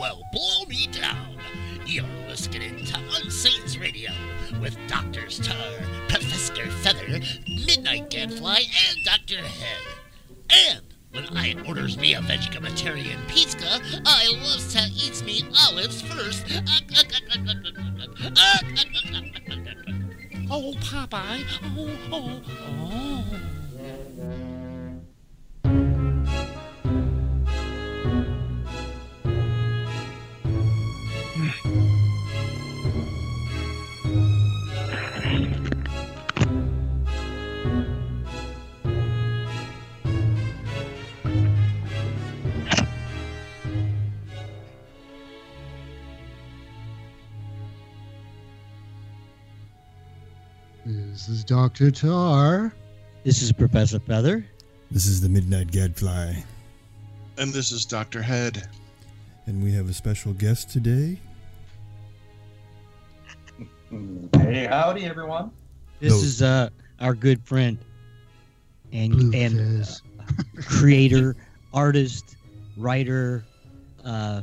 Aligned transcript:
Well, 0.00 0.22
blow 0.32 0.64
me 0.68 0.86
down. 0.90 1.36
You're 1.84 2.06
listening 2.26 2.86
to 2.86 2.94
Unsane 2.94 3.78
Radio 3.78 4.10
with 4.58 4.74
Doctors 4.86 5.38
Tarr, 5.38 5.82
Professor 6.08 6.66
Fether, 6.66 7.20
Midnight 7.66 8.08
Gadfly, 8.08 8.60
and 8.60 9.04
Dr. 9.04 9.42
Head. 9.42 9.82
And 10.48 10.80
when 11.10 11.36
I 11.36 11.56
orders 11.68 11.98
me 11.98 12.14
a 12.14 12.22
vegetarian 12.22 13.20
pizza, 13.26 13.82
I 14.06 14.28
loves 14.40 14.72
to 14.72 14.80
eats 14.94 15.22
me 15.22 15.42
olives 15.66 16.00
first. 16.00 16.46
Oh, 20.50 20.72
Popeye. 20.80 21.44
Oh, 21.76 21.90
oh, 22.12 22.42
oh. 22.80 23.57
Dr. 51.52 51.90
Tarr. 51.90 52.74
This 53.24 53.40
is 53.40 53.52
Professor 53.52 53.98
Fether. 54.00 54.44
This 54.90 55.06
is 55.06 55.22
the 55.22 55.30
Midnight 55.30 55.70
Gadfly, 55.70 56.34
And 57.38 57.50
this 57.54 57.72
is 57.72 57.86
Dr. 57.86 58.20
Head. 58.20 58.68
and 59.46 59.64
we 59.64 59.72
have 59.72 59.88
a 59.88 59.94
special 59.94 60.34
guest 60.34 60.68
today. 60.68 61.18
Hey, 64.34 64.66
howdy, 64.66 65.06
everyone. 65.06 65.50
This 66.00 66.12
No. 66.12 66.18
is 66.18 66.42
uh, 66.42 66.68
our 67.00 67.14
good 67.14 67.42
friend 67.46 67.78
and 68.92 69.12
Blue 69.14 69.32
and 69.32 69.82
uh, 69.82 70.22
creator, 70.66 71.34
artist, 71.72 72.36
writer, 72.76 73.42
uh, 74.04 74.42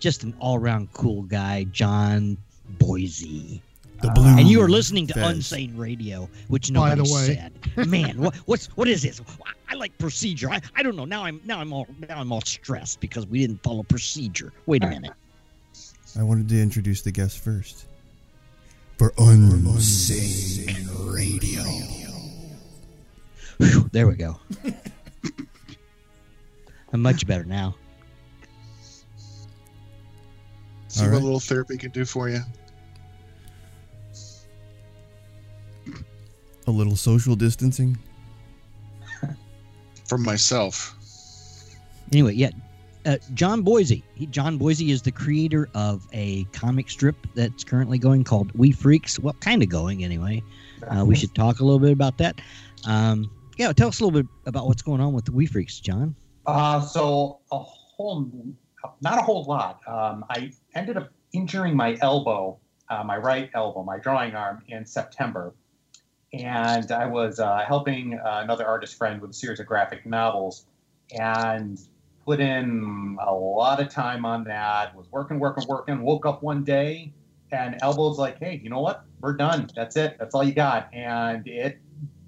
just 0.00 0.22
an 0.22 0.32
all-around 0.40 0.90
cool 0.94 1.24
guy, 1.24 1.64
John 1.64 2.38
Boissy. 2.78 3.60
The 4.00 4.10
blue. 4.10 4.26
And 4.26 4.48
you 4.48 4.60
are 4.62 4.68
listening 4.68 5.06
to 5.08 5.14
Fez. 5.14 5.38
Unsane 5.38 5.76
Radio, 5.76 6.28
which 6.48 6.72
By 6.72 6.90
the 6.90 6.96
nobody 6.96 7.12
way. 7.12 7.50
said. 7.76 7.88
Man, 7.88 8.16
what, 8.18 8.36
what's 8.46 8.66
what 8.76 8.86
is 8.86 9.02
this? 9.02 9.20
I 9.68 9.74
like 9.74 9.96
procedure. 9.98 10.50
I, 10.50 10.60
I 10.76 10.82
don't 10.82 10.94
know. 10.96 11.04
Now 11.04 11.24
I'm 11.24 11.40
now 11.44 11.58
I'm 11.58 11.72
all 11.72 11.86
now 12.08 12.20
I'm 12.20 12.30
all 12.30 12.40
stressed 12.40 13.00
because 13.00 13.26
we 13.26 13.40
didn't 13.40 13.62
follow 13.62 13.82
procedure. 13.82 14.52
Wait 14.66 14.84
a 14.84 14.88
minute. 14.88 15.12
I 16.18 16.22
wanted 16.22 16.48
to 16.48 16.60
introduce 16.60 17.02
the 17.02 17.10
guest 17.10 17.38
first. 17.40 17.86
For 18.98 19.10
Unsane 19.12 20.86
Radio. 21.12 21.62
Whew, 23.58 23.88
there 23.92 24.06
we 24.06 24.14
go. 24.14 24.38
I'm 26.92 27.02
much 27.02 27.26
better 27.26 27.44
now. 27.44 27.74
See 30.88 31.04
All 31.04 31.10
what 31.12 31.20
a 31.20 31.24
little 31.24 31.40
therapy 31.40 31.76
can 31.76 31.90
do 31.90 32.04
for 32.04 32.28
you. 32.28 32.40
A 36.68 36.70
little 36.70 36.96
social 36.96 37.34
distancing. 37.34 37.96
From 40.06 40.22
myself. 40.22 40.94
Anyway, 42.12 42.34
yeah, 42.34 42.50
uh, 43.06 43.16
John 43.32 43.64
Boissy. 43.64 44.02
He, 44.14 44.26
John 44.26 44.58
Boissy 44.58 44.90
is 44.90 45.00
the 45.00 45.10
creator 45.10 45.70
of 45.74 46.06
a 46.12 46.44
comic 46.52 46.90
strip 46.90 47.16
that's 47.34 47.64
currently 47.64 47.96
going 47.96 48.22
called 48.22 48.52
Wee 48.52 48.74
Freakz. 48.74 49.18
Well, 49.18 49.34
kind 49.40 49.62
of 49.62 49.70
going 49.70 50.04
anyway. 50.04 50.42
Uh, 50.86 51.06
we 51.06 51.16
should 51.16 51.34
talk 51.34 51.60
a 51.60 51.64
little 51.64 51.78
bit 51.78 51.92
about 51.92 52.18
that. 52.18 52.38
Um, 52.86 53.30
yeah, 53.56 53.72
tell 53.72 53.88
us 53.88 54.00
a 54.00 54.04
little 54.04 54.22
bit 54.22 54.30
about 54.44 54.66
what's 54.66 54.82
going 54.82 55.00
on 55.00 55.14
with 55.14 55.24
the 55.24 55.32
Wee 55.32 55.48
Freakz, 55.48 55.80
John. 55.80 56.14
Uh, 56.44 56.82
so 56.82 57.40
a 57.50 57.58
whole, 57.58 58.30
not 59.00 59.18
a 59.18 59.22
whole 59.22 59.44
lot. 59.44 59.80
Um, 59.86 60.22
I 60.28 60.52
ended 60.74 60.98
up 60.98 61.08
injuring 61.32 61.74
my 61.74 61.96
elbow, 62.02 62.58
uh, 62.90 63.02
my 63.04 63.16
right 63.16 63.48
elbow, 63.54 63.82
my 63.84 63.98
drawing 63.98 64.34
arm 64.34 64.62
in 64.68 64.84
September, 64.84 65.54
and 66.32 66.90
I 66.92 67.06
was 67.06 67.40
uh, 67.40 67.64
helping 67.66 68.14
uh, 68.14 68.40
another 68.42 68.66
artist 68.66 68.96
friend 68.96 69.20
with 69.20 69.30
a 69.30 69.34
series 69.34 69.60
of 69.60 69.66
graphic 69.66 70.04
novels, 70.04 70.66
and 71.18 71.78
put 72.26 72.40
in 72.40 73.16
a 73.26 73.32
lot 73.34 73.80
of 73.80 73.88
time 73.88 74.24
on 74.24 74.44
that. 74.44 74.94
Was 74.94 75.10
working, 75.10 75.38
working, 75.38 75.64
working. 75.66 76.02
Woke 76.02 76.26
up 76.26 76.42
one 76.42 76.64
day, 76.64 77.12
and 77.50 77.78
elbow's 77.80 78.18
like, 78.18 78.38
"Hey, 78.38 78.60
you 78.62 78.70
know 78.70 78.80
what? 78.80 79.04
We're 79.20 79.34
done. 79.34 79.70
That's 79.74 79.96
it. 79.96 80.16
That's 80.18 80.34
all 80.34 80.44
you 80.44 80.52
got." 80.52 80.92
And 80.92 81.46
it 81.46 81.78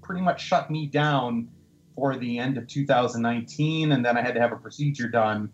pretty 0.01 0.21
much 0.21 0.41
shut 0.41 0.71
me 0.71 0.87
down 0.87 1.49
for 1.95 2.17
the 2.17 2.39
end 2.39 2.57
of 2.57 2.67
2019, 2.67 3.91
and 3.91 4.03
then 4.03 4.17
I 4.17 4.21
had 4.21 4.33
to 4.33 4.41
have 4.41 4.51
a 4.51 4.57
procedure 4.57 5.07
done 5.07 5.51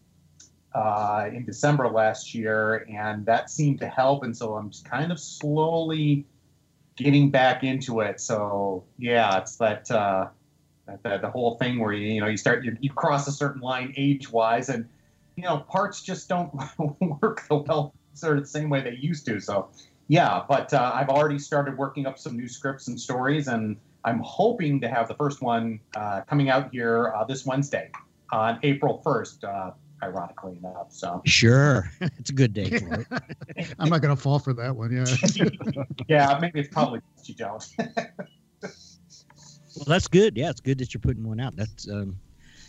uh, 0.74 1.30
in 1.34 1.44
December 1.44 1.90
last 1.90 2.34
year, 2.34 2.86
and 2.90 3.25
that 3.25 3.50
seemed 3.50 3.80
to 3.80 3.88
help. 3.88 4.24
And 4.24 4.36
so 4.36 4.56
I'm 4.56 4.72
kind 4.86 5.12
of 5.12 5.19
slowly 5.19 6.25
getting 6.97 7.31
back 7.31 7.63
into 7.63 8.02
it. 8.02 8.19
So 8.19 8.84
yeah, 8.97 9.38
it's 9.38 9.56
that 9.58 9.90
uh, 9.90 10.28
that 11.03 11.22
the 11.22 11.30
whole 11.30 11.56
thing 11.56 11.80
where 11.80 11.94
you 11.94 12.13
you 12.13 12.22
know 12.22 12.28
you 12.28 12.38
start 12.38 12.66
you, 12.66 12.75
you 12.81 12.91
cross 12.91 13.28
a 13.28 13.31
certain 13.31 13.62
line 13.62 13.94
age 13.96 14.30
wise, 14.30 14.68
and 14.68 14.88
you 15.36 15.44
know 15.44 15.59
parts 15.59 16.02
just 16.02 16.28
don't 16.28 16.53
work 17.22 17.47
the 17.47 17.56
well 17.56 17.94
sort 18.13 18.38
of 18.38 18.44
the 18.44 18.50
same 18.50 18.69
way 18.69 18.81
they 18.81 18.97
used 19.00 19.25
to. 19.28 19.40
So 19.40 19.69
yeah, 20.09 20.44
but 20.47 20.74
uh, 20.74 20.91
I've 20.94 21.09
already 21.09 21.40
started 21.40 21.78
working 21.78 22.06
up 22.06 22.18
some 22.18 22.36
new 22.36 22.47
scripts 22.47 22.88
and 22.88 23.00
stories, 23.00 23.47
and 23.47 23.78
I'm 24.03 24.19
hoping 24.19 24.81
to 24.81 24.90
have 24.90 25.07
the 25.07 25.16
first 25.16 25.41
one 25.41 25.80
uh, 25.96 26.22
coming 26.22 26.50
out 26.50 26.72
here 26.72 27.13
uh, 27.16 27.25
this 27.25 27.46
Wednesday 27.46 27.91
on 28.31 28.59
April 28.63 29.02
1st, 29.06 29.44
uh, 29.44 29.72
ironically 30.03 30.58
enough. 30.58 30.91
So, 30.91 31.22
Sure, 31.25 31.90
it's 32.02 32.30
a 32.30 32.34
good 32.34 32.53
day 32.53 32.69
for 32.69 33.02
it. 33.02 33.08
I'm 33.80 33.90
not 33.90 34.02
going 34.02 34.16
to 34.16 34.22
fall 34.22 34.40
for 34.40 34.53
that 34.53 34.75
one. 34.75 34.91
Yeah. 34.91 35.84
yeah, 36.08 36.38
maybe 36.40 36.59
it's 36.59 36.69
probably 36.69 37.02
best 37.16 37.30
you 37.30 37.35
don't. 37.35 37.66
Well, 39.78 39.86
that's 39.86 40.07
good. 40.07 40.36
Yeah, 40.38 40.50
it's 40.50 40.59
good 40.59 40.80
that 40.80 40.94
you're 40.94 41.02
putting 41.02 41.28
one 41.28 41.40
out. 41.40 41.56
That's 41.56 41.88
um, 41.90 42.18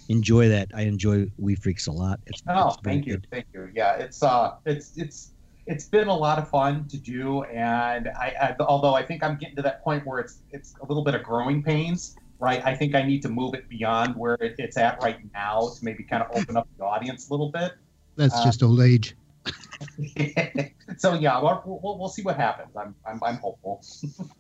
enjoy 0.09 0.49
that. 0.51 0.69
I 0.75 0.83
enjoy 0.83 1.31
Wee 1.39 1.57
Freakz 1.57 1.89
a 1.89 1.93
lot. 1.93 2.21
It's, 2.27 2.43
oh, 2.49 2.69
it's 2.69 2.77
thank 2.85 3.07
you, 3.07 3.15
good. 3.15 3.27
thank 3.31 3.47
you. 3.55 3.71
Yeah, 3.75 3.95
it's 3.95 4.23
uh, 4.23 4.57
it's 4.67 4.97
it's 4.97 5.33
it's 5.67 5.87
been 5.87 6.09
a 6.09 6.15
lot 6.15 6.39
of 6.39 6.49
fun 6.49 6.87
to 6.89 6.99
do, 6.99 7.45
and 7.45 8.09
I, 8.09 8.35
I 8.41 8.57
although 8.61 8.95
I 8.95 9.05
think 9.05 9.23
I'm 9.23 9.37
getting 9.37 9.57
to 9.57 9.63
that 9.63 9.83
point 9.83 10.07
where 10.07 10.19
it's 10.19 10.43
it's 10.51 10.75
a 10.83 10.87
little 10.87 11.05
bit 11.05 11.15
of 11.15 11.23
growing 11.23 11.63
pains. 11.63 12.17
Right, 12.41 12.65
I 12.65 12.77
think 12.77 12.95
I 12.95 13.03
need 13.03 13.23
to 13.23 13.29
move 13.29 13.55
it 13.55 13.69
beyond 13.69 14.15
where 14.15 14.35
it, 14.35 14.55
it's 14.59 14.77
at 14.77 15.03
right 15.03 15.19
now 15.33 15.73
to 15.77 15.85
maybe 15.85 16.05
kind 16.05 16.23
of 16.23 16.29
open 16.37 16.57
up 16.57 16.69
the 16.79 16.85
audience 16.85 17.29
a 17.29 17.33
little 17.33 17.51
bit. 17.51 17.73
That's 18.17 18.35
Uh, 18.35 18.45
just 18.45 18.63
old 18.63 18.81
age. 18.81 19.17
so 20.99 21.15
yeah, 21.15 21.41
we'll, 21.41 21.81
we'll, 21.83 21.99
we'll 21.99 22.09
see 22.09 22.23
what 22.23 22.37
happens. 22.37 22.77
I'm, 22.77 22.95
I'm, 23.07 23.21
I'm 23.23 23.37
hopeful. 23.37 23.83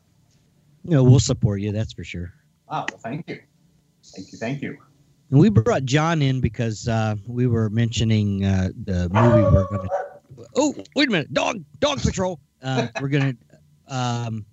No, 0.84 1.02
we'll 1.04 1.20
support 1.20 1.60
you. 1.60 1.70
That's 1.70 1.92
for 1.92 2.04
sure. 2.04 2.32
Ah, 2.68 2.86
well, 2.88 2.98
thank 2.98 3.28
you, 3.28 3.40
thank 4.14 4.32
you, 4.32 4.38
thank 4.38 4.62
you. 4.62 4.78
And 5.30 5.38
we 5.38 5.50
brought 5.50 5.84
John 5.84 6.22
in 6.22 6.40
because 6.40 6.88
uh, 6.88 7.16
we 7.26 7.46
were 7.46 7.68
mentioning 7.68 8.44
uh, 8.44 8.70
the 8.84 9.10
movie 9.10 9.42
we're 9.42 9.66
going 9.68 9.86
to. 9.86 10.46
Oh, 10.56 10.74
wait 10.96 11.08
a 11.08 11.10
minute, 11.12 11.34
dog, 11.34 11.62
dog 11.80 12.00
patrol. 12.00 12.40
Uh, 12.62 12.86
we're 13.02 13.08
going 13.08 13.36
to 13.36 13.94
um, 13.94 14.46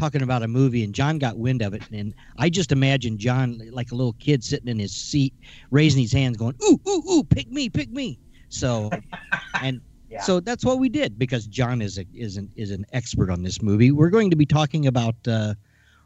talking 0.00 0.22
about 0.22 0.42
a 0.42 0.48
movie, 0.48 0.82
and 0.82 0.94
John 0.94 1.18
got 1.18 1.36
wind 1.38 1.60
of 1.62 1.74
it, 1.74 1.82
and 1.92 2.14
I 2.38 2.48
just 2.48 2.72
imagine 2.72 3.18
John 3.18 3.60
like 3.70 3.92
a 3.92 3.94
little 3.94 4.14
kid 4.14 4.42
sitting 4.42 4.68
in 4.68 4.78
his 4.78 4.94
seat, 4.96 5.34
raising 5.70 6.00
his 6.02 6.12
hands, 6.12 6.36
going, 6.38 6.54
"Ooh, 6.64 6.80
ooh, 6.88 7.02
ooh, 7.10 7.24
pick 7.24 7.48
me, 7.50 7.68
pick 7.68 7.90
me." 7.90 8.18
So, 8.48 8.90
and 9.62 9.80
Yeah. 10.08 10.22
so 10.22 10.40
that's 10.40 10.64
what 10.64 10.78
we 10.78 10.88
did 10.88 11.18
because 11.18 11.46
John 11.46 11.82
is 11.82 11.98
a, 11.98 12.06
is 12.14 12.36
an 12.38 12.50
is 12.56 12.70
an 12.70 12.86
expert 12.92 13.30
on 13.30 13.42
this 13.42 13.60
movie. 13.62 13.90
We're 13.92 14.10
going 14.10 14.30
to 14.30 14.36
be 14.36 14.46
talking 14.46 14.86
about 14.86 15.16
uh, 15.28 15.54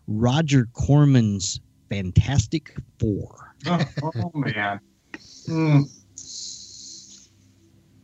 Roger 0.08 0.66
Corman's 0.72 1.60
Fantastic 1.88 2.74
Four. 2.98 3.54
oh, 3.66 3.80
oh, 4.02 4.30
man. 4.34 4.80
Hmm. 5.46 5.82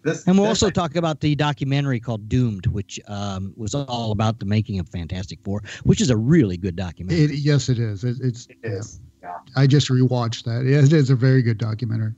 This, 0.03 0.27
And 0.27 0.37
we'll 0.39 0.49
this- 0.49 0.63
also 0.63 0.71
talk 0.71 0.97
about 0.97 1.21
the 1.21 1.35
documentary 1.35 2.01
called 2.01 2.29
Doomed, 2.29 2.67
which 2.67 2.99
um, 3.09 3.53
was 3.57 3.75
all 3.75 4.13
about 4.13 4.39
the 4.41 4.47
making 4.47 4.79
of 4.79 4.89
Fantastic 4.89 5.39
Four, 5.45 5.63
which 5.85 6.01
is 6.01 6.11
a 6.11 6.17
really 6.17 6.57
good 6.57 6.77
documentary. 6.77 7.25
It, 7.25 7.31
yes, 7.33 7.69
it 7.69 7.79
is. 7.79 8.05
It, 8.05 8.17
it's. 8.23 8.47
it 8.47 8.57
is. 8.63 9.01
Yeah. 9.23 9.37
I 9.57 9.67
just 9.67 9.89
rewatched 9.91 10.45
that. 10.45 10.65
It 10.67 10.93
is 10.93 11.11
a 11.11 11.17
very 11.17 11.43
good 11.43 11.59
documentary. 11.59 12.15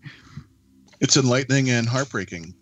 It's 1.01 1.17
enlightening 1.17 1.71
and 1.71 1.89
heartbreaking. 1.89 2.55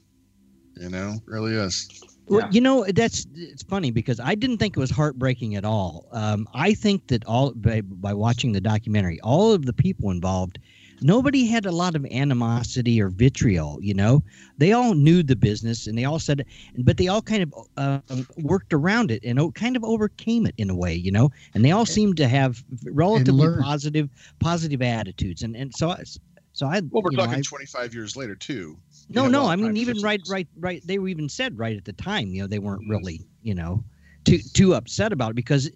You 0.81 0.89
know, 0.89 1.17
really 1.27 1.53
is. 1.55 1.89
Well, 2.27 2.41
Yeah. 2.41 2.49
you 2.53 2.61
know 2.63 2.85
that's 2.95 3.27
it's 3.35 3.63
funny 3.65 3.91
because 3.91 4.19
I 4.19 4.35
didn't 4.35 4.57
think 4.59 4.77
it 4.77 4.81
was 4.81 4.91
heartbreaking 4.91 5.57
at 5.57 5.65
all. 5.67 6.07
Um, 6.13 6.49
I 6.55 6.73
think 6.73 7.09
that 7.09 7.23
all 7.27 7.53
by, 7.53 7.83
by 7.83 8.15
watching 8.15 8.53
the 8.53 8.61
documentary, 8.63 9.21
all 9.21 9.53
of 9.53 9.67
the 9.67 9.75
people 9.75 10.11
involved 10.11 10.59
nobody 11.03 11.47
had 11.47 11.67
a 11.67 11.73
lot 11.73 11.95
of 11.97 12.05
animosity 12.07 13.01
or 13.01 13.09
vitriol. 13.09 13.79
You 13.83 13.95
know, 13.95 14.23
they 14.59 14.73
all 14.73 14.95
knew 14.95 15.23
the 15.23 15.37
business 15.37 15.87
and 15.87 15.97
they 15.97 16.05
all 16.05 16.19
said, 16.19 16.45
but 16.79 16.97
they 16.97 17.09
all 17.09 17.23
kind 17.23 17.43
of 17.43 17.55
uh, 17.77 18.01
worked 18.39 18.73
around 18.73 19.11
it 19.11 19.23
and 19.25 19.55
kind 19.55 19.77
of 19.77 19.85
overcame 19.85 20.47
it 20.47 20.55
in 20.59 20.71
a 20.71 20.77
way. 20.77 20.95
You 20.95 21.13
know, 21.13 21.31
and 21.55 21.65
they 21.65 21.71
all 21.73 21.87
seemed 21.87 22.17
to 22.19 22.29
have 22.29 22.63
relatively 22.85 23.49
positive 23.63 24.09
positive 24.39 24.83
attitudes. 24.83 25.43
And 25.43 25.57
and 25.57 25.75
so 25.75 25.91
I- 25.91 26.05
so 26.53 26.67
I 26.67 26.81
Well, 26.91 27.03
we're 27.05 27.13
you 27.13 27.17
know, 27.17 27.25
talking 27.27 27.39
I- 27.39 27.43
25 27.43 27.95
years 27.95 28.17
later 28.17 28.35
too. 28.35 28.77
No, 29.09 29.29
no. 29.29 29.47
I 29.47 29.55
mean, 29.57 29.77
even 29.77 30.01
right, 30.03 30.21
right, 30.29 30.49
right. 30.59 30.83
They 30.85 30.99
were 30.99 31.09
even 31.09 31.29
said 31.29 31.57
right 31.57 31.77
at 31.77 31.85
the 31.85 31.93
time. 31.93 32.29
You 32.29 32.43
know, 32.43 32.47
they 32.49 32.59
weren't 32.59 32.89
really, 32.89 33.25
you 33.43 33.55
know, 33.55 33.85
too 34.25 34.39
too 34.53 34.75
upset 34.75 35.13
about 35.13 35.31
it 35.31 35.35
because 35.37 35.71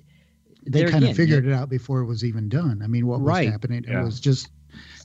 They 0.66 0.80
there 0.80 0.88
kind 0.90 1.04
again, 1.04 1.10
of 1.12 1.16
figured 1.16 1.46
it 1.46 1.52
out 1.52 1.68
before 1.70 2.00
it 2.00 2.06
was 2.06 2.24
even 2.24 2.48
done. 2.48 2.80
I 2.82 2.88
mean, 2.88 3.06
what 3.06 3.20
was 3.20 3.28
Right. 3.28 3.50
happening? 3.50 3.84
Yeah. 3.86 4.02
It 4.02 4.04
was 4.04 4.18
just, 4.18 4.48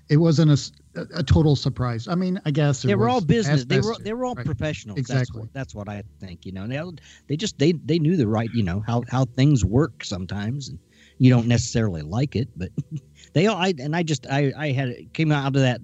it 0.09 0.17
wasn't 0.17 0.51
a, 0.51 1.07
a, 1.15 1.23
total 1.23 1.55
surprise. 1.55 2.07
I 2.07 2.15
mean, 2.15 2.41
I 2.45 2.51
guess 2.51 2.81
they 2.81 2.95
were 2.95 3.07
all 3.07 3.21
business. 3.21 3.65
They 3.65 3.79
were 3.79 3.95
they 3.99 4.13
were 4.13 4.25
all 4.25 4.35
right. 4.35 4.45
professionals. 4.45 4.97
That's 4.97 5.09
Exactly. 5.11 5.41
what, 5.41 5.53
that's 5.53 5.75
what 5.75 5.87
I 5.87 6.03
think. 6.19 6.45
You 6.45 6.51
know, 6.51 6.67
they 6.67 6.81
they 7.27 7.37
just 7.37 7.57
they 7.59 7.73
they 7.73 7.99
knew 7.99 8.17
the 8.17 8.27
right. 8.27 8.49
You 8.53 8.63
know 8.63 8.83
how 8.85 9.03
how 9.09 9.25
things 9.25 9.63
work 9.63 10.03
sometimes, 10.03 10.69
and 10.69 10.79
you 11.19 11.29
don't 11.29 11.47
necessarily 11.47 12.01
like 12.01 12.35
it, 12.35 12.49
but 12.57 12.69
they 13.33 13.47
all. 13.47 13.57
I 13.57 13.73
and 13.77 13.95
I 13.95 14.03
just 14.03 14.25
I 14.27 14.51
I 14.57 14.71
had 14.71 15.13
came 15.13 15.31
out 15.31 15.55
of 15.55 15.61
that 15.61 15.81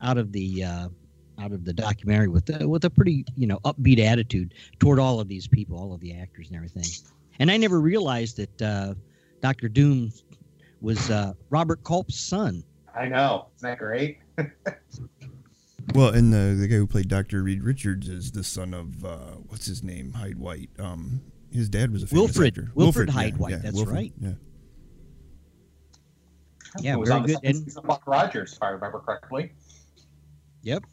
out 0.00 0.18
of 0.18 0.32
the. 0.32 0.64
uh 0.64 0.88
out 1.38 1.50
of 1.50 1.64
the 1.64 1.72
documentary 1.72 2.28
with 2.28 2.48
a, 2.50 2.68
with 2.68 2.84
a 2.84 2.90
pretty 2.90 3.24
you 3.36 3.46
know 3.46 3.58
upbeat 3.64 3.98
attitude 3.98 4.54
toward 4.78 5.00
all 5.00 5.18
of 5.18 5.26
these 5.28 5.48
people, 5.48 5.76
all 5.76 5.92
of 5.92 5.98
the 6.00 6.14
actors 6.14 6.48
and 6.48 6.56
everything. 6.56 6.84
And 7.38 7.50
I 7.50 7.56
never 7.56 7.80
realized 7.80 8.36
that 8.36 8.62
uh, 8.62 8.94
Doctor 9.40 9.68
Doom 9.68 10.12
was 10.80 11.10
uh, 11.10 11.32
Robert 11.50 11.82
Culp's 11.84 12.20
son. 12.20 12.62
I 12.94 13.08
know. 13.08 13.48
Isn't 13.56 13.68
that 13.68 13.78
great? 13.78 14.18
Well, 15.94 16.10
and 16.10 16.32
the 16.32 16.56
the 16.58 16.68
guy 16.68 16.76
who 16.76 16.86
played 16.86 17.08
Doctor 17.08 17.42
Reed 17.42 17.62
Richards 17.62 18.08
is 18.08 18.30
the 18.30 18.44
son 18.44 18.72
of 18.72 19.04
uh, 19.04 19.34
what's 19.48 19.66
his 19.66 19.82
name, 19.82 20.12
Hyde 20.12 20.38
White. 20.38 20.70
Um, 20.78 21.20
his 21.50 21.68
dad 21.68 21.90
was 21.90 22.04
a 22.04 22.06
famous 22.06 22.28
Wilfrid- 22.36 22.48
actor. 22.58 22.70
Wilfrid 22.74 23.08
yeah, 23.08 23.14
Hyde 23.14 23.36
White, 23.36 23.50
yeah, 23.50 23.58
that's 23.58 23.74
Wilfrid, 23.74 23.94
right. 23.94 24.12
Yeah. 24.20 24.30
Yeah, 26.78 26.94
it 26.94 26.98
was 26.98 27.08
very 27.10 27.20
on 27.20 27.26
the 27.26 27.34
good. 27.34 27.44
And- 27.44 27.56
season 27.56 27.78
of 27.80 27.84
Buck 27.84 28.06
Rogers, 28.06 28.54
if 28.54 28.62
I 28.62 28.68
remember 28.68 29.00
correctly. 29.00 29.52
Yep. 30.62 30.84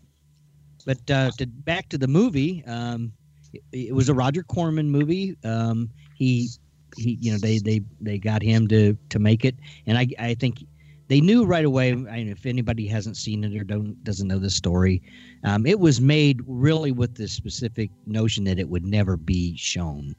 But 0.86 1.12
uh, 1.12 1.32
to 1.38 1.46
back 1.46 1.88
to 1.90 1.98
the 1.98 2.08
movie, 2.08 2.64
um, 2.66 3.14
it, 3.54 3.62
it 3.72 3.96
was 3.96 4.10
a 4.10 4.14
Roger 4.14 4.44
Corman 4.44 4.90
movie. 4.90 5.38
Um, 5.44 5.90
he 6.16 6.50
he, 6.98 7.12
you 7.22 7.32
know, 7.32 7.38
they 7.38 7.60
they 7.60 7.82
they 8.02 8.18
got 8.18 8.42
him 8.42 8.68
to 8.70 8.98
to 9.10 9.20
make 9.20 9.46
it, 9.46 9.56
and 9.86 9.98
I 9.98 10.08
I 10.18 10.34
think 10.34 10.66
they 11.10 11.20
knew 11.20 11.44
right 11.44 11.66
away. 11.66 11.94
Mean, 11.94 12.30
if 12.30 12.46
anybody 12.46 12.88
hasn't 12.88 13.18
seen 13.18 13.44
it 13.44 13.60
or 13.60 13.64
don't 13.64 14.02
doesn't 14.04 14.28
know 14.28 14.40
the 14.40 14.50
story, 14.50 15.02
um, 15.44 15.66
it 15.66 15.80
was 15.80 16.00
made 16.00 16.40
really 16.48 16.92
with 16.92 17.16
the 17.16 17.28
specific 17.28 17.90
notion 18.06 18.44
that 18.46 18.60
it 18.60 18.70
would 18.70 18.86
never 18.86 19.18
be 19.18 19.58
shown. 19.58 20.16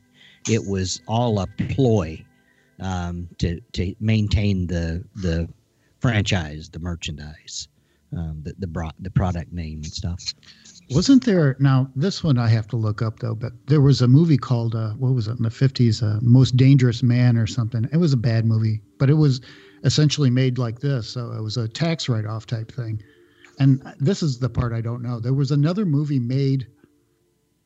It 0.48 0.66
was 0.66 1.00
all 1.06 1.38
a 1.40 1.46
ploy 1.70 2.22
um, 2.80 3.28
to 3.38 3.60
to 3.72 3.94
maintain 4.00 4.66
the 4.66 5.04
the 5.14 5.48
franchise, 6.00 6.68
the 6.68 6.80
merchandise, 6.80 7.68
um, 8.16 8.42
the 8.42 8.54
the, 8.58 8.66
bro- 8.66 8.90
the 8.98 9.10
product 9.10 9.52
name 9.52 9.78
and 9.78 9.86
stuff. 9.86 10.20
Wasn't 10.90 11.24
there 11.24 11.56
now? 11.60 11.88
This 11.94 12.24
one 12.24 12.36
I 12.36 12.48
have 12.48 12.66
to 12.68 12.76
look 12.76 13.00
up 13.00 13.20
though. 13.20 13.36
But 13.36 13.52
there 13.68 13.80
was 13.80 14.02
a 14.02 14.08
movie 14.08 14.38
called 14.38 14.74
uh, 14.74 14.90
what 14.94 15.14
was 15.14 15.28
it 15.28 15.36
in 15.36 15.44
the 15.44 15.50
fifties? 15.50 16.02
Uh, 16.02 16.18
Most 16.20 16.56
Dangerous 16.56 17.00
Man 17.00 17.36
or 17.36 17.46
something. 17.46 17.88
It 17.92 17.98
was 17.98 18.12
a 18.12 18.16
bad 18.16 18.44
movie, 18.44 18.80
but 18.98 19.08
it 19.08 19.14
was 19.14 19.40
essentially 19.84 20.30
made 20.30 20.58
like 20.58 20.80
this. 20.80 21.08
So 21.08 21.32
it 21.32 21.42
was 21.42 21.56
a 21.56 21.68
tax 21.68 22.08
write-off 22.08 22.46
type 22.46 22.72
thing. 22.72 23.02
And 23.58 23.82
this 23.98 24.22
is 24.22 24.38
the 24.38 24.48
part 24.48 24.72
I 24.72 24.80
don't 24.80 25.02
know. 25.02 25.20
There 25.20 25.34
was 25.34 25.50
another 25.50 25.84
movie 25.84 26.18
made 26.18 26.66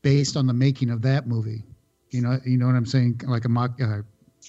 based 0.02 0.36
on 0.36 0.46
the 0.46 0.52
making 0.52 0.90
of 0.90 1.02
that 1.02 1.26
movie. 1.26 1.62
You 2.10 2.22
know, 2.22 2.38
you 2.44 2.58
know 2.58 2.66
what 2.66 2.74
I'm 2.74 2.86
saying? 2.86 3.20
Like 3.26 3.44
a 3.44 3.48
mock. 3.48 3.80
Uh, 3.80 4.02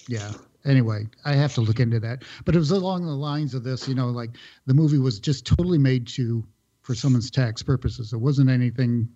yeah. 0.08 0.32
Anyway, 0.64 1.06
I 1.24 1.34
have 1.34 1.54
to 1.54 1.60
look 1.60 1.78
into 1.78 2.00
that. 2.00 2.24
But 2.44 2.56
it 2.56 2.58
was 2.58 2.72
along 2.72 3.06
the 3.06 3.12
lines 3.12 3.54
of 3.54 3.62
this. 3.62 3.86
You 3.88 3.94
know, 3.94 4.08
like 4.08 4.30
the 4.66 4.74
movie 4.74 4.98
was 4.98 5.20
just 5.20 5.46
totally 5.46 5.78
made 5.78 6.06
to 6.08 6.44
for 6.82 6.94
someone's 6.94 7.30
tax 7.30 7.62
purposes. 7.62 8.12
It 8.12 8.18
wasn't 8.18 8.50
anything, 8.50 9.08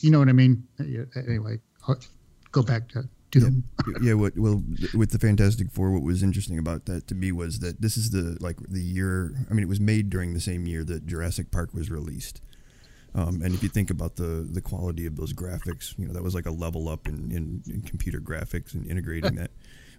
you 0.00 0.10
know 0.10 0.18
what 0.18 0.28
I 0.28 0.32
mean? 0.32 0.66
Anyway, 1.16 1.58
I'll 1.88 1.98
go 2.50 2.62
back 2.62 2.88
to 2.90 3.08
Doom. 3.32 3.64
yeah, 4.02 4.12
what 4.14 4.36
well 4.36 4.62
with 4.94 5.10
the 5.10 5.18
Fantastic 5.18 5.70
Four, 5.70 5.90
what 5.90 6.02
was 6.02 6.22
interesting 6.22 6.58
about 6.58 6.84
that 6.84 7.06
to 7.08 7.14
me 7.14 7.32
was 7.32 7.58
that 7.60 7.80
this 7.80 7.96
is 7.96 8.10
the 8.10 8.36
like 8.40 8.56
the 8.68 8.82
year. 8.82 9.34
I 9.50 9.54
mean, 9.54 9.62
it 9.62 9.68
was 9.68 9.80
made 9.80 10.10
during 10.10 10.34
the 10.34 10.40
same 10.40 10.66
year 10.66 10.84
that 10.84 11.06
Jurassic 11.06 11.50
Park 11.50 11.72
was 11.72 11.90
released. 11.90 12.42
Um, 13.14 13.42
and 13.42 13.54
if 13.54 13.62
you 13.62 13.68
think 13.68 13.90
about 13.90 14.16
the 14.16 14.46
the 14.50 14.60
quality 14.60 15.06
of 15.06 15.16
those 15.16 15.32
graphics, 15.32 15.98
you 15.98 16.06
know 16.06 16.12
that 16.12 16.22
was 16.22 16.34
like 16.34 16.46
a 16.46 16.50
level 16.50 16.88
up 16.88 17.08
in, 17.08 17.30
in, 17.32 17.62
in 17.72 17.82
computer 17.82 18.20
graphics 18.20 18.74
and 18.74 18.86
integrating 18.86 19.34
that. 19.36 19.50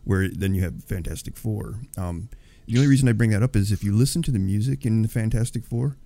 Where 0.04 0.28
then 0.28 0.54
you 0.54 0.62
have 0.62 0.84
Fantastic 0.84 1.38
Four. 1.38 1.80
Um, 1.98 2.30
the 2.68 2.78
only 2.78 2.88
reason 2.88 3.10
I 3.10 3.14
bring 3.14 3.32
that 3.32 3.44
up 3.44 3.56
is 3.56 3.72
if 3.72 3.84
you 3.84 3.96
listen 3.96 4.22
to 4.24 4.32
the 4.32 4.40
music 4.40 4.86
in 4.86 5.02
the 5.02 5.08
Fantastic 5.08 5.66
Four, 5.66 5.98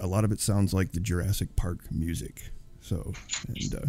a 0.00 0.06
lot 0.06 0.24
of 0.24 0.32
it 0.32 0.40
sounds 0.40 0.74
like 0.74 0.92
the 0.92 1.00
Jurassic 1.00 1.56
Park 1.56 1.90
music. 1.90 2.50
So 2.80 3.12
and 3.48 3.74
uh, 3.74 3.86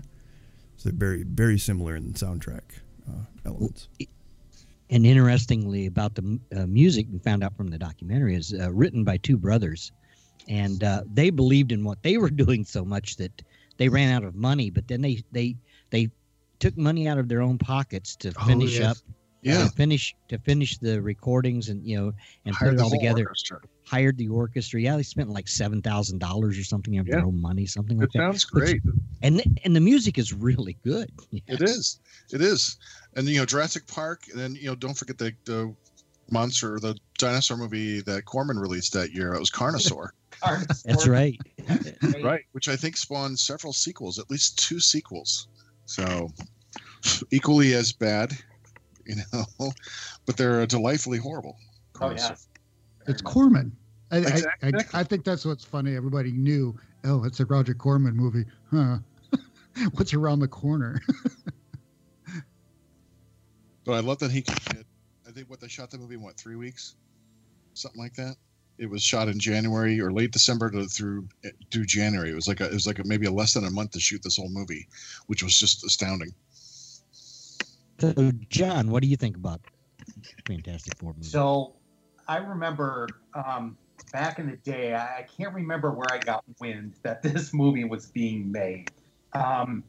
so 0.82 0.90
they're 0.90 0.98
very 0.98 1.24
very 1.24 1.60
similar 1.60 1.96
in 1.96 2.14
soundtrack 2.14 2.62
uh, 3.08 3.24
elements. 3.46 3.88
And 4.90 5.06
interestingly, 5.06 5.86
about 5.86 6.16
the 6.16 6.40
uh, 6.56 6.66
music 6.66 7.06
we 7.12 7.20
found 7.20 7.44
out 7.44 7.56
from 7.56 7.68
the 7.68 7.78
documentary 7.78 8.36
is 8.36 8.54
uh, 8.60 8.72
written 8.72 9.04
by 9.04 9.18
two 9.18 9.38
brothers, 9.38 9.92
and 10.50 10.84
uh, 10.84 11.04
they 11.14 11.30
believed 11.30 11.72
in 11.72 11.84
what 11.84 12.02
they 12.02 12.18
were 12.18 12.30
doing 12.44 12.66
so 12.66 12.84
much 12.84 13.16
that 13.18 13.44
they 13.78 13.90
ran 13.90 14.12
out 14.12 14.24
of 14.24 14.34
money. 14.36 14.72
But 14.72 14.88
then 14.88 15.02
they 15.02 15.24
they 15.32 15.56
they 15.92 16.10
took 16.60 16.76
money 16.78 17.08
out 17.08 17.20
of 17.20 17.28
their 17.30 17.44
own 17.44 17.60
pockets 17.60 18.16
to 18.18 18.34
Oh, 18.38 18.46
finish 18.48 18.80
yes. 18.80 18.92
up, 18.92 18.98
Yeah. 19.44 19.64
to 19.66 19.70
finish 19.72 20.16
to 20.30 20.38
finish 20.40 20.78
the 20.78 21.02
recordings 21.02 21.70
and 21.70 21.86
you 21.86 21.98
know 22.00 22.14
and 22.46 22.56
Hired 22.56 22.78
put 22.78 22.80
it 22.80 22.84
all 22.84 22.90
together. 22.92 23.24
orchestra. 23.28 23.60
Hired 23.86 24.18
the 24.18 24.28
orchestra. 24.28 24.80
Yeah, 24.80 24.96
they 24.98 25.04
spent 25.04 25.30
like 25.30 25.48
seven 25.48 25.82
thousand 25.82 26.20
dollars 26.20 26.58
or 26.60 26.64
something 26.64 26.98
of 27.00 27.08
their 27.08 27.26
own 27.26 27.42
money, 27.42 27.66
something 27.66 27.98
It 27.98 28.02
like 28.02 28.10
that. 28.14 28.20
sounds 28.20 28.46
great. 28.46 28.82
And 29.24 29.38
th- 29.38 29.48
and 29.66 29.76
the 29.76 29.80
music 29.82 30.18
is 30.18 30.32
really 30.34 30.78
good. 30.84 31.12
It 31.32 31.60
Yes. 31.60 31.62
is. 31.70 32.00
It 32.32 32.42
is. 32.42 32.78
And 33.16 33.28
you 33.28 33.40
know, 33.40 33.46
Jurassic 33.46 33.88
Park, 33.88 34.22
and 34.32 34.40
then 34.40 34.56
you 34.56 34.68
know, 34.68 34.76
don't 34.76 34.98
forget 34.98 35.18
the 35.18 35.34
the 35.46 35.76
monster, 36.30 36.80
the 36.80 36.96
dinosaur 37.18 37.58
movie 37.58 38.00
that 38.02 38.24
Corman 38.26 38.58
released 38.60 38.94
that 38.94 39.12
year. 39.12 39.34
It 39.34 39.40
was 39.40 39.50
Carnosaur, 39.60 40.10
That's 40.86 41.08
right. 41.08 41.38
Right. 42.24 42.44
which 42.54 42.68
I 42.70 42.76
think 42.76 42.96
spawned 42.96 43.38
several 43.40 43.74
sequels, 43.74 44.18
at 44.20 44.30
least 44.30 44.60
two 44.60 44.80
sequels. 44.80 45.48
So 45.88 46.30
equally 47.32 47.74
as 47.74 47.92
bad, 47.92 48.32
you 49.12 49.22
know, 49.34 49.72
but 50.26 50.38
they're 50.38 50.66
delightfully 50.66 51.18
horrible. 51.18 51.58
Oh 52.00 52.12
yeah. 52.12 52.36
It's 53.08 53.22
Corman. 53.22 53.76
I, 54.12 54.18
I, 54.18 54.68
I, 54.68 54.72
I 54.94 55.04
think 55.04 55.24
that's 55.24 55.46
what's 55.46 55.64
funny. 55.64 55.96
Everybody 55.96 56.32
knew, 56.32 56.78
oh, 57.06 57.24
it's 57.24 57.40
a 57.40 57.46
Roger 57.46 57.74
Corman 57.74 58.16
movie. 58.16 58.46
Huh. 58.70 58.98
What's 59.94 60.14
around 60.14 60.40
the 60.40 60.50
corner? 60.50 61.02
But 63.84 63.94
I 63.94 64.00
love 64.02 64.20
that 64.20 64.32
he 64.32 64.42
could 64.44 64.64
get. 64.66 64.86
I 65.28 65.32
think 65.32 65.50
what 65.50 65.60
they 65.60 65.68
shot 65.68 65.90
the 65.90 65.98
movie 65.98 66.16
in 66.16 66.22
what 66.22 66.38
three 66.38 66.56
weeks, 66.56 66.96
something 67.74 68.00
like 68.00 68.14
that. 68.14 68.36
It 68.78 68.90
was 68.90 69.04
shot 69.04 69.28
in 69.28 69.40
January 69.40 70.00
or 70.00 70.12
late 70.12 70.32
December 70.32 70.70
to 70.72 70.86
through 70.86 71.28
eh, 71.44 71.50
through 71.72 71.86
January. 71.86 72.30
It 72.32 72.36
was 72.36 72.48
like 72.48 72.62
a, 72.62 72.66
it 72.66 72.74
was 72.74 72.88
like 72.88 73.00
a, 73.00 73.04
maybe 73.04 73.26
a 73.26 73.32
less 73.32 73.54
than 73.54 73.66
a 73.66 73.72
month 73.72 73.92
to 73.92 74.00
shoot 74.00 74.22
this 74.24 74.38
whole 74.38 74.50
movie, 74.50 74.88
which 75.28 75.44
was 75.44 75.58
just 75.58 75.84
astounding. 75.84 76.34
So, 78.02 78.32
John, 78.50 78.90
what 78.90 79.04
do 79.04 79.08
you 79.08 79.16
think 79.16 79.38
about 79.38 79.62
Fantastic 80.48 80.98
Four 80.98 81.14
movie? 81.14 81.28
So 81.28 81.76
I 82.28 82.38
remember 82.38 83.08
um, 83.36 83.78
back 84.12 84.40
in 84.40 84.50
the 84.50 84.58
day, 84.58 84.96
I 84.96 85.28
can't 85.38 85.54
remember 85.54 85.92
where 85.92 86.12
I 86.12 86.18
got 86.18 86.44
wind 86.60 86.96
that 87.04 87.22
this 87.24 87.54
movie 87.54 87.84
was 87.84 88.08
being 88.08 88.52
made. 88.52 88.90
Um, 89.34 89.84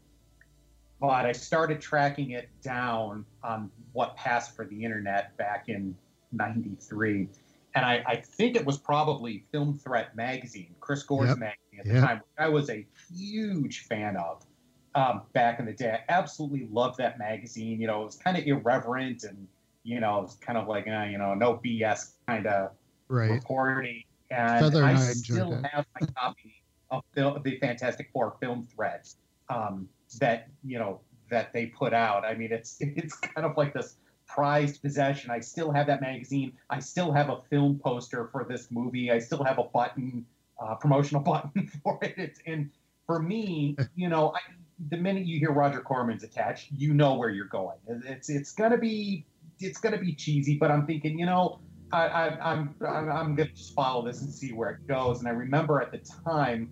but 1.01 1.25
I 1.25 1.33
started 1.33 1.81
tracking 1.81 2.33
it 2.33 2.51
down 2.63 3.25
on 3.43 3.71
what 3.93 4.15
passed 4.17 4.55
for 4.55 4.67
the 4.67 4.85
internet 4.85 5.35
back 5.39 5.69
in 5.69 5.97
93. 6.33 7.29
And 7.75 7.87
I, 7.87 8.05
I 8.07 8.17
think 8.17 8.57
it 8.57 8.67
was 8.67 8.77
probably 8.77 9.47
Film 9.51 9.79
Threat 9.79 10.15
magazine, 10.15 10.75
Chris 10.81 11.03
Gore's 11.03 11.31
Yep. 11.31 11.39
magazine 11.39 11.81
at 11.81 11.87
the 11.87 11.95
Yeah. 11.95 12.01
time, 12.03 12.19
which 12.19 12.27
I 12.39 12.49
was 12.51 12.69
a 12.69 12.87
huge 13.11 13.87
fan 13.87 14.19
of 14.19 14.45
um, 14.95 15.23
back 15.33 15.59
in 15.59 15.67
the 15.67 15.73
day. 15.73 15.99
I 16.09 16.13
absolutely 16.13 16.69
loved 16.71 16.99
that 16.99 17.19
magazine. 17.19 17.81
You 17.81 17.87
know, 17.87 18.03
it 18.03 18.07
was 18.07 18.17
kind 18.17 18.37
of 18.37 18.45
irreverent 18.47 19.25
and, 19.25 19.49
you 19.83 20.01
know, 20.01 20.19
it 20.21 20.23
was 20.23 20.35
kind 20.37 20.59
of 20.59 20.69
like, 20.69 20.87
uh, 20.87 21.05
you 21.05 21.19
know, 21.19 21.35
no 21.35 21.61
BS 21.65 22.13
kind 22.27 22.47
of 22.47 22.73
right. 23.09 23.31
reporting. 23.31 24.05
And 24.31 24.61
Feather 24.65 24.85
I, 24.85 24.93
I 24.93 24.97
still 24.97 25.53
have 25.73 25.87
my 26.01 26.07
copy 26.17 26.63
of 26.91 27.03
the, 27.15 27.41
the 27.45 27.59
Fantastic 27.59 28.11
Four 28.13 28.37
film 28.41 28.67
threads 28.75 29.17
um, 29.49 29.89
that, 30.19 30.49
you 30.65 30.79
know, 30.79 31.01
that 31.31 31.53
they 31.53 31.67
put 31.67 31.93
out. 31.93 32.25
I 32.25 32.35
mean, 32.35 32.53
it's 32.53 32.77
it's 32.81 33.17
kind 33.17 33.47
of 33.47 33.57
like 33.57 33.75
this 33.75 33.97
prized 34.27 34.81
possession. 34.83 35.31
I 35.31 35.41
still 35.41 35.73
have 35.73 35.87
that 35.89 36.01
magazine. 36.01 36.53
I 36.71 36.79
still 36.81 37.13
have 37.13 37.29
a 37.29 37.41
film 37.51 37.81
poster 37.83 38.29
for 38.31 38.47
this 38.49 38.71
movie. 38.71 39.11
I 39.11 39.19
still 39.19 39.43
have 39.43 39.59
a 39.59 39.65
button, 39.65 40.25
uh, 40.61 40.75
promotional 40.77 41.23
button 41.33 41.71
for 41.83 41.99
it. 42.03 42.15
It's, 42.17 42.41
and 42.47 42.71
for 43.07 43.21
me, 43.21 43.77
you 43.97 44.09
know, 44.09 44.33
I, 44.35 44.41
the 44.89 44.97
minute 44.97 45.27
you 45.27 45.39
hear 45.39 45.53
Roger 45.53 45.81
Corman's 45.81 46.25
attached, 46.25 46.69
you 46.73 46.95
know 46.95 47.15
where 47.15 47.31
you're 47.31 47.47
going. 47.47 47.77
It's 47.87 48.29
it's 48.29 48.53
gonna 48.53 48.79
be 48.79 49.27
it's 49.61 49.81
gonna 49.81 49.99
be 49.99 50.15
cheesy, 50.15 50.57
but 50.57 50.71
I'm 50.71 50.87
thinking, 50.87 51.19
you 51.19 51.27
know, 51.27 51.61
I, 51.93 52.07
I, 52.07 52.53
I'm 52.53 52.75
I'm 52.87 53.35
gonna 53.35 53.51
just 53.51 53.75
follow 53.75 54.05
this 54.05 54.23
and 54.23 54.33
see 54.33 54.53
where 54.53 54.71
it 54.71 54.87
goes. 54.89 55.21
And 55.21 55.29
I 55.29 55.33
remember 55.33 55.81
at 55.81 55.93
the 55.93 56.01
time, 56.25 56.71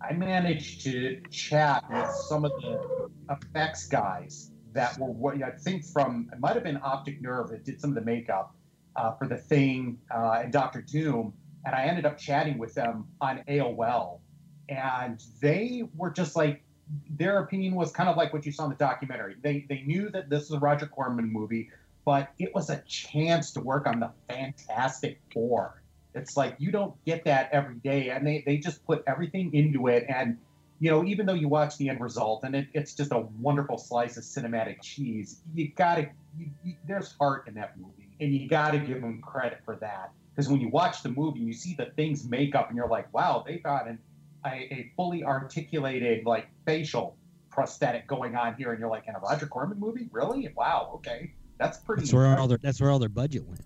I 0.00 0.12
managed 0.12 0.82
to 0.84 1.20
chat 1.30 1.84
with 1.90 2.10
some 2.28 2.44
of 2.44 2.52
the 2.60 3.08
effects 3.30 3.86
guys 3.86 4.50
that 4.72 4.98
were 4.98 5.10
what 5.10 5.42
I 5.42 5.50
think 5.50 5.84
from 5.84 6.30
it 6.32 6.40
might 6.40 6.54
have 6.54 6.64
been 6.64 6.80
Optic 6.82 7.20
Nerve 7.20 7.50
that 7.50 7.64
did 7.64 7.80
some 7.80 7.90
of 7.90 7.94
the 7.94 8.02
makeup 8.02 8.54
uh, 8.96 9.12
for 9.12 9.28
the 9.28 9.36
Thing 9.36 9.98
uh, 10.14 10.40
and 10.42 10.52
Doctor 10.52 10.82
Doom, 10.82 11.32
and 11.64 11.74
I 11.74 11.84
ended 11.84 12.06
up 12.06 12.18
chatting 12.18 12.58
with 12.58 12.74
them 12.74 13.06
on 13.20 13.44
AOL, 13.48 14.20
and 14.68 15.22
they 15.40 15.84
were 15.94 16.10
just 16.10 16.34
like 16.34 16.62
their 17.10 17.38
opinion 17.38 17.74
was 17.74 17.92
kind 17.92 18.08
of 18.08 18.16
like 18.16 18.32
what 18.32 18.44
you 18.44 18.52
saw 18.52 18.64
in 18.64 18.70
the 18.70 18.76
documentary. 18.76 19.36
They 19.40 19.66
they 19.68 19.82
knew 19.82 20.10
that 20.10 20.28
this 20.28 20.50
was 20.50 20.52
a 20.52 20.58
Roger 20.58 20.86
Corman 20.86 21.32
movie, 21.32 21.70
but 22.04 22.32
it 22.38 22.54
was 22.54 22.70
a 22.70 22.82
chance 22.86 23.52
to 23.52 23.60
work 23.60 23.86
on 23.86 24.00
the 24.00 24.10
Fantastic 24.28 25.20
Four. 25.32 25.82
It's 26.14 26.36
like 26.36 26.56
you 26.58 26.70
don't 26.70 26.94
get 27.04 27.24
that 27.24 27.50
every 27.52 27.76
day, 27.76 28.10
and 28.10 28.26
they 28.26 28.42
they 28.44 28.58
just 28.58 28.84
put 28.86 29.02
everything 29.06 29.54
into 29.54 29.88
it 29.88 30.06
and 30.08 30.38
you 30.82 30.90
know, 30.90 31.04
even 31.04 31.26
though 31.26 31.34
you 31.34 31.46
watch 31.46 31.76
the 31.76 31.88
end 31.88 32.00
result 32.00 32.42
and 32.42 32.56
it, 32.56 32.66
it's 32.74 32.92
just 32.92 33.12
a 33.12 33.20
wonderful 33.40 33.78
slice 33.78 34.16
of 34.16 34.24
cinematic 34.24 34.82
cheese, 34.82 35.40
you 35.54 35.70
gotta, 35.76 36.08
you, 36.36 36.46
you, 36.64 36.74
there's 36.88 37.14
heart 37.20 37.46
in 37.46 37.54
that 37.54 37.78
movie, 37.78 38.08
and 38.20 38.34
you 38.34 38.48
gotta 38.48 38.78
give 38.78 39.00
them 39.00 39.20
credit 39.22 39.60
for 39.64 39.76
that. 39.76 40.10
Because 40.34 40.50
when 40.50 40.60
you 40.60 40.68
watch 40.70 41.04
the 41.04 41.10
movie, 41.10 41.38
you 41.38 41.52
see 41.52 41.74
the 41.74 41.92
things 41.94 42.28
make 42.28 42.56
up, 42.56 42.66
and 42.66 42.76
you're 42.76 42.88
like, 42.88 43.14
wow, 43.14 43.44
they 43.46 43.58
got 43.58 43.86
an, 43.86 44.00
a, 44.46 44.48
a 44.48 44.92
fully 44.96 45.24
articulated 45.24 46.24
like 46.26 46.48
facial 46.66 47.16
prosthetic 47.50 48.06
going 48.08 48.34
on 48.34 48.54
here, 48.54 48.72
and 48.72 48.80
you're 48.80 48.90
like, 48.90 49.04
in 49.06 49.14
a 49.14 49.20
Roger 49.20 49.46
Corman 49.46 49.78
movie, 49.78 50.08
really? 50.10 50.48
Wow, 50.56 50.90
okay. 50.94 51.34
That's 51.58 51.78
pretty. 51.78 52.02
That's 52.02 52.12
where 52.12 52.38
all 52.38 52.48
their 52.48 52.58
that's 52.62 52.80
where 52.80 52.90
all 52.90 52.98
their 52.98 53.08
budget 53.08 53.44
went. 53.46 53.60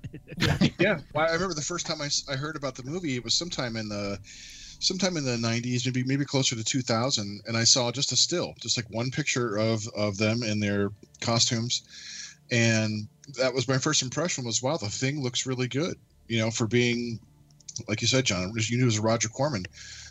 yeah, 0.79 0.99
well, 1.15 1.29
I 1.29 1.33
remember 1.33 1.55
the 1.55 1.63
first 1.63 1.87
time 1.87 2.03
I, 2.03 2.09
I 2.31 2.37
heard 2.37 2.57
about 2.57 2.75
the 2.75 2.83
movie. 2.83 3.17
It 3.17 3.25
was 3.25 3.35
sometime 3.35 3.77
in 3.77 3.89
the 3.89 4.19
sometime 4.81 5.17
in 5.17 5.25
the 5.25 5.37
90s 5.37 5.87
maybe 5.87 6.05
maybe 6.05 6.25
closer 6.25 6.55
to 6.55 6.63
2000 6.63 7.41
and 7.47 7.57
i 7.57 7.65
saw 7.65 7.91
just 7.91 8.13
a 8.13 8.17
still 8.17 8.53
just 8.61 8.77
like 8.77 8.85
one 8.91 9.11
picture 9.11 9.57
of 9.57 9.89
of 9.97 10.19
them 10.19 10.43
in 10.43 10.61
their 10.61 10.91
costumes 11.23 11.83
and 12.51 13.09
that 13.39 13.55
was 13.55 13.69
my 13.69 13.79
first 13.79 14.03
impression 14.03 14.45
was 14.45 14.63
wow 14.63 14.77
the 14.77 14.89
thing 14.89 15.23
looks 15.23 15.47
really 15.47 15.67
good 15.67 15.97
you 16.29 16.39
know 16.39 16.51
for 16.51 16.67
being 16.67 17.19
like 17.89 18.03
you 18.03 18.07
said 18.07 18.27
john 18.27 18.53
you 18.55 18.77
knew 18.77 18.83
it 18.83 18.87
was 18.87 18.99
roger 18.99 19.29
corman 19.29 19.65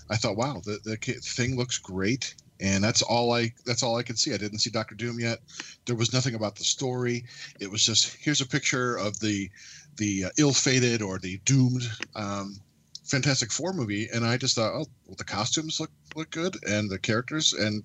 i 0.10 0.16
thought 0.16 0.38
wow 0.38 0.62
the, 0.64 0.80
the 0.84 0.96
thing 0.98 1.56
looks 1.56 1.78
great. 1.78 2.36
And 2.62 2.82
that's 2.82 3.02
all 3.02 3.34
i 3.34 3.52
that's 3.66 3.84
all 3.84 3.98
i 3.98 4.04
could 4.04 4.18
see. 4.18 4.34
I 4.34 4.38
didn't 4.38 4.60
see 4.60 4.70
dr 4.70 4.96
doom 4.96 5.20
yet. 5.20 5.40
There 5.86 5.96
was 5.98 6.14
nothing 6.14 6.36
about 6.36 6.56
the 6.56 6.64
story. 6.64 7.26
It 7.60 7.70
was 7.70 7.84
just 7.84 8.16
here's 8.16 8.40
a 8.40 8.48
picture 8.48 8.96
of 8.96 9.20
the 9.20 9.50
the 9.98 10.26
uh, 10.26 10.30
ill-fated 10.38 11.02
or 11.02 11.20
the 11.20 11.38
doomed 11.44 11.84
um, 12.16 12.60
Fantastic 13.06 13.52
Four 13.52 13.74
movie, 13.74 14.08
and 14.12 14.26
I 14.26 14.38
just 14.38 14.56
thought, 14.56 14.74
oh, 14.74 14.88
well, 15.06 15.16
the 15.18 15.24
costumes 15.24 15.80
look 15.80 15.92
look 16.16 16.32
good, 16.32 16.58
and 16.66 16.90
the 16.90 16.98
characters, 16.98 17.54
and 17.54 17.84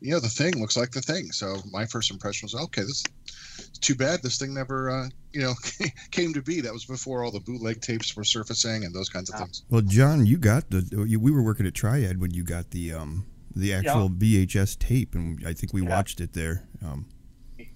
you 0.00 0.12
know, 0.12 0.20
the 0.20 0.28
thing 0.28 0.58
looks 0.58 0.76
like 0.76 0.90
the 0.90 1.02
thing. 1.02 1.30
So 1.30 1.56
my 1.70 1.84
first 1.84 2.10
impression 2.10 2.46
was, 2.46 2.54
okay, 2.54 2.82
this 2.82 3.04
is 3.58 3.71
too 3.82 3.94
bad 3.94 4.22
this 4.22 4.38
thing 4.38 4.54
never, 4.54 4.90
uh, 4.90 5.08
you 5.32 5.42
know, 5.42 5.54
came 6.10 6.32
to 6.34 6.42
be. 6.42 6.60
That 6.60 6.72
was 6.72 6.84
before 6.84 7.24
all 7.24 7.30
the 7.30 7.40
bootleg 7.40 7.80
tapes 7.80 8.16
were 8.16 8.24
surfacing 8.24 8.84
and 8.84 8.94
those 8.94 9.08
kinds 9.08 9.30
of 9.30 9.38
things. 9.38 9.64
Well, 9.68 9.82
John, 9.82 10.24
you 10.26 10.38
got 10.38 10.70
the. 10.70 11.06
You, 11.06 11.20
we 11.20 11.30
were 11.30 11.42
working 11.42 11.66
at 11.66 11.74
Triad 11.74 12.20
when 12.20 12.32
you 12.32 12.44
got 12.44 12.70
the 12.70 12.94
um 12.94 13.26
the 13.54 13.74
actual 13.74 14.10
yeah. 14.18 14.44
VHS 14.46 14.78
tape, 14.78 15.14
and 15.14 15.42
I 15.46 15.52
think 15.52 15.72
we 15.74 15.82
yeah. 15.82 15.90
watched 15.90 16.20
it 16.20 16.32
there. 16.32 16.66
Um, 16.84 17.06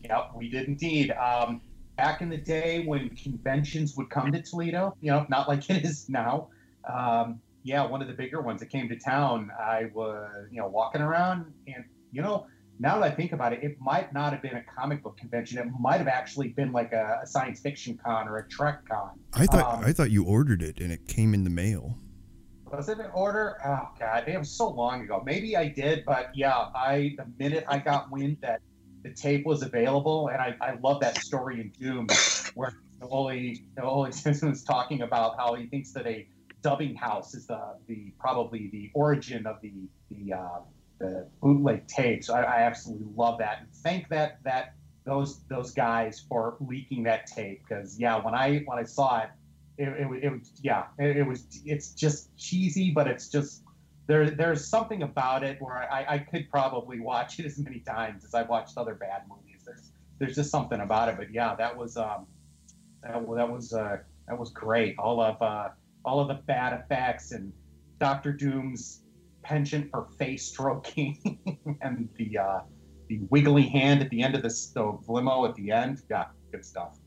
yeah, 0.02 0.28
we 0.34 0.48
did 0.48 0.68
indeed. 0.68 1.10
Um, 1.12 1.60
back 1.96 2.22
in 2.22 2.28
the 2.28 2.36
day 2.36 2.84
when 2.84 3.10
conventions 3.10 3.96
would 3.96 4.08
come 4.08 4.32
to 4.32 4.42
Toledo, 4.42 4.96
you 5.00 5.10
know, 5.10 5.26
not 5.28 5.48
like 5.48 5.68
it 5.70 5.84
is 5.84 6.08
now 6.08 6.48
um, 6.86 7.40
yeah, 7.62 7.84
one 7.84 8.00
of 8.00 8.08
the 8.08 8.14
bigger 8.14 8.40
ones 8.40 8.60
that 8.60 8.66
came 8.66 8.88
to 8.88 8.96
town, 8.96 9.50
I 9.58 9.90
was, 9.92 10.46
you 10.50 10.60
know, 10.60 10.68
walking 10.68 11.00
around 11.00 11.52
and, 11.66 11.84
you 12.12 12.22
know, 12.22 12.46
now 12.78 12.98
that 12.98 13.12
I 13.12 13.14
think 13.14 13.32
about 13.32 13.52
it, 13.52 13.62
it 13.62 13.80
might 13.80 14.12
not 14.12 14.32
have 14.32 14.42
been 14.42 14.56
a 14.56 14.62
comic 14.62 15.02
book 15.02 15.16
convention. 15.16 15.58
It 15.58 15.66
might 15.78 15.98
have 15.98 16.08
actually 16.08 16.48
been 16.48 16.72
like 16.72 16.92
a, 16.92 17.20
a 17.22 17.26
science 17.26 17.60
fiction 17.60 17.98
con 18.02 18.28
or 18.28 18.38
a 18.38 18.48
Trek 18.48 18.86
con. 18.88 19.10
I 19.32 19.46
thought 19.46 19.78
um, 19.78 19.84
I 19.84 19.92
thought 19.92 20.10
you 20.10 20.24
ordered 20.24 20.62
it 20.62 20.80
and 20.80 20.92
it 20.92 21.06
came 21.06 21.34
in 21.34 21.44
the 21.44 21.50
mail. 21.50 21.98
Was 22.72 22.88
it 22.88 22.98
an 22.98 23.10
order? 23.14 23.58
Oh 23.64 23.88
god, 23.98 24.28
it 24.28 24.38
was 24.38 24.50
so 24.50 24.68
long 24.68 25.02
ago. 25.02 25.22
Maybe 25.24 25.56
I 25.56 25.68
did, 25.68 26.04
but 26.04 26.30
yeah, 26.34 26.68
I 26.74 27.14
the 27.16 27.26
minute 27.38 27.64
I 27.68 27.78
got 27.78 28.10
wind 28.10 28.38
that 28.42 28.60
the 29.02 29.10
tape 29.10 29.46
was 29.46 29.62
available, 29.62 30.28
and 30.28 30.42
I, 30.42 30.56
I 30.60 30.74
love 30.82 31.00
that 31.00 31.18
story 31.18 31.60
in 31.60 31.70
Doom 31.70 32.08
where 32.54 32.72
Oley 33.02 33.64
Oley 33.80 34.10
Sassone 34.10 34.50
was 34.50 34.64
talking 34.64 35.02
about 35.02 35.38
how 35.38 35.54
he 35.54 35.66
thinks 35.66 35.92
that 35.92 36.06
a 36.06 36.26
dubbing 36.62 36.96
house 36.96 37.34
is 37.34 37.46
the 37.46 37.76
the 37.86 38.12
probably 38.18 38.68
the 38.72 38.90
origin 38.94 39.46
of 39.46 39.60
the 39.60 39.72
the 40.10 40.32
uh, 40.32 40.58
the 40.98 41.26
bootleg 41.40 41.86
tapes. 41.86 42.30
I, 42.30 42.42
I 42.42 42.62
absolutely 42.62 43.08
love 43.14 43.38
that 43.38 43.60
and 43.60 43.68
thank 43.72 44.08
that 44.08 44.38
that 44.44 44.74
those 45.06 45.40
those 45.44 45.70
guys 45.70 46.24
for 46.28 46.56
leaking 46.60 47.04
that 47.04 47.26
tape 47.26 47.62
because 47.66 47.98
yeah, 47.98 48.22
when 48.22 48.34
I 48.34 48.62
when 48.66 48.78
I 48.78 48.82
saw 48.82 49.22
it, 49.22 49.30
it, 49.78 49.88
it, 49.88 50.24
it 50.24 50.48
yeah, 50.60 50.86
it, 50.98 51.18
it, 51.18 51.22
was 51.26 51.46
it's 51.64 51.90
just 51.90 52.36
cheesy, 52.36 52.90
but 52.90 53.06
it's 53.06 53.28
just 53.28 53.62
there 54.08 54.30
there's 54.30 54.66
something 54.66 55.02
about 55.02 55.44
it 55.44 55.62
where 55.62 55.90
I, 55.90 56.06
I 56.08 56.18
could 56.18 56.50
probably 56.50 57.00
watch 57.00 57.38
it 57.38 57.46
as 57.46 57.56
many 57.58 57.80
times 57.80 58.24
as 58.24 58.34
I've 58.34 58.48
watched 58.48 58.76
other 58.76 58.94
bad 58.94 59.22
movies. 59.28 59.62
There's 59.64 59.92
there's 60.18 60.34
just 60.34 60.50
something 60.50 60.80
about 60.80 61.08
it, 61.08 61.16
but 61.16 61.32
yeah, 61.32 61.54
that 61.54 61.76
was 61.76 61.96
um 61.96 62.26
that, 63.02 63.14
that 63.36 63.50
was 63.50 63.72
uh 63.72 63.98
that 64.26 64.38
was 64.38 64.50
great. 64.50 64.96
All 64.98 65.20
of 65.20 65.40
uh 65.40 65.68
all 66.04 66.20
of 66.20 66.28
the 66.28 66.34
bad 66.34 66.72
effects 66.72 67.30
and 67.30 67.52
Doctor 68.00 68.32
Doom's 68.32 69.02
penchant 69.46 69.90
for 69.90 70.08
face 70.18 70.44
stroking 70.44 71.38
and 71.82 72.08
the 72.16 72.38
uh, 72.38 72.60
the 73.08 73.20
wiggly 73.30 73.62
hand 73.62 74.02
at 74.02 74.10
the 74.10 74.22
end 74.22 74.34
of 74.34 74.42
the, 74.42 74.48
the 74.74 74.98
limo 75.12 75.46
at 75.46 75.54
the 75.54 75.70
end. 75.70 76.02
Yeah, 76.10 76.24
good 76.50 76.64
stuff. 76.64 76.98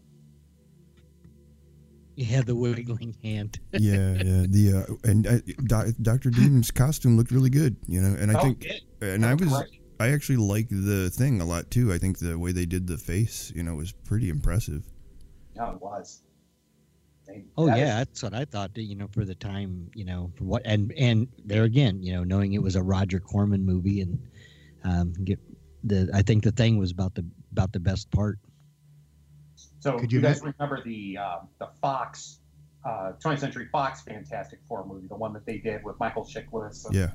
Yeah, 2.15 2.41
the 2.41 2.55
wiggling 2.55 3.15
hand. 3.23 3.59
yeah, 3.73 4.13
yeah. 4.13 4.45
The 4.47 4.85
uh, 4.87 5.09
and 5.09 5.27
uh, 5.27 5.39
Doctor 6.01 6.29
Doom's 6.29 6.71
costume 6.71 7.17
looked 7.17 7.31
really 7.31 7.49
good, 7.49 7.75
you 7.87 8.01
know. 8.01 8.17
And 8.17 8.31
I 8.31 8.39
oh, 8.39 8.43
think, 8.43 8.67
and 9.01 9.25
I 9.25 9.33
was, 9.33 9.63
I 9.99 10.11
actually 10.11 10.37
like 10.37 10.69
the 10.69 11.09
thing 11.09 11.41
a 11.41 11.45
lot 11.45 11.69
too. 11.71 11.91
I 11.91 11.97
think 11.97 12.19
the 12.19 12.37
way 12.39 12.51
they 12.51 12.65
did 12.65 12.87
the 12.87 12.97
face, 12.97 13.51
you 13.55 13.63
know, 13.63 13.75
was 13.75 13.91
pretty 13.91 14.29
impressive. 14.29 14.85
Yeah, 15.55 15.73
it 15.73 15.81
was 15.81 16.21
oh 17.57 17.65
that 17.67 17.77
yeah, 17.77 17.85
is, 17.85 17.95
that's 17.95 18.23
what 18.23 18.33
I 18.33 18.45
thought. 18.45 18.71
You 18.75 18.95
know, 18.95 19.07
for 19.11 19.25
the 19.25 19.35
time, 19.35 19.89
you 19.93 20.05
know, 20.05 20.31
for 20.37 20.43
what 20.45 20.61
and 20.65 20.91
and 20.97 21.27
there 21.45 21.63
again, 21.63 22.01
you 22.01 22.13
know, 22.13 22.23
knowing 22.23 22.53
it 22.53 22.61
was 22.61 22.75
a 22.75 22.83
Roger 22.83 23.19
Corman 23.19 23.65
movie 23.65 24.01
and 24.01 24.19
um, 24.83 25.13
get 25.23 25.39
the 25.83 26.09
I 26.13 26.21
think 26.21 26.43
the 26.43 26.51
thing 26.51 26.77
was 26.77 26.91
about 26.91 27.15
the 27.15 27.25
about 27.51 27.71
the 27.71 27.79
best 27.79 28.11
part. 28.11 28.39
So 29.79 29.97
Could 29.97 30.11
you, 30.11 30.19
you 30.19 30.23
guys 30.23 30.41
remember 30.41 30.83
the 30.83 31.17
uh, 31.17 31.39
the 31.59 31.69
Fox 31.81 32.39
uh, 32.85 33.13
20th 33.23 33.39
Century 33.39 33.67
Fox 33.71 34.01
Fantastic 34.01 34.59
Four 34.67 34.85
movie, 34.85 35.07
the 35.07 35.15
one 35.15 35.33
that 35.33 35.45
they 35.45 35.57
did 35.57 35.83
with 35.83 35.99
Michael 35.99 36.25
Chiklis? 36.25 36.85
And, 36.85 36.95
yeah. 36.95 37.11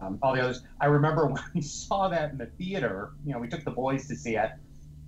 Um, 0.00 0.18
all 0.22 0.34
the 0.34 0.40
others. 0.40 0.62
I 0.80 0.86
remember 0.86 1.26
when 1.32 1.42
we 1.54 1.62
saw 1.62 2.08
that 2.08 2.30
in 2.30 2.38
the 2.38 2.46
theater. 2.46 3.12
You 3.24 3.32
know, 3.32 3.38
we 3.38 3.48
took 3.48 3.64
the 3.64 3.70
boys 3.70 4.06
to 4.08 4.16
see 4.16 4.36
it 4.36 4.50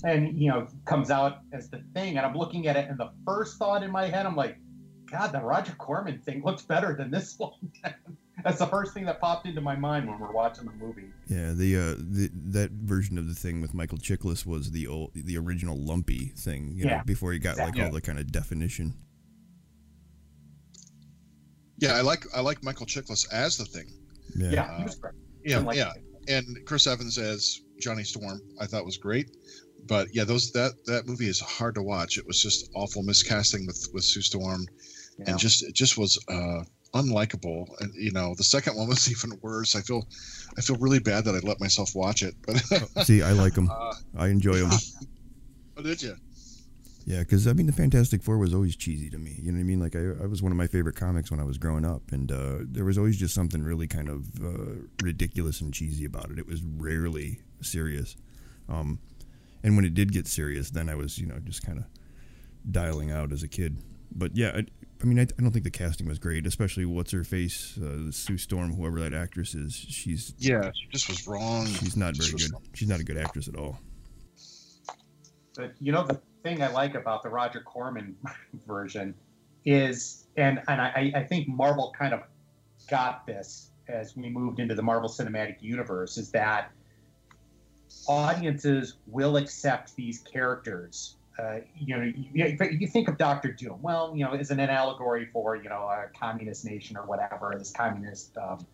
and 0.04 0.38
you 0.38 0.49
know 0.49 0.66
comes 0.85 1.11
out 1.11 1.38
as 1.52 1.68
the 1.71 1.82
thing 1.94 2.16
and 2.16 2.26
i'm 2.26 2.37
looking 2.37 2.66
at 2.66 2.76
it 2.76 2.88
and 2.88 2.99
the 2.99 3.11
first 3.25 3.59
thought 3.59 3.82
in 3.82 3.90
my 3.90 4.06
head 4.06 4.26
i'm 4.26 4.37
like 4.37 4.59
god 5.11 5.32
the 5.32 5.40
roger 5.40 5.73
corman 5.78 6.18
thing 6.18 6.42
looks 6.44 6.62
better 6.62 6.94
than 6.97 7.11
this 7.11 7.38
one. 7.38 7.52
That's 8.42 8.59
the 8.59 8.66
first 8.66 8.94
thing 8.94 9.04
that 9.04 9.21
popped 9.21 9.47
into 9.47 9.61
my 9.61 9.76
mind 9.76 10.09
when 10.09 10.18
we're 10.18 10.32
watching 10.32 10.64
the 10.64 10.73
movie. 10.73 11.11
Yeah 11.28 11.52
the 11.52 11.76
uh 11.76 11.94
the 11.99 12.30
that 12.50 12.71
version 12.73 13.18
of 13.18 13.28
the 13.28 13.35
thing 13.35 13.61
with 13.61 13.75
michael 13.75 13.99
chiklis 13.99 14.44
was 14.47 14.71
the 14.71 14.87
old 14.87 15.12
the 15.14 15.37
original 15.37 15.76
lumpy 15.76 16.32
thing 16.37 16.73
you 16.75 16.87
yeah, 16.87 16.97
know 16.97 17.02
before 17.04 17.32
he 17.32 17.38
got 17.38 17.52
exactly. 17.52 17.80
like 17.82 17.88
all 17.88 17.94
the 17.94 18.00
kind 18.00 18.18
of 18.18 18.32
definition. 18.32 18.94
Yeah 21.78 21.92
i 21.92 22.00
like 22.00 22.25
i 22.35 22.40
like 22.40 22.64
michael 22.64 22.87
chiklis 22.87 23.30
as 23.32 23.56
the 23.56 23.64
thing. 23.64 23.87
Yeah. 24.35 24.50
Yeah, 24.50 24.62
uh, 24.62 25.09
yeah, 25.44 25.59
like 25.59 25.76
yeah. 25.76 25.92
and 26.28 26.59
chris 26.64 26.87
evans 26.87 27.18
as 27.18 27.61
johnny 27.80 28.04
storm 28.04 28.40
i 28.61 28.66
thought 28.66 28.85
was 28.85 28.97
great 28.97 29.37
but 29.86 30.08
yeah, 30.12 30.24
those 30.24 30.52
that 30.52 30.72
that 30.86 31.06
movie 31.06 31.28
is 31.28 31.40
hard 31.40 31.74
to 31.74 31.82
watch. 31.82 32.18
It 32.18 32.26
was 32.26 32.42
just 32.42 32.70
awful 32.74 33.02
miscasting 33.02 33.66
with 33.66 33.88
with 33.92 34.04
Sue 34.04 34.22
Storm, 34.22 34.66
yeah. 35.18 35.30
and 35.30 35.38
just 35.38 35.62
it 35.62 35.74
just 35.74 35.98
was 35.98 36.22
uh, 36.28 36.62
unlikable. 36.94 37.68
And 37.80 37.92
you 37.94 38.12
know, 38.12 38.34
the 38.36 38.44
second 38.44 38.76
one 38.76 38.88
was 38.88 39.10
even 39.10 39.38
worse. 39.42 39.74
I 39.74 39.80
feel 39.80 40.06
I 40.56 40.60
feel 40.60 40.76
really 40.76 41.00
bad 41.00 41.24
that 41.24 41.34
I 41.34 41.46
let 41.46 41.60
myself 41.60 41.94
watch 41.94 42.22
it. 42.22 42.34
But 42.46 43.04
see, 43.06 43.22
I 43.22 43.32
like 43.32 43.54
them. 43.54 43.70
Uh, 43.70 43.94
I 44.16 44.28
enjoy 44.28 44.54
them. 44.54 44.70
Oh, 45.74 45.80
did 45.80 46.02
you? 46.02 46.14
Yeah, 47.06 47.20
because 47.20 47.46
I 47.46 47.54
mean, 47.54 47.66
the 47.66 47.72
Fantastic 47.72 48.22
Four 48.22 48.38
was 48.38 48.52
always 48.54 48.76
cheesy 48.76 49.10
to 49.10 49.18
me. 49.18 49.36
You 49.40 49.52
know 49.52 49.56
what 49.56 49.62
I 49.62 49.64
mean? 49.64 49.80
Like, 49.80 49.96
I, 49.96 50.22
I 50.22 50.26
was 50.26 50.42
one 50.42 50.52
of 50.52 50.58
my 50.58 50.66
favorite 50.66 50.96
comics 50.96 51.30
when 51.30 51.40
I 51.40 51.44
was 51.44 51.56
growing 51.58 51.84
up, 51.84 52.12
and 52.12 52.30
uh, 52.30 52.58
there 52.60 52.84
was 52.84 52.98
always 52.98 53.16
just 53.16 53.34
something 53.34 53.62
really 53.62 53.88
kind 53.88 54.10
of 54.10 54.26
uh, 54.44 54.82
ridiculous 55.02 55.62
and 55.62 55.72
cheesy 55.72 56.04
about 56.04 56.30
it. 56.30 56.38
It 56.38 56.46
was 56.46 56.62
rarely 56.62 57.40
serious. 57.62 58.16
Um, 58.68 58.98
and 59.62 59.76
when 59.76 59.85
it 59.85 59.95
did 59.95 60.12
get 60.12 60.26
serious, 60.26 60.71
then 60.71 60.88
I 60.88 60.95
was, 60.95 61.19
you 61.19 61.26
know, 61.26 61.38
just 61.38 61.64
kind 61.64 61.78
of 61.78 61.85
dialing 62.71 63.11
out 63.11 63.33
as 63.33 63.42
a 63.42 63.49
kid. 63.49 63.78
But 64.14 64.37
yeah, 64.37 64.52
I, 64.54 64.66
I 65.02 65.04
mean, 65.04 65.19
I, 65.19 65.23
I, 65.23 65.42
don't 65.42 65.50
think 65.52 65.64
the 65.64 65.71
casting 65.71 66.07
was 66.07 66.19
great, 66.19 66.47
especially 66.47 66.85
what's 66.85 67.11
her 67.12 67.25
face, 67.25 67.78
uh, 67.78 68.11
Sue 68.11 68.38
Storm, 68.38 68.75
whoever 68.75 69.00
that 69.00 69.14
actress 69.14 69.54
is. 69.54 69.75
She's 69.75 70.35
yeah, 70.38 70.71
she 70.75 70.87
just 70.88 71.09
was 71.09 71.26
wrong. 71.26 71.66
She's 71.66 71.97
not 71.97 72.16
very 72.16 72.31
good. 72.33 72.52
Wrong. 72.52 72.62
She's 72.75 72.88
not 72.88 73.00
a 73.00 73.04
good 73.04 73.16
actress 73.16 73.49
at 73.49 73.57
all. 73.57 73.81
But 75.57 75.75
you 75.81 75.92
know 75.92 76.04
the 76.04 76.21
thing 76.42 76.62
I 76.62 76.69
like 76.69 76.95
about 76.95 77.23
the 77.23 77.28
Roger 77.28 77.61
Corman 77.61 78.16
version 78.66 79.14
is, 79.64 80.26
and 80.37 80.62
and 80.69 80.81
I, 80.81 81.12
I 81.14 81.25
think 81.25 81.49
Marvel 81.49 81.92
kind 81.99 82.14
of 82.14 82.23
got 82.88 83.26
this 83.26 83.71
as 83.88 84.16
we 84.16 84.28
moved 84.28 84.61
into 84.61 84.75
the 84.75 84.83
Marvel 84.83 85.09
Cinematic 85.09 85.57
Universe, 85.61 86.16
is 86.16 86.31
that 86.31 86.71
audiences 88.06 88.94
will 89.06 89.37
accept 89.37 89.94
these 89.96 90.20
characters. 90.20 91.16
Uh, 91.38 91.58
you 91.78 91.96
know, 91.96 92.02
you, 92.02 92.56
you, 92.70 92.87
think 92.87 93.08
of 93.08 93.16
Doctor 93.16 93.52
Doom. 93.52 93.78
Well, 93.80 94.12
you 94.14 94.25
know, 94.25 94.34
is 94.34 94.50
an 94.50 94.61
allegory 94.61 95.28
for 95.32 95.56
you 95.56 95.68
know 95.68 95.88
a 95.88 96.06
communist 96.18 96.64
nation 96.64 96.96
or 96.96 97.06
whatever, 97.06 97.54
this 97.58 97.72
communist 97.72 98.37
um, 98.37 98.66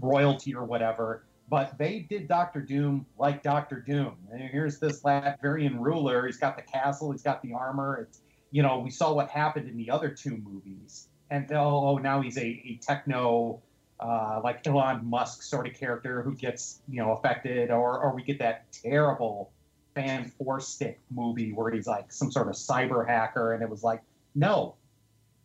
royalty 0.00 0.54
or 0.54 0.64
whatever. 0.64 1.24
But 1.48 1.78
they 1.78 2.00
did 2.00 2.28
Doctor 2.28 2.60
Doom 2.60 3.06
like 3.18 3.42
Doctor 3.42 3.80
Doom. 3.80 4.16
And 4.30 4.42
here's 4.42 4.78
this 4.78 5.02
Latvian 5.02 5.78
ruler. 5.78 6.26
He's 6.26 6.36
got 6.36 6.56
the 6.56 6.62
castle. 6.62 7.10
He's 7.10 7.22
got 7.22 7.42
the 7.42 7.54
armor. 7.54 8.06
It's 8.06 8.20
you 8.50 8.62
know 8.62 8.78
we 8.78 8.90
saw 8.90 9.12
what 9.14 9.30
happened 9.30 9.68
in 9.68 9.76
the 9.76 9.90
other 9.90 10.10
two 10.10 10.36
movies. 10.36 11.08
And 11.30 11.50
oh, 11.52 11.88
oh 11.88 11.96
now 11.96 12.20
he's 12.20 12.36
a, 12.36 12.44
a 12.44 12.78
techno 12.82 13.62
uh, 14.00 14.40
like 14.42 14.66
Elon 14.66 15.04
Musk 15.04 15.42
sort 15.42 15.66
of 15.66 15.74
character 15.74 16.22
who 16.22 16.34
gets 16.34 16.80
you 16.88 17.00
know 17.00 17.12
affected, 17.12 17.70
or 17.70 17.98
or 17.98 18.14
we 18.14 18.22
get 18.22 18.38
that 18.38 18.72
terrible 18.72 19.50
fan 19.94 20.32
four 20.38 20.58
stick 20.60 21.00
movie 21.10 21.52
where 21.52 21.70
he's 21.70 21.86
like 21.86 22.12
some 22.12 22.30
sort 22.30 22.48
of 22.48 22.54
cyber 22.54 23.06
hacker, 23.06 23.52
and 23.52 23.62
it 23.62 23.68
was 23.68 23.82
like 23.82 24.02
no, 24.34 24.74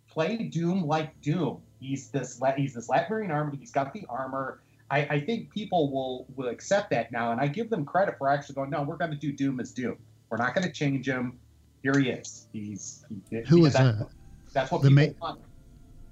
play 0.09 0.37
Doom 0.37 0.85
like 0.85 1.19
Doom. 1.21 1.61
He's 1.79 2.09
this 2.09 2.41
he's 2.57 2.73
this 2.73 2.87
Latvian 2.89 3.29
army. 3.29 3.57
He's 3.57 3.71
got 3.71 3.93
the 3.93 4.05
armor. 4.09 4.61
I, 4.91 4.99
I 5.01 5.19
think 5.21 5.51
people 5.51 5.91
will 5.91 6.25
will 6.35 6.49
accept 6.49 6.89
that 6.89 7.11
now, 7.11 7.31
and 7.31 7.39
I 7.39 7.47
give 7.47 7.69
them 7.69 7.85
credit 7.85 8.17
for 8.17 8.29
actually 8.29 8.55
going, 8.55 8.71
no, 8.71 8.81
we're 8.81 8.97
going 8.97 9.11
to 9.11 9.17
do 9.17 9.31
Doom 9.31 9.59
as 9.59 9.71
Doom. 9.71 9.97
We're 10.29 10.37
not 10.37 10.55
going 10.55 10.65
to 10.65 10.73
change 10.73 11.07
him. 11.07 11.39
Here 11.83 11.97
he 11.97 12.09
is. 12.09 12.47
He's 12.51 13.05
he, 13.29 13.41
who 13.41 13.65
is 13.65 13.73
that? 13.73 14.07
That's 14.53 14.71
what 14.71 14.81
the 14.81 14.89
people 14.89 15.15
ma- 15.19 15.27
want. 15.27 15.41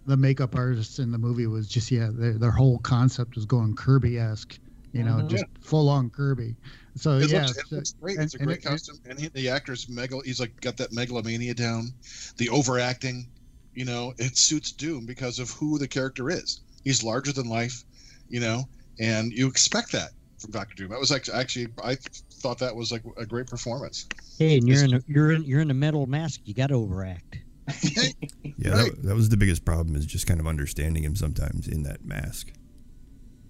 The 0.08 0.18
makeup 0.18 0.56
artist 0.56 1.00
in 1.00 1.12
the 1.12 1.18
movie 1.18 1.48
was 1.48 1.68
just 1.68 1.92
yeah, 1.92 2.10
their, 2.12 2.34
their 2.34 2.52
whole 2.52 2.80
concept 2.80 3.36
was 3.36 3.46
going 3.46 3.76
Kirby 3.76 4.18
esque, 4.18 4.58
you 4.94 5.04
know, 5.04 5.16
mm-hmm. 5.16 5.28
just 5.28 5.44
yeah. 5.44 5.62
full 5.62 5.90
on 5.90 6.10
Kirby. 6.10 6.56
So 6.96 7.18
it 7.18 7.30
yeah, 7.30 7.46
looks, 7.46 7.58
it 7.58 7.72
looks 7.72 7.92
great. 7.94 8.16
And, 8.16 8.26
it's 8.26 8.34
a 8.34 8.40
great 8.40 8.58
it, 8.58 8.64
costume, 8.64 8.98
and 9.08 9.20
he, 9.20 9.28
the 9.28 9.50
actor's 9.50 9.86
megal. 9.86 10.26
He's 10.26 10.40
like 10.40 10.60
got 10.62 10.78
that 10.78 10.94
megalomania 10.94 11.54
down, 11.54 11.94
the 12.38 12.50
overacting. 12.50 13.28
You 13.74 13.86
know, 13.86 14.14
it 14.18 14.38
suits 14.38 14.72
Doom 14.72 15.06
because 15.06 15.38
of 15.38 15.52
who 15.52 15.78
the 15.78 15.88
character 15.88 16.32
is. 16.32 16.62
He's 16.84 17.04
larger 17.04 17.32
than 17.32 17.48
life 17.48 17.84
you 18.30 18.40
know, 18.40 18.68
and 19.00 19.32
you 19.32 19.48
expect 19.48 19.92
that 19.92 20.12
from 20.40 20.52
Doctor 20.52 20.76
Doom. 20.76 20.90
That 20.90 21.00
was 21.00 21.12
actually, 21.12 21.40
actually 21.40 21.68
I 21.84 21.96
thought 21.96 22.60
that 22.60 22.76
was 22.76 22.92
like 22.92 23.04
a 23.18 23.26
great 23.26 23.48
performance. 23.48 24.08
Hey, 24.38 24.58
and 24.58 24.68
you're 24.68 24.84
in 24.84 24.94
a, 24.96 25.02
you're 25.08 25.32
in 25.32 25.44
you're 25.44 25.62
in 25.62 25.72
a 25.72 25.76
metal 25.76 26.06
mask. 26.06 26.42
You 26.46 26.54
got 26.54 26.68
to 26.68 26.76
overact. 26.76 27.40
Yeah, 27.68 28.72
right. 28.72 28.92
that, 28.92 29.04
that, 29.04 29.16
was 29.16 29.30
the 29.30 29.38
biggest 29.38 29.66
problem 29.66 29.96
is 29.96 30.06
just 30.06 30.26
kind 30.26 30.40
of 30.40 30.48
understanding 30.48 31.04
him 31.04 31.16
sometimes 31.16 31.68
in 31.68 31.84
that 31.84 32.06
mask. 32.06 32.52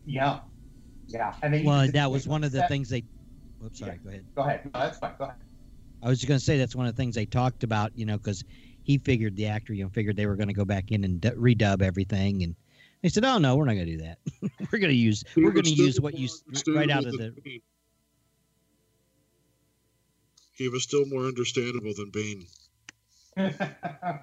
Yeah, 0.06 0.40
yeah. 1.08 1.36
And 1.44 1.64
well, 1.66 1.88
that 1.92 2.12
was 2.12 2.28
one 2.28 2.44
of 2.44 2.52
the 2.52 2.60
that, 2.60 2.70
things 2.70 2.90
they. 2.90 3.04
Whoops, 3.60 3.80
sorry. 3.80 4.00
Yeah. 4.04 4.04
Go 4.04 4.10
ahead. 4.10 4.26
Go 4.36 4.42
ahead. 4.42 4.66
No, 4.66 4.80
that's 4.80 4.98
fine. 5.00 5.14
Go 5.18 5.26
ahead. 5.26 5.38
I 6.02 6.10
was 6.10 6.20
just 6.20 6.28
going 6.28 6.40
to 6.40 6.44
say 6.44 6.58
that's 6.58 6.76
one 6.76 6.86
of 6.86 6.96
the 6.96 7.02
things 7.02 7.16
they 7.16 7.26
talked 7.26 7.64
about, 7.64 7.92
you 7.96 8.06
know, 8.06 8.18
because 8.18 8.44
he 8.84 8.98
figured 8.98 9.36
the 9.36 9.48
actor, 9.48 9.74
you 9.74 9.84
know, 9.84 9.90
figured 9.90 10.16
they 10.16 10.28
were 10.28 10.36
going 10.36 10.48
to 10.48 10.54
go 10.54 10.66
back 10.66 10.92
in 10.92 11.04
and 11.04 11.20
d- 11.20 11.30
redub 11.32 11.82
everything, 11.82 12.44
and 12.44 12.56
they 13.02 13.10
said, 13.10 13.26
"Oh 13.26 13.38
no, 13.38 13.56
we're 13.56 13.66
not 13.66 13.74
going 13.74 13.86
to 13.86 13.98
do 13.98 14.04
that. 14.04 14.20
we're 14.72 14.80
going 14.80 14.92
to 14.92 14.96
use 14.96 15.24
we're 15.36 15.52
going 15.52 15.66
to 15.66 15.72
use 15.72 16.00
what 16.00 16.18
you 16.18 16.30
right 16.68 16.90
out 16.90 17.06
of 17.06 17.14
the." 17.14 17.62
He 20.54 20.70
was 20.70 20.84
still 20.84 21.06
more 21.06 21.26
understandable 21.26 21.94
than 21.96 22.10
Bane. 22.10 22.48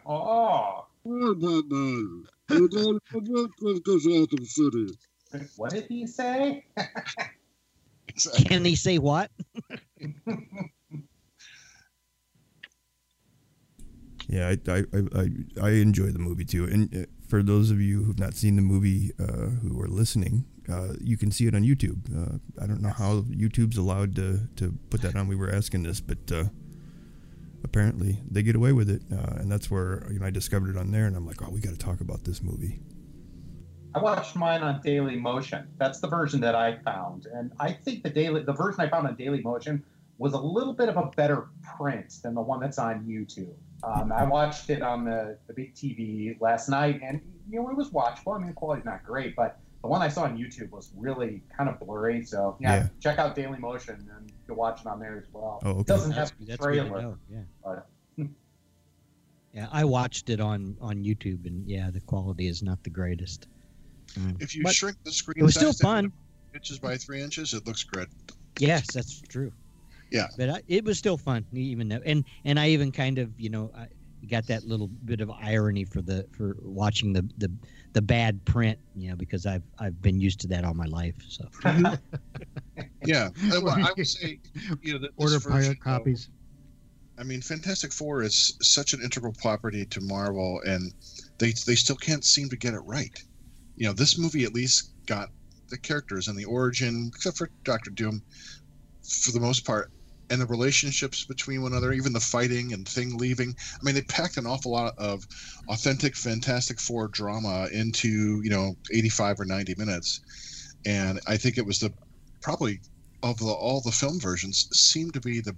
Oh. 0.07 0.87
What 5.57 5.73
did 5.73 5.87
he 5.89 6.07
say? 6.07 6.65
Can 8.47 8.65
he 8.65 8.77
say 8.77 8.99
what? 8.99 9.31
yeah, 14.29 14.55
I, 14.55 14.59
I, 14.71 14.85
I, 15.15 15.29
I 15.61 15.71
enjoy 15.71 16.11
the 16.11 16.21
movie 16.21 16.45
too, 16.45 16.65
and 16.65 16.95
uh, 16.95 17.07
for 17.29 17.43
those 17.43 17.71
of 17.71 17.81
you 17.81 18.05
who've 18.05 18.19
not 18.19 18.35
seen 18.35 18.57
the 18.57 18.63
movie 18.63 19.13
uh, 19.19 19.49
who 19.63 19.81
are 19.81 19.89
listening, 19.89 20.45
uh, 20.71 20.95
you 21.01 21.17
can 21.17 21.31
see 21.31 21.47
it 21.47 21.55
on 21.55 21.63
YouTube. 21.63 21.99
Uh, 22.15 22.39
I 22.63 22.67
don't 22.67 22.81
know 22.81 22.91
how 22.91 23.23
YouTube's 23.23 23.77
allowed 23.77 24.15
to, 24.17 24.49
to 24.57 24.73
put 24.91 25.03
that 25.03 25.17
on. 25.17 25.27
We 25.29 25.37
were 25.37 25.53
asking 25.53 25.83
this, 25.83 26.01
but 26.01 26.31
uh, 26.33 26.45
apparently 27.65 28.21
they 28.31 28.43
get 28.43 28.55
away 28.55 28.73
with 28.73 28.89
it, 28.91 29.03
uh, 29.13 29.37
and 29.39 29.51
that's 29.51 29.71
where 29.71 30.07
you 30.11 30.21
know 30.21 30.27
I 30.27 30.31
discovered 30.31 30.71
it 30.71 30.77
on 30.77 30.93
there, 30.93 31.07
and 31.07 31.17
I'm 31.17 31.27
like, 31.27 31.43
oh, 31.43 31.51
we 31.51 31.61
got 31.61 31.73
to 31.73 31.79
talk 31.79 32.01
about 32.01 32.25
this 32.25 32.43
movie. 32.43 32.81
I 33.95 34.01
watched 34.01 34.35
mine 34.37 34.63
on 34.63 34.81
Daily 34.83 35.17
Motion. 35.17 35.69
That's 35.79 36.01
the 36.01 36.09
version 36.09 36.41
that 36.41 36.55
I 36.55 36.77
found, 36.79 37.27
and 37.27 37.53
I 37.59 37.73
think 37.73 38.03
the 38.03 38.11
daily 38.11 38.43
the 38.43 38.53
version 38.53 38.81
I 38.81 38.89
found 38.89 39.07
on 39.07 39.17
Daily 39.17 39.41
Motion 39.41 39.85
was 40.19 40.33
a 40.33 40.39
little 40.39 40.73
bit 40.73 40.89
of 40.89 40.97
a 40.97 41.11
better 41.17 41.49
print 41.77 42.15
than 42.23 42.35
the 42.35 42.41
one 42.41 42.61
that's 42.61 42.79
on 42.79 43.05
YouTube. 43.05 43.55
Um, 43.83 44.13
I 44.13 44.25
watched 44.25 44.71
it 44.71 44.81
on 44.81 45.05
the, 45.05 45.37
the 45.47 45.53
big 45.53 45.75
TV 45.75 46.41
last 46.41 46.69
night, 46.69 47.01
and 47.03 47.21
you 47.51 47.61
know 47.61 47.69
it 47.69 47.77
was 47.77 47.91
watchable. 47.91 48.37
I 48.37 48.39
mean, 48.39 48.49
the 48.49 48.55
quality's 48.55 48.85
not 48.85 49.05
great, 49.05 49.35
but 49.37 49.59
the 49.85 49.89
one 49.89 50.01
I 50.01 50.09
saw 50.09 50.23
on 50.23 50.39
YouTube 50.39 50.71
was 50.71 50.91
really 50.97 51.43
kind 51.55 51.69
of 51.69 51.79
blurry. 51.79 52.25
So 52.25 52.57
yeah, 52.59 52.75
yeah. 52.75 52.89
check 53.01 53.19
out 53.19 53.37
Daily 53.37 53.59
Motion 53.59 54.09
and 54.17 54.33
you'll 54.49 54.57
watch 54.57 54.81
it 54.81 54.87
on 54.87 54.99
there 54.99 55.19
as 55.19 55.25
well. 55.31 55.61
Oh, 55.63 55.71
okay. 55.73 55.81
It 55.81 55.87
doesn't 55.87 56.15
that's, 56.15 56.31
have 56.31 56.49
a 56.49 56.57
trailer. 56.57 57.19
Yeah. 57.31 57.41
But, 57.63 57.87
yeah, 59.53 59.69
I 59.71 59.85
watched 59.85 60.31
it 60.31 60.41
on 60.41 60.79
on 60.81 61.05
YouTube, 61.05 61.45
and 61.45 61.69
yeah, 61.69 61.91
the 61.91 62.01
quality 62.01 62.49
is 62.49 62.63
not 62.63 62.83
the 62.83 62.89
greatest. 62.89 63.47
Um, 64.17 64.39
if 64.41 64.57
you 64.57 64.63
but 64.63 64.75
shrink 64.75 64.97
the 65.05 65.13
screen, 65.13 65.37
it 65.37 65.43
was 65.43 65.55
still 65.55 65.75
fun. 65.75 66.11
Inches 66.55 66.79
by 66.79 66.97
three 66.97 67.21
inches, 67.21 67.53
it 67.53 67.67
looks 67.67 67.85
good. 67.85 68.09
Yes, 68.59 68.87
that's 68.95 69.21
true. 69.21 69.53
Yeah. 70.11 70.29
But 70.39 70.49
I, 70.49 70.63
it 70.67 70.85
was 70.85 70.97
still 70.97 71.19
fun, 71.19 71.45
even 71.53 71.91
though, 71.91 72.01
and 72.07 72.25
and 72.47 72.59
I 72.59 72.71
even 72.71 72.91
kind 72.91 73.19
of, 73.19 73.39
you 73.39 73.51
know, 73.51 73.71
I 73.77 73.89
got 74.31 74.47
that 74.47 74.65
little 74.65 74.89
bit 74.89 75.21
of 75.21 75.31
irony 75.31 75.85
for 75.85 76.01
the 76.01 76.27
for 76.33 76.57
watching 76.63 77.13
the 77.13 77.29
the 77.37 77.53
the 77.95 78.03
bad 78.03 78.45
print, 78.45 78.79
you 78.95 79.09
know, 79.09 79.17
because 79.17 79.47
I've 79.47 79.63
I've 79.79 80.03
been 80.03 80.21
used 80.21 80.41
to 80.41 80.49
that 80.49 80.65
all 80.65 80.75
my 80.75 80.85
life. 80.85 81.15
So. 81.29 81.49
yeah, 83.05 83.31
I, 83.53 83.57
I 83.57 83.93
would 83.97 84.07
say, 84.07 84.41
you 84.83 84.99
know, 84.99 85.09
order 85.17 85.41
pirate 85.41 85.81
copies. 85.81 86.29
I 87.17 87.23
mean, 87.23 87.41
Fantastic 87.41 87.93
Four 87.93 88.23
is 88.23 88.57
such 88.61 88.93
an 88.93 89.01
integral 89.01 89.33
property 89.41 89.87
to 89.87 90.01
Marvel, 90.01 90.61
and 90.67 90.93
they 91.39 91.53
they 91.67 91.77
still 91.77 91.97
can't 91.97 92.25
seem 92.25 92.49
to 92.51 92.57
get 92.57 92.75
it 92.75 92.81
right. 92.81 93.23
You 93.77 93.87
know, 93.87 93.93
this 93.93 94.19
movie 94.19 94.45
at 94.45 94.53
least 94.53 94.91
got 95.07 95.31
the 95.69 95.79
characters 95.79 96.27
and 96.27 96.37
the 96.37 96.45
origin, 96.45 97.11
except 97.15 97.39
for 97.39 97.49
Doctor 97.63 97.91
Doom, 97.91 98.23
for 99.23 99.31
the 99.31 99.41
most 99.41 99.65
part, 99.65 99.93
and 100.31 100.41
the 100.41 100.47
relationships 100.47 101.25
between 101.25 101.63
one 101.63 101.73
another, 101.73 101.93
even 101.93 102.13
the 102.13 102.21
fighting 102.21 102.73
and 102.73 102.89
Thing 102.89 103.17
leaving. 103.17 103.55
I 103.75 103.85
mean, 103.85 103.95
they 103.95 104.03
packed 104.03 104.37
an 104.37 104.47
awful 104.47 104.73
lot 104.73 104.95
of 104.99 105.27
authentic 105.69 106.17
Fantastic 106.17 106.81
Four 106.81 107.09
drama 107.09 107.69
into 107.73 108.41
you 108.43 108.51
know 108.51 108.77
85 108.93 109.41
or 109.41 109.45
90 109.45 109.75
minutes, 109.77 110.75
and 110.87 111.21
I 111.27 111.37
think 111.37 111.59
it 111.59 111.67
was 111.67 111.81
the 111.81 111.93
probably 112.41 112.81
of 113.23 113.39
the, 113.39 113.47
all 113.47 113.81
the 113.81 113.91
film 113.91 114.21
versions 114.21 114.69
seemed 114.73 115.15
to 115.15 115.21
be 115.21 115.41
the 115.41 115.57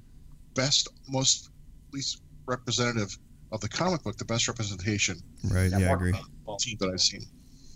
best, 0.54 0.88
most 1.08 1.50
least 1.92 2.22
representative 2.46 3.18
of 3.52 3.60
the 3.60 3.68
comic 3.68 4.02
book, 4.02 4.16
the 4.16 4.24
best 4.24 4.48
representation. 4.48 5.20
Right. 5.44 5.70
Yeah, 5.70 5.90
I 5.90 5.94
agree. 5.94 6.12
Team 6.60 6.76
that 6.80 6.90
I've 6.90 7.00
seen. 7.00 7.22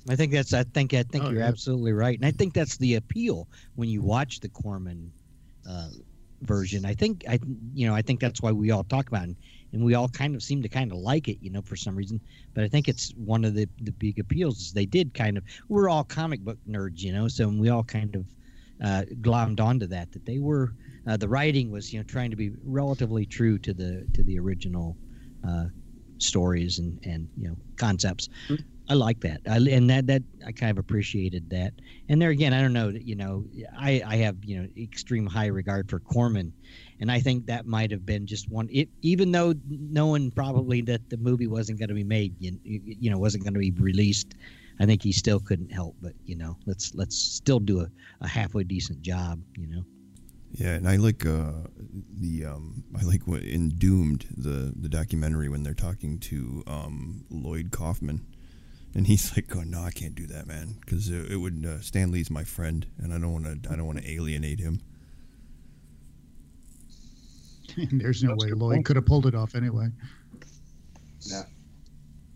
I 0.08 0.16
think 0.16 0.32
that's. 0.32 0.54
I 0.54 0.62
think. 0.62 0.94
I 0.94 1.02
think 1.02 1.24
oh, 1.24 1.30
you're 1.30 1.40
yeah. 1.40 1.48
absolutely 1.48 1.92
right, 1.92 2.16
and 2.16 2.24
I 2.24 2.30
think 2.30 2.54
that's 2.54 2.78
the 2.78 2.94
appeal 2.94 3.48
when 3.74 3.88
you 3.88 4.00
watch 4.00 4.40
the 4.40 4.48
Corman 4.48 5.12
uh, 5.68 5.90
version. 6.42 6.84
I 6.84 6.94
think 6.94 7.24
I 7.28 7.38
you 7.72 7.86
know 7.86 7.94
I 7.94 8.02
think 8.02 8.20
that's 8.20 8.40
why 8.42 8.52
we 8.52 8.70
all 8.70 8.84
talk 8.84 9.08
about 9.08 9.28
it, 9.28 9.36
and 9.72 9.84
we 9.84 9.94
all 9.94 10.08
kind 10.08 10.34
of 10.34 10.42
seem 10.42 10.62
to 10.62 10.68
kind 10.68 10.92
of 10.92 10.98
like 10.98 11.28
it, 11.28 11.38
you 11.40 11.50
know, 11.50 11.62
for 11.62 11.76
some 11.76 11.96
reason. 11.96 12.20
But 12.54 12.64
I 12.64 12.68
think 12.68 12.88
it's 12.88 13.10
one 13.16 13.44
of 13.44 13.54
the 13.54 13.68
the 13.78 13.92
big 13.92 14.18
appeals 14.18 14.60
is 14.60 14.72
they 14.72 14.86
did 14.86 15.14
kind 15.14 15.36
of 15.38 15.44
we're 15.68 15.88
all 15.88 16.04
comic 16.04 16.40
book 16.40 16.58
nerds, 16.68 17.00
you 17.00 17.12
know, 17.12 17.28
so 17.28 17.48
we 17.48 17.68
all 17.68 17.84
kind 17.84 18.16
of 18.16 18.26
uh, 18.82 19.04
glommed 19.20 19.60
onto 19.60 19.86
that 19.86 20.10
that 20.12 20.24
they 20.24 20.38
were 20.38 20.70
uh, 21.06 21.16
the 21.16 21.28
writing 21.28 21.70
was 21.70 21.92
you 21.92 21.98
know 21.98 22.04
trying 22.04 22.30
to 22.30 22.36
be 22.36 22.52
relatively 22.62 23.26
true 23.26 23.58
to 23.58 23.74
the 23.74 24.06
to 24.14 24.22
the 24.24 24.38
original 24.38 24.98
uh, 25.46 25.66
stories 26.18 26.78
and 26.78 26.98
and 27.04 27.28
you 27.36 27.48
know 27.48 27.56
concepts. 27.78 28.28
Mhm. 28.48 28.69
I 28.90 28.94
like 28.94 29.20
that, 29.20 29.40
I, 29.48 29.56
and 29.56 29.88
that 29.88 30.06
that 30.08 30.22
I 30.44 30.52
kind 30.52 30.70
of 30.70 30.78
appreciated 30.78 31.48
that. 31.50 31.72
And 32.08 32.20
there 32.20 32.30
again, 32.30 32.52
I 32.52 32.60
don't 32.60 32.72
know, 32.72 32.88
you 32.88 33.14
know, 33.14 33.44
I 33.78 34.02
I 34.04 34.16
have 34.16 34.44
you 34.44 34.60
know 34.60 34.68
extreme 34.76 35.26
high 35.26 35.46
regard 35.46 35.88
for 35.88 36.00
Corman, 36.00 36.52
and 37.00 37.10
I 37.10 37.20
think 37.20 37.46
that 37.46 37.66
might 37.66 37.92
have 37.92 38.04
been 38.04 38.26
just 38.26 38.50
one. 38.50 38.68
It 38.70 38.88
even 39.02 39.30
though 39.30 39.54
knowing 39.68 40.32
probably 40.32 40.82
that 40.82 41.08
the 41.08 41.16
movie 41.18 41.46
wasn't 41.46 41.78
going 41.78 41.88
to 41.88 41.94
be 41.94 42.04
made, 42.04 42.34
you, 42.40 42.58
you 42.64 43.10
know, 43.10 43.18
wasn't 43.18 43.44
going 43.44 43.54
to 43.54 43.60
be 43.60 43.70
released. 43.70 44.34
I 44.80 44.86
think 44.86 45.02
he 45.02 45.12
still 45.12 45.40
couldn't 45.40 45.70
help 45.70 45.94
but 46.00 46.14
you 46.24 46.36
know 46.36 46.56
let's 46.66 46.94
let's 46.94 47.14
still 47.16 47.60
do 47.60 47.80
a, 47.80 47.88
a 48.22 48.26
halfway 48.28 48.64
decent 48.64 49.02
job 49.02 49.38
you 49.56 49.66
know 49.66 49.84
Yeah, 50.52 50.74
and 50.74 50.88
I 50.88 50.96
like 50.96 51.26
uh, 51.26 51.52
the 52.18 52.46
um, 52.46 52.82
I 52.98 53.04
like 53.04 53.26
what 53.26 53.42
in 53.42 53.68
Doomed 53.70 54.26
the 54.36 54.72
the 54.74 54.88
documentary 54.88 55.48
when 55.48 55.62
they're 55.62 55.74
talking 55.74 56.18
to 56.20 56.64
um, 56.66 57.24
Lloyd 57.30 57.70
Kaufman, 57.70 58.26
and 58.94 59.06
he's 59.06 59.34
like, 59.36 59.54
"Oh 59.56 59.62
no, 59.62 59.82
I 59.82 59.90
can't 59.90 60.14
do 60.14 60.26
that, 60.28 60.46
man, 60.46 60.76
because 60.80 61.08
it, 61.08 61.32
it 61.32 61.36
would 61.36 61.64
uh, 61.66 61.80
Stan 61.80 62.10
Lee's 62.10 62.30
my 62.30 62.44
friend, 62.44 62.86
and 62.98 63.12
I 63.14 63.18
don't 63.18 63.32
want 63.32 63.62
to 63.62 63.72
I 63.72 63.76
don't 63.76 63.86
want 63.86 63.98
to 64.02 64.10
alienate 64.10 64.58
him." 64.60 64.80
And 67.76 68.00
there's 68.00 68.22
no 68.22 68.30
That's 68.30 68.46
way 68.46 68.50
Lloyd 68.52 68.74
point. 68.76 68.86
could 68.86 68.96
have 68.96 69.06
pulled 69.06 69.26
it 69.26 69.34
off 69.34 69.54
anyway. 69.54 69.86
Yeah. 71.20 71.42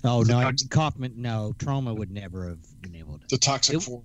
oh 0.05 0.23
no 0.23 0.39
I, 0.39 0.45
toxic- 0.45 0.71
Kaufman 0.71 1.13
no 1.17 1.55
Troma 1.59 1.97
would 1.97 2.11
never 2.11 2.49
have 2.49 2.81
been 2.83 2.95
able 2.95 3.19
to 3.19 3.27
The 3.31 3.39
toxic 3.39 3.77
It- 3.77 3.81
four. 3.83 4.03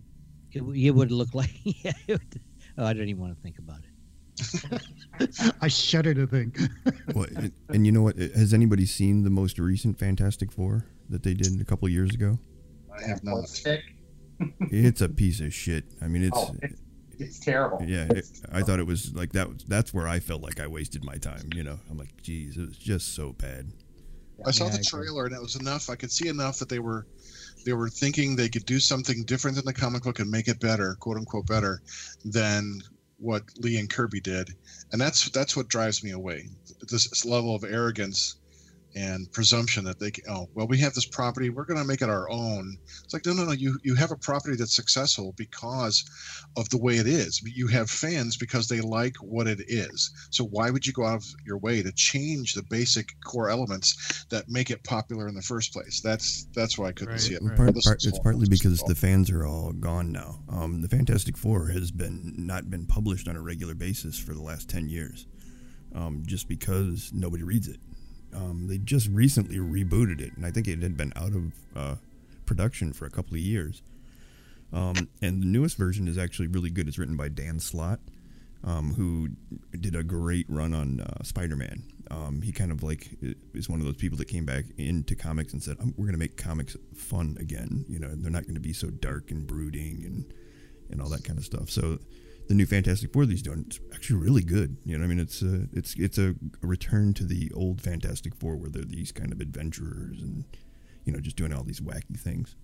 it, 0.54 0.62
it 0.64 0.92
would 0.92 1.12
look 1.12 1.34
like 1.36 1.52
yeah 1.64 1.92
it 2.08 2.14
would, 2.14 2.42
oh 2.78 2.86
I 2.86 2.94
don't 2.94 3.08
even 3.10 3.22
want 3.22 3.36
to 3.36 3.42
think 3.44 3.60
about 3.60 3.80
it 3.80 4.82
I 5.62 5.68
shudder 5.68 6.14
to 6.14 6.26
think. 6.26 6.58
Well, 7.14 7.26
it, 7.30 7.52
and 7.68 7.86
you 7.86 7.92
know 7.92 8.02
what? 8.04 8.18
Has 8.18 8.54
anybody 8.54 8.86
seen 8.86 9.24
the 9.26 9.30
most 9.30 9.60
recent 9.60 10.00
Fantastic 10.00 10.50
Four 10.50 10.86
that 11.10 11.24
they 11.24 11.34
did 11.34 11.60
a 11.62 11.66
couple 11.66 11.86
of 11.88 11.92
years 11.92 12.14
ago? 12.14 12.38
I 12.98 13.08
have 13.08 13.24
not. 13.24 13.48
Stick. 13.48 13.82
It's 14.72 15.02
a 15.02 15.10
piece 15.10 15.40
of 15.42 15.54
shit. 15.54 15.86
I 16.02 16.08
mean, 16.08 16.24
it's 16.24 16.38
Oh, 16.38 16.56
it's, 16.62 16.82
it's 17.20 17.40
terrible. 17.40 17.84
yeah. 17.86 18.06
It, 18.06 18.18
It's- 18.20 18.42
I 18.52 18.62
thought 18.62 18.80
it 18.80 18.88
was 18.88 19.14
like 19.14 19.34
that. 19.34 19.48
That's 19.68 19.94
where 19.94 20.08
I 20.08 20.20
felt 20.20 20.42
like 20.42 20.60
I 20.60 20.68
wasted 20.68 21.04
my 21.04 21.18
time. 21.18 21.50
You 21.56 21.64
know, 21.64 21.80
I'm 21.90 21.98
like, 21.98 22.22
geez, 22.22 22.56
it 22.58 22.68
was 22.68 22.78
just 22.78 23.16
so 23.16 23.34
bad. 23.34 23.72
I 24.46 24.52
saw 24.52 24.66
Yeah, 24.68 24.78
the 24.78 24.84
trailer 24.84 25.26
and 25.26 25.36
it 25.36 25.42
was 25.42 25.58
enough. 25.58 25.90
I 25.90 25.96
could 25.96 26.12
see 26.12 26.30
enough 26.30 26.60
that 26.60 26.70
they 26.70 26.80
were 26.80 27.06
they 27.66 27.74
were 27.74 27.90
thinking 27.90 28.36
they 28.38 28.48
could 28.48 28.66
do 28.66 28.80
something 28.80 29.24
different 29.26 29.58
than 29.58 29.66
the 29.66 29.74
comic 29.74 30.04
book 30.04 30.20
and 30.20 30.32
make 30.32 30.48
it 30.48 30.62
better, 30.62 30.96
quote 31.02 31.18
unquote 31.18 31.46
better, 31.46 31.82
than 32.24 32.80
what 33.18 33.44
Lee 33.58 33.78
and 33.78 33.90
Kirby 33.90 34.22
did. 34.22 34.52
And 34.94 35.02
that's 35.02 35.30
that's 35.32 35.58
what 35.58 35.68
drives 35.68 36.02
me 36.06 36.12
away. 36.12 36.48
This 36.90 37.26
level 37.26 37.54
of 37.54 37.66
arrogance 37.66 38.38
and 38.96 39.32
presumption 39.32 39.84
that 39.84 40.00
they 40.00 40.12
can, 40.12 40.24
oh 40.30 40.48
well 40.56 40.68
we 40.68 40.78
have 40.78 40.94
this 40.94 41.06
property 41.06 41.50
we're 41.50 41.66
going 41.66 41.80
to 41.80 41.86
make 41.86 42.02
it 42.02 42.10
our 42.10 42.30
own 42.30 42.78
it's 43.04 43.14
like 43.14 43.26
no 43.26 43.34
no 43.34 43.46
no 43.46 43.52
you 43.52 43.78
you 43.84 43.96
have 43.96 44.12
a 44.12 44.16
property 44.18 44.56
that's 44.56 44.76
successful 44.76 45.34
because 45.38 46.04
of 46.58 46.68
the 46.70 46.78
way 46.78 46.96
it 46.96 47.08
is 47.08 47.42
you 47.44 47.68
have 47.68 47.90
fans 47.90 48.38
because 48.38 48.68
they 48.68 48.82
like 48.82 49.16
what 49.18 49.48
it 49.48 49.60
is 49.68 50.12
so 50.32 50.44
why 50.46 50.70
would 50.70 50.88
you 50.88 50.94
go 50.94 51.06
out 51.06 51.18
of 51.18 51.26
your 51.46 51.58
way 51.58 51.84
to 51.84 51.92
change 51.92 52.54
the 52.54 52.64
basic 52.70 53.10
core 53.26 53.50
elements 53.50 54.26
that 54.30 54.50
make 54.50 54.72
it 54.72 54.84
popular 54.84 55.28
in 55.28 55.36
the 55.36 55.42
first 55.42 55.72
place 55.74 56.02
that's 56.02 56.46
that's 56.56 56.78
why 56.78 56.88
i 56.88 56.92
couldn't 56.92 57.10
Right, 57.10 57.20
see 57.20 57.34
it 57.34 57.42
right. 57.42 57.58
Part, 57.58 57.76
part, 57.84 58.06
it's 58.06 58.20
partly 58.20 58.48
because 58.48 58.82
the 58.84 58.96
fans 58.96 59.30
are 59.32 59.46
all 59.46 59.72
gone 59.74 60.12
now. 60.12 60.40
Um, 60.50 60.82
the 60.82 60.88
Fantastic 60.88 61.38
Four 61.38 61.70
has 61.70 61.92
been 61.92 62.34
not 62.38 62.70
been 62.70 62.86
published 62.86 63.28
on 63.28 63.36
a 63.36 63.42
regular 63.42 63.74
basis 63.74 64.18
for 64.20 64.34
the 64.34 64.42
last 64.42 64.70
ten 64.70 64.90
years, 64.90 65.26
um, 65.96 66.24
just 66.26 66.48
because 66.48 67.12
nobody 67.14 67.44
reads 67.44 67.68
it. 67.68 67.80
Um, 68.34 68.68
they 68.68 68.78
just 68.78 69.08
recently 69.10 69.58
rebooted 69.58 70.22
it, 70.22 70.36
and 70.36 70.46
I 70.46 70.52
think 70.52 70.68
it 70.68 70.82
had 70.82 70.98
been 70.98 71.14
out 71.16 71.34
of 71.34 71.54
uh, 71.76 71.96
production 72.46 72.94
for 72.94 73.06
a 73.06 73.10
couple 73.10 73.34
of 73.34 73.42
years. 73.42 73.82
Um, 74.72 75.10
and 75.22 75.42
the 75.42 75.48
newest 75.48 75.78
version 75.78 76.08
is 76.08 76.18
actually 76.18 76.48
really 76.48 76.70
good. 76.70 76.88
It's 76.88 77.00
written 77.00 77.18
by 77.18 77.30
Dan 77.30 77.60
Slott, 77.60 78.00
um, 78.64 78.94
who 78.94 79.30
did 79.78 79.96
a 79.96 80.04
great 80.04 80.46
run 80.50 80.74
on 80.74 81.00
uh, 81.00 81.24
Spider-Man. 81.24 81.84
Um, 82.12 82.42
he 82.42 82.52
kind 82.52 82.72
of 82.72 82.84
like 82.84 83.10
is 83.54 83.70
one 83.70 83.80
of 83.80 83.86
those 83.86 83.96
people 83.96 84.18
that 84.18 84.28
came 84.28 84.46
back 84.46 84.66
into 84.78 85.16
comics 85.16 85.54
and 85.54 85.62
said, 85.62 85.78
"Um, 85.80 85.94
"We're 85.96 86.06
going 86.06 86.14
to 86.14 86.20
make 86.20 86.38
comics 86.38 86.76
fun 86.96 87.38
again. 87.40 87.86
You 87.88 88.00
know, 88.00 88.10
they're 88.10 88.32
not 88.32 88.44
going 88.44 88.56
to 88.56 88.60
be 88.60 88.74
so 88.74 88.90
dark 88.90 89.32
and 89.32 89.46
brooding 89.46 90.04
and 90.06 90.34
and 90.90 91.02
all 91.02 91.10
that 91.10 91.24
kind 91.24 91.38
of 91.38 91.46
stuff." 91.46 91.70
So, 91.70 92.00
the 92.50 92.56
new 92.56 92.66
Fantastic 92.66 93.14
Four 93.14 93.26
that 93.26 93.32
he's 93.32 93.42
doing 93.42 93.64
it's 93.68 93.80
actually 93.94 94.18
really 94.18 94.44
good. 94.44 94.76
You 94.84 94.98
know, 94.98 95.06
I 95.06 95.08
mean, 95.08 95.20
it's 95.20 95.42
a 95.42 95.68
it's 95.72 95.96
it's 95.96 96.18
a, 96.18 96.36
a 96.62 96.68
return 96.68 97.14
to 97.14 97.24
the 97.24 97.52
old 97.56 97.82
Fantastic 97.82 98.36
Four 98.36 98.58
where 98.58 98.70
they're 98.70 98.84
these 98.84 99.14
kind 99.14 99.32
of 99.32 99.40
adventurers 99.40 100.20
and 100.22 100.44
you 101.06 101.14
know 101.14 101.20
just 101.20 101.38
doing 101.38 101.54
all 101.54 101.64
these 101.64 101.80
wacky 101.80 102.20
things. 102.20 102.56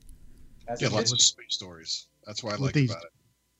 As 0.67 0.81
yeah 0.81 0.89
lots 0.89 1.13
of 1.13 1.21
space 1.21 1.45
stories 1.49 2.07
that's 2.25 2.43
what 2.43 2.53
i 2.53 2.57
like 2.57 2.73
these- 2.73 2.89
about 2.89 3.03
it 3.03 3.11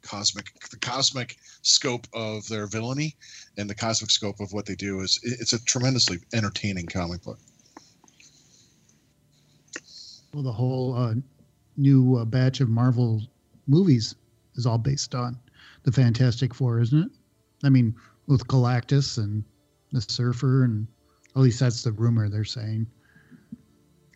cosmic 0.01 0.51
the 0.71 0.77
cosmic 0.77 1.35
scope 1.61 2.07
of 2.13 2.47
their 2.47 2.65
villainy 2.67 3.15
and 3.57 3.69
the 3.69 3.75
cosmic 3.75 4.09
scope 4.11 4.39
of 4.39 4.53
what 4.53 4.65
they 4.65 4.75
do 4.75 5.01
is 5.01 5.19
it's 5.23 5.53
a 5.53 5.63
tremendously 5.65 6.17
entertaining 6.33 6.85
comic 6.85 7.21
book 7.23 7.39
Well, 10.33 10.43
the 10.43 10.51
whole 10.51 10.95
uh, 10.95 11.13
new 11.77 12.17
uh, 12.17 12.25
batch 12.25 12.59
of 12.59 12.67
Marvel 12.67 13.21
movies 13.67 14.15
is 14.55 14.65
all 14.65 14.77
based 14.77 15.15
on 15.15 15.39
the 15.85 15.91
Fantastic 15.91 16.53
Four, 16.53 16.81
isn't 16.81 17.03
it? 17.05 17.11
I 17.63 17.69
mean, 17.69 17.95
with 18.27 18.45
Galactus 18.47 19.17
and 19.17 19.43
the 19.91 20.01
Surfer, 20.01 20.65
and 20.65 20.87
at 21.35 21.41
least 21.41 21.59
that's 21.59 21.83
the 21.83 21.91
rumor 21.93 22.27
they're 22.27 22.43
saying. 22.43 22.87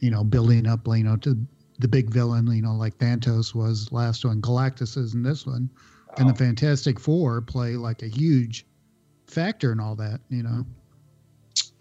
You 0.01 0.11
know, 0.11 0.23
building 0.23 0.67
up, 0.67 0.87
you 0.87 1.03
know, 1.03 1.15
to 1.17 1.37
the 1.79 1.87
big 1.87 2.09
villain, 2.09 2.47
you 2.47 2.61
know, 2.61 2.73
like 2.73 2.97
Thanos 2.97 3.53
was 3.55 3.91
last 3.91 4.25
one. 4.25 4.41
Galactus 4.41 4.97
is 4.97 5.13
in 5.13 5.23
this 5.23 5.45
one, 5.45 5.69
and 6.17 6.27
the 6.27 6.33
Oh, 6.33 6.35
Fantastic 6.35 6.99
Four 6.99 7.41
play 7.41 7.75
like 7.75 8.01
a 8.01 8.07
huge 8.07 8.65
factor 9.27 9.71
in 9.71 9.79
all 9.79 9.95
that. 9.95 10.19
You 10.29 10.43
know. 10.43 10.65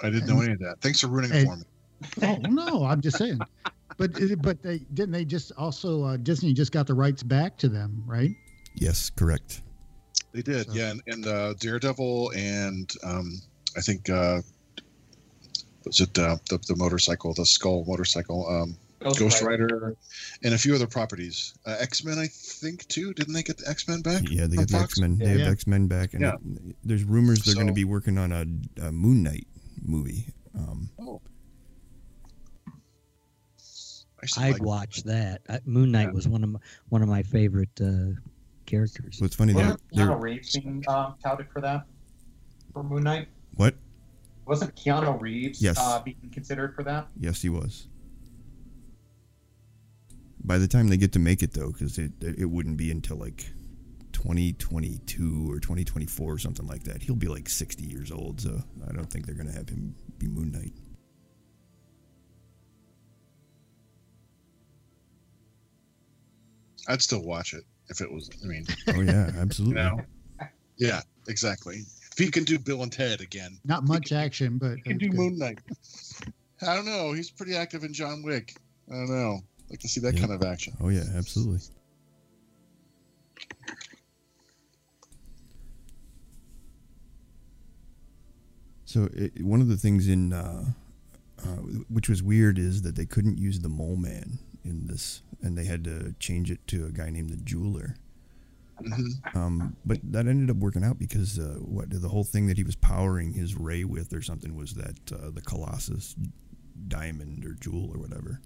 i 0.02 0.10
didn't 0.10 0.28
know 0.28 0.40
any 0.40 0.52
of 0.52 0.58
that 0.60 0.76
thanks 0.80 1.00
for 1.00 1.08
ruining 1.08 1.32
it 1.32 1.36
and- 1.38 1.48
for 1.48 1.56
me 1.56 1.64
Oh 2.22 2.36
no, 2.48 2.84
I'm 2.84 3.00
just 3.00 3.18
saying. 3.18 3.40
But 3.96 4.12
but 4.42 4.62
they 4.62 4.78
didn't 4.94 5.10
they 5.12 5.24
just 5.24 5.50
also 5.58 6.04
uh, 6.04 6.16
Disney 6.18 6.52
just 6.52 6.70
got 6.70 6.86
the 6.86 6.94
rights 6.94 7.24
back 7.24 7.58
to 7.58 7.68
them, 7.68 8.04
right? 8.06 8.30
Yes, 8.76 9.10
correct. 9.10 9.62
They 10.32 10.42
did, 10.42 10.66
So- 10.66 10.72
yeah, 10.74 10.90
and, 10.90 11.02
and 11.06 11.26
uh, 11.26 11.54
Daredevil, 11.54 12.32
and 12.36 12.92
um, 13.02 13.40
I 13.76 13.80
think 13.80 14.08
uh, 14.10 14.40
was 15.84 16.00
it 16.00 16.18
uh, 16.18 16.36
the 16.50 16.58
the 16.68 16.76
motorcycle, 16.76 17.32
the 17.34 17.46
Skull 17.46 17.84
motorcycle, 17.86 18.46
um, 18.48 18.76
Ghost, 19.00 19.18
Ghost 19.20 19.42
Rider. 19.42 19.64
Rider, 19.66 19.96
and 20.44 20.54
a 20.54 20.58
few 20.58 20.74
other 20.74 20.86
properties. 20.86 21.54
Uh, 21.66 21.76
X 21.80 22.04
Men, 22.04 22.18
I 22.18 22.26
think 22.26 22.86
too. 22.88 23.14
Didn't 23.14 23.32
they 23.32 23.42
get 23.42 23.56
the 23.58 23.68
X 23.68 23.88
Men 23.88 24.02
back? 24.02 24.22
Yeah, 24.28 24.46
they 24.46 24.56
from 24.56 24.64
got 24.66 24.68
the 24.68 24.78
X 24.84 24.98
Men. 25.00 25.18
They 25.18 25.24
Yeah. 25.34 25.44
have 25.44 25.52
X 25.52 25.66
Men 25.66 25.86
back, 25.86 26.12
and 26.14 26.22
Yeah. 26.22 26.34
it- 26.34 26.76
there's 26.84 27.04
rumors 27.04 27.40
they're 27.44 27.54
going 27.54 27.68
to 27.68 27.72
be 27.72 27.84
working 27.84 28.18
on 28.18 28.32
a, 28.32 28.44
a 28.86 28.92
Moon 28.92 29.22
Knight 29.22 29.46
movie. 29.82 30.26
Um, 30.54 30.90
Oh. 30.98 31.20
I 34.20 34.22
used 34.24 34.34
to 34.34 34.40
I'd 34.40 34.52
like- 34.54 34.62
watch 34.62 35.02
that 35.04 35.42
I, 35.48 35.60
Moon 35.64 35.92
Knight 35.92 36.08
Yeah. 36.08 36.12
was 36.12 36.26
one 36.28 36.42
of 36.42 36.50
my, 36.50 36.58
one 36.88 37.02
of 37.02 37.08
my 37.08 37.22
favorite 37.22 37.80
uh, 37.80 38.18
characters 38.68 39.18
so 39.18 39.24
it's 39.24 39.34
funny 39.34 39.52
they're, 39.52 39.64
Wasn't 39.64 39.82
they're 39.92 40.06
Keanu 40.08 40.20
Reeves 40.22 40.56
being 40.58 40.84
um, 40.88 41.14
touted 41.22 41.46
for 41.52 41.60
that 41.62 41.86
for 42.72 42.82
Moon 42.82 43.02
Knight? 43.02 43.28
what? 43.56 43.74
Wasn't 44.46 44.74
Keanu 44.76 45.20
Reeves 45.20 45.60
Yes. 45.62 45.76
uh, 45.78 46.00
being 46.02 46.30
considered 46.32 46.74
for 46.74 46.82
that? 46.84 47.08
Yes, 47.18 47.42
he 47.42 47.48
was. 47.48 47.88
By 50.42 50.56
the 50.58 50.66
time 50.68 50.88
they 50.88 50.96
get 50.96 51.12
to 51.12 51.18
make 51.18 51.42
it 51.42 51.52
though, 51.52 51.70
because 51.72 51.98
it 51.98 52.12
it 52.22 52.46
wouldn't 52.46 52.76
be 52.78 52.90
until 52.90 53.16
like 53.18 53.46
2022 54.12 55.50
or 55.52 55.60
2024 55.60 56.32
or 56.32 56.38
something 56.38 56.66
like 56.66 56.84
that. 56.84 57.02
He'll 57.02 57.14
be 57.14 57.28
like 57.28 57.48
60 57.48 57.84
years 57.84 58.10
old, 58.10 58.40
so 58.40 58.62
I 58.88 58.92
don't 58.92 59.10
think 59.10 59.26
they're 59.26 59.34
going 59.34 59.48
to 59.48 59.52
have 59.52 59.68
him 59.68 59.94
be 60.18 60.26
Moon 60.28 60.50
Knight. 60.50 60.72
I'd 66.88 67.02
still 67.02 67.22
watch 67.22 67.54
it 67.54 67.64
if 67.90 68.00
it 68.00 68.10
was. 68.10 68.30
I 68.42 68.46
mean, 68.46 68.66
Oh 68.88 69.00
yeah, 69.00 69.30
you 69.34 69.40
absolutely. 69.40 69.74
know, 69.82 70.00
yeah, 70.76 71.00
exactly. 71.28 71.76
If 72.12 72.18
he 72.18 72.30
can 72.30 72.44
do 72.44 72.58
Bill 72.58 72.82
and 72.82 72.92
Ted 72.92 73.20
again, 73.20 73.58
Not 73.64 73.84
much 73.84 74.12
action, 74.12 74.58
but 74.58 74.76
he 74.76 74.82
can 74.82 74.98
do 74.98 75.08
good. 75.08 75.16
Moon 75.18 75.38
Knight. 75.38 75.58
I 76.62 76.74
don't 76.74 76.86
know. 76.86 77.12
He's 77.12 77.30
pretty 77.30 77.54
active 77.54 77.84
in 77.84 77.92
John 77.92 78.22
Wick. 78.24 78.54
I 78.90 78.94
don't 78.94 79.10
know. 79.10 79.40
Like 79.70 79.80
to 79.80 79.88
see 79.88 80.00
that 80.00 80.14
Yeah. 80.14 80.20
kind 80.20 80.32
of 80.32 80.42
action. 80.42 80.74
Oh 80.80 80.88
yeah, 80.88 81.04
absolutely. 81.14 81.60
So 88.84 89.08
it, 89.12 89.44
one 89.44 89.60
of 89.60 89.68
the 89.68 89.76
things 89.76 90.08
in 90.08 90.32
uh, 90.32 90.64
uh, 91.42 91.46
which 91.88 92.08
was 92.08 92.22
weird 92.22 92.58
is 92.58 92.82
that 92.82 92.96
they 92.96 93.04
couldn't 93.06 93.38
use 93.38 93.60
the 93.60 93.68
mole 93.68 93.96
man 93.96 94.38
in 94.64 94.86
this, 94.86 95.22
and 95.42 95.56
they 95.56 95.64
had 95.64 95.84
to 95.84 96.14
change 96.18 96.50
it 96.50 96.66
to 96.68 96.86
a 96.86 96.90
guy 96.90 97.10
named 97.10 97.30
the 97.30 97.36
jeweler. 97.36 97.96
hmm 98.78 99.06
Um, 99.34 99.76
but 99.84 99.98
that 100.12 100.26
ended 100.26 100.50
up 100.50 100.56
working 100.56 100.84
out 100.84 100.98
because 100.98 101.38
uh, 101.38 101.56
what 101.60 101.90
the 101.90 102.08
whole 102.08 102.24
thing 102.24 102.46
that 102.48 102.56
he 102.56 102.64
was 102.64 102.76
powering 102.76 103.32
his 103.32 103.54
ray 103.56 103.84
with 103.84 104.12
or 104.12 104.22
something 104.22 104.54
was 104.56 104.74
that 104.74 105.12
uh, 105.12 105.30
the 105.30 105.40
Colossus 105.42 106.14
diamond 106.88 107.44
or 107.44 107.54
jewel 107.54 107.90
or 107.92 107.98
whatever. 108.00 108.40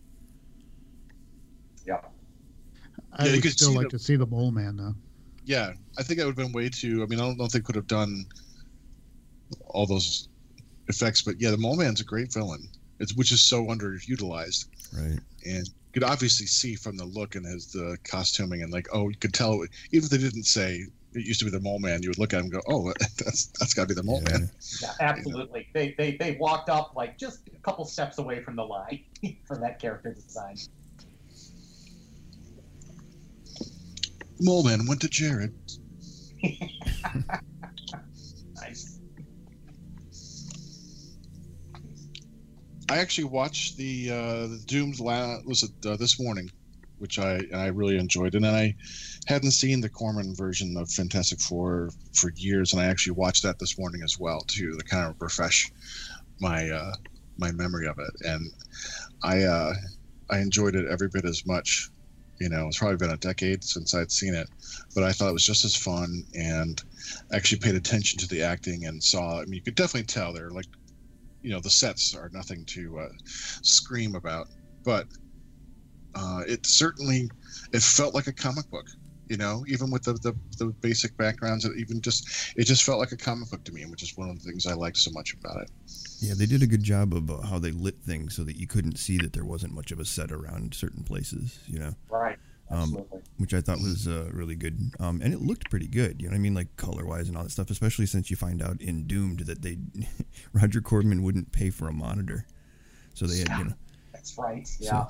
Yeah. 1.87 2.01
I 3.13 3.25
Yeah, 3.25 3.29
you 3.31 3.37
would 3.37 3.43
could 3.43 3.53
still 3.53 3.73
like 3.75 3.85
the- 3.91 3.99
to 3.99 3.99
see 3.99 4.17
the 4.17 4.27
mole 4.27 4.51
man 4.53 4.77
though. 4.77 4.95
Yeah, 5.45 5.73
I 5.99 6.03
think 6.05 6.19
that 6.21 6.27
would 6.27 6.39
have 6.39 6.47
been 6.47 6.53
way 6.53 6.69
too. 6.69 7.03
I 7.03 7.07
mean, 7.07 7.19
I 7.19 7.25
don't 7.25 7.37
know 7.37 7.45
if 7.47 7.53
they 7.53 7.59
could 7.61 7.75
have 7.75 7.89
done 7.89 8.25
all 9.67 9.87
those 9.87 10.29
effects, 10.89 11.21
but 11.23 11.41
yeah, 11.41 11.51
the 11.51 11.57
Mole 11.57 11.77
Man's 11.77 12.01
a 12.01 12.05
great 12.05 12.33
villain. 12.33 12.69
It's 13.01 13.15
which 13.17 13.33
is 13.33 13.41
so 13.41 13.65
underutilized, 13.67 14.67
Right. 14.97 15.19
and 15.45 15.69
you 15.93 16.01
could 16.01 16.09
obviously 16.09 16.47
see 16.47 16.75
from 16.75 16.97
the 16.97 17.05
look 17.05 17.35
and 17.35 17.45
his 17.45 17.67
the 17.73 17.99
costuming 18.05 18.63
and 18.63 18.73
like, 18.73 18.89
oh, 18.95 19.11
you 19.11 19.17
could 19.17 19.35
tell 19.35 19.63
even 19.91 20.05
if 20.05 20.09
they 20.09 20.17
didn't 20.17 20.45
say 20.45 20.87
it 21.15 21.27
used 21.27 21.41
to 21.41 21.45
be 21.45 21.51
the 21.51 21.61
Mole 21.61 21.79
Man, 21.79 22.03
you 22.03 22.09
would 22.09 22.19
look 22.19 22.33
at 22.33 22.39
him 22.39 22.45
and 22.45 22.53
go, 22.53 22.63
oh, 22.67 22.93
that's 23.19 23.49
that's 23.59 23.75
got 23.75 23.83
to 23.83 23.89
be 23.89 23.95
the 23.95 24.03
Mole 24.03 24.23
Yeah. 24.27 24.39
Man. 24.39 24.51
Yeah, 24.81 24.93
absolutely. 25.01 25.69
They, 25.75 25.95
they 25.99 26.17
they 26.17 26.39
walked 26.41 26.71
up 26.71 26.93
like 26.97 27.19
just 27.19 27.41
a 27.55 27.59
couple 27.59 27.85
steps 27.85 28.19
away 28.19 28.43
from 28.43 28.57
the 28.57 28.65
line 28.65 29.05
for 29.47 29.59
that 29.59 29.79
character 29.79 30.15
design. 30.15 30.57
Mole 34.41 34.65
Man 34.65 34.87
went 34.87 35.03
to 35.03 35.09
Jared. 35.09 35.53
I 42.93 42.99
actually 42.99 43.25
watched 43.25 43.79
the 43.79 44.11
uh, 44.11 44.49
Doomed 44.67 45.01
la- 45.01 45.39
was 45.47 45.63
it 45.63 45.71
uh, 45.87 45.97
this 45.97 46.21
morning, 46.21 46.51
which 46.99 47.19
I 47.19 47.41
I 47.55 47.69
really 47.69 47.97
enjoyed, 47.97 48.35
and 48.35 48.45
then 48.45 48.55
I 48.55 48.75
hadn't 49.27 49.53
seen 49.53 49.81
the 49.81 49.89
Corman 49.89 50.35
version 50.37 50.77
of 50.77 50.91
Fantastic 50.91 51.41
Four 51.41 51.89
for 52.13 52.31
years, 52.37 52.71
and 52.71 52.83
I 52.83 52.85
actually 52.85 53.15
watched 53.15 53.45
that 53.45 53.59
this 53.59 53.79
morning 53.79 54.03
as 54.05 54.17
well 54.21 54.41
too, 54.47 54.77
to 54.77 54.85
kind 54.85 55.09
of 55.09 55.17
refresh 55.21 55.65
my 56.39 56.69
uh, 56.69 56.93
my 57.39 57.51
memory 57.53 57.87
of 57.87 57.99
it, 57.99 58.29
and 58.29 58.53
I 59.23 59.45
uh, 59.45 59.73
I 60.31 60.41
enjoyed 60.41 60.77
it 60.77 60.91
every 60.91 61.09
bit 61.11 61.25
as 61.25 61.47
much. 61.47 61.89
You 62.43 62.51
know, 62.51 62.67
it's 62.67 62.79
probably 62.79 62.99
been 62.99 63.15
a 63.15 63.17
decade 63.17 63.65
since 63.65 63.95
I'd 63.95 64.11
seen 64.11 64.35
it, 64.35 64.49
but 64.95 65.03
I 65.03 65.13
thought 65.13 65.31
it 65.31 65.39
was 65.41 65.47
just 65.47 65.65
as 65.65 65.77
fun, 65.77 66.25
and 66.35 66.79
actually 67.33 67.61
paid 67.61 67.75
attention 67.75 68.19
to 68.19 68.29
the 68.29 68.43
acting 68.43 68.85
and 68.85 69.03
saw. 69.03 69.41
I 69.41 69.45
mean, 69.45 69.55
you 69.55 69.63
could 69.63 69.77
definitely 69.77 70.09
tell 70.09 70.35
they're 70.35 70.51
like 70.51 70.67
you 71.43 71.51
know 71.51 71.61
the 71.61 71.71
sets 71.71 72.15
are 72.15 72.31
nothing 72.33 72.65
to 72.67 72.99
uh, 72.99 73.09
scream 73.63 74.15
about 74.15 74.47
but 74.85 75.07
uh, 76.15 76.43
it 76.47 76.65
certainly 76.67 77.29
it 77.73 77.83
felt 77.83 78.15
like 78.15 78.27
a 78.27 78.33
comic 78.33 78.69
book 78.71 78.87
you 79.29 79.37
know 79.37 79.65
even 79.69 79.91
with 79.91 80.03
the, 80.03 80.15
the, 80.15 80.35
the 80.59 80.67
basic 80.81 81.17
backgrounds 81.17 81.65
it 81.65 81.73
even 81.77 82.01
just 82.01 82.53
it 82.57 82.65
just 82.65 82.83
felt 82.83 82.99
like 82.99 83.13
a 83.13 83.17
comic 83.17 83.49
book 83.51 83.63
to 83.65 83.73
me 83.73 83.85
which 83.87 84.03
is 84.03 84.13
one 84.17 84.29
of 84.29 84.41
the 84.41 84.49
things 84.49 84.67
i 84.67 84.75
liked 84.75 84.97
so 84.97 85.11
much 85.13 85.35
about 85.35 85.63
it 85.63 85.71
Yeah, 86.21 86.35
they 86.37 86.47
did 86.47 86.63
a 86.63 86.67
good 86.67 86.83
job 86.83 87.15
of 87.15 87.31
uh, 87.31 87.41
how 87.43 87.59
they 87.59 87.73
lit 87.73 88.03
things 88.03 88.37
so 88.37 88.45
that 88.45 88.57
you 88.57 88.67
couldn't 88.67 88.99
see 88.99 89.19
that 89.19 89.33
there 89.33 89.45
wasn't 89.45 89.75
much 89.75 89.91
of 89.91 89.99
a 89.99 90.05
set 90.05 90.31
around 90.31 90.75
certain 90.75 91.03
places, 91.03 91.59
you 91.67 91.79
know, 91.79 91.95
Right. 92.09 92.39
Um, 92.73 93.05
which 93.37 93.53
I 93.53 93.61
thought 93.61 93.81
was 93.81 94.09
uh, 94.09 94.31
really 94.33 94.55
good. 94.55 94.79
Um, 94.99 95.21
and 95.23 95.35
it 95.35 95.43
looked 95.43 95.69
pretty 95.69 95.89
good, 95.89 96.23
you 96.23 96.29
know 96.29 96.33
what 96.33 96.39
I 96.39 96.41
mean, 96.41 96.55
like 96.55 96.75
color 96.77 97.05
wise 97.05 97.29
and 97.29 97.37
all 97.37 97.43
that 97.43 97.51
stuff, 97.51 97.69
especially 97.71 98.07
since 98.07 98.31
you 98.31 98.37
find 98.37 98.63
out 98.63 98.81
in 98.81 99.07
Doomed 99.07 99.41
that 99.41 99.61
they 99.61 99.77
Roger 100.55 100.81
Corman 100.81 101.23
wouldn't 101.23 101.53
pay 101.53 101.69
for 101.69 101.87
a 101.89 101.93
monitor. 101.93 102.47
So 103.15 103.27
they 103.27 103.39
had, 103.41 103.49
you 103.59 103.65
know, 103.65 103.75
That's 104.13 104.39
right. 104.39 104.67
Yeah. 104.81 105.05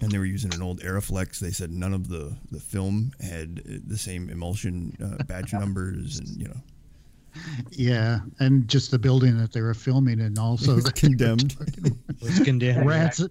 and 0.00 0.10
they 0.10 0.18
were 0.18 0.24
using 0.24 0.52
an 0.52 0.62
old 0.62 0.80
Arriflex. 0.80 1.38
They 1.38 1.52
said 1.52 1.70
none 1.70 1.94
of 1.94 2.08
the, 2.08 2.36
the 2.50 2.58
film 2.60 3.12
had 3.20 3.62
uh, 3.68 3.78
the 3.86 3.96
same 3.96 4.28
emulsion 4.28 4.96
uh, 5.00 5.22
badge 5.24 5.52
numbers 5.62 6.18
and, 6.18 6.28
you 6.36 6.48
know, 6.48 6.60
Yeah, 7.70 8.18
and 8.40 8.66
just 8.66 8.90
the 8.90 8.98
building 8.98 9.38
that 9.38 9.52
they 9.52 9.60
were 9.60 9.74
filming 9.74 10.18
in 10.18 10.38
also 10.40 10.76
It's 10.78 10.90
condemned. 10.90 11.54
Was 12.20 12.40
condemned. 12.40 12.84
rats 12.86 13.22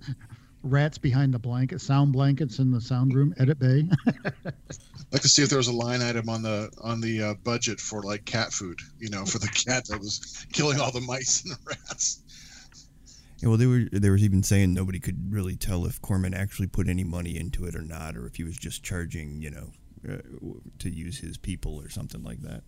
rats 0.64 0.98
behind 0.98 1.34
the 1.34 1.40
blanket 1.40 1.82
sound 1.82 2.14
blankets 2.14 2.60
in 2.60 2.72
the 2.72 2.82
sound 2.82 3.14
room 3.14 3.34
edit 3.38 3.60
bay 3.60 3.88
I'd 4.08 4.24
like 5.12 5.22
to 5.22 5.30
see 5.30 5.44
if 5.44 5.50
there 5.50 5.58
was 5.58 5.68
a 5.68 5.74
line 5.74 6.02
item 6.02 6.30
on 6.30 6.42
the 6.42 6.72
on 6.82 7.02
the 7.02 7.22
uh, 7.22 7.34
budget 7.44 7.80
for 7.80 8.02
like 8.02 8.26
cat 8.26 8.54
food 8.54 8.80
you 8.98 9.10
know 9.10 9.26
for 9.26 9.40
the 9.40 9.48
cat 9.48 9.86
that 9.90 10.00
was 10.00 10.46
killing 10.54 10.80
all 10.80 10.92
the 10.92 11.02
mice 11.02 11.44
and 11.44 11.54
the 11.54 11.60
rats 11.66 12.24
Yeah, 13.42 13.50
well, 13.50 13.58
they 13.58 13.66
were 13.66 13.84
they 13.92 14.10
were 14.10 14.16
even 14.16 14.42
saying 14.42 14.74
nobody 14.74 15.00
could 15.00 15.32
really 15.32 15.58
tell 15.58 15.86
if 15.86 16.02
Corman 16.02 16.34
actually 16.34 16.68
put 16.68 16.88
any 16.88 17.04
money 17.04 17.38
into 17.38 17.66
it 17.66 17.76
or 17.76 17.82
not, 17.82 18.16
or 18.16 18.26
if 18.26 18.38
he 18.38 18.46
was 18.46 18.56
just 18.56 18.84
charging, 18.84 19.42
you 19.42 19.52
know, 19.52 19.72
uh, 20.10 20.18
to 20.80 20.90
use 20.90 21.18
his 21.20 21.38
people 21.38 21.82
or 21.82 21.90
something 21.90 22.24
like 22.24 22.40
that. 22.42 22.64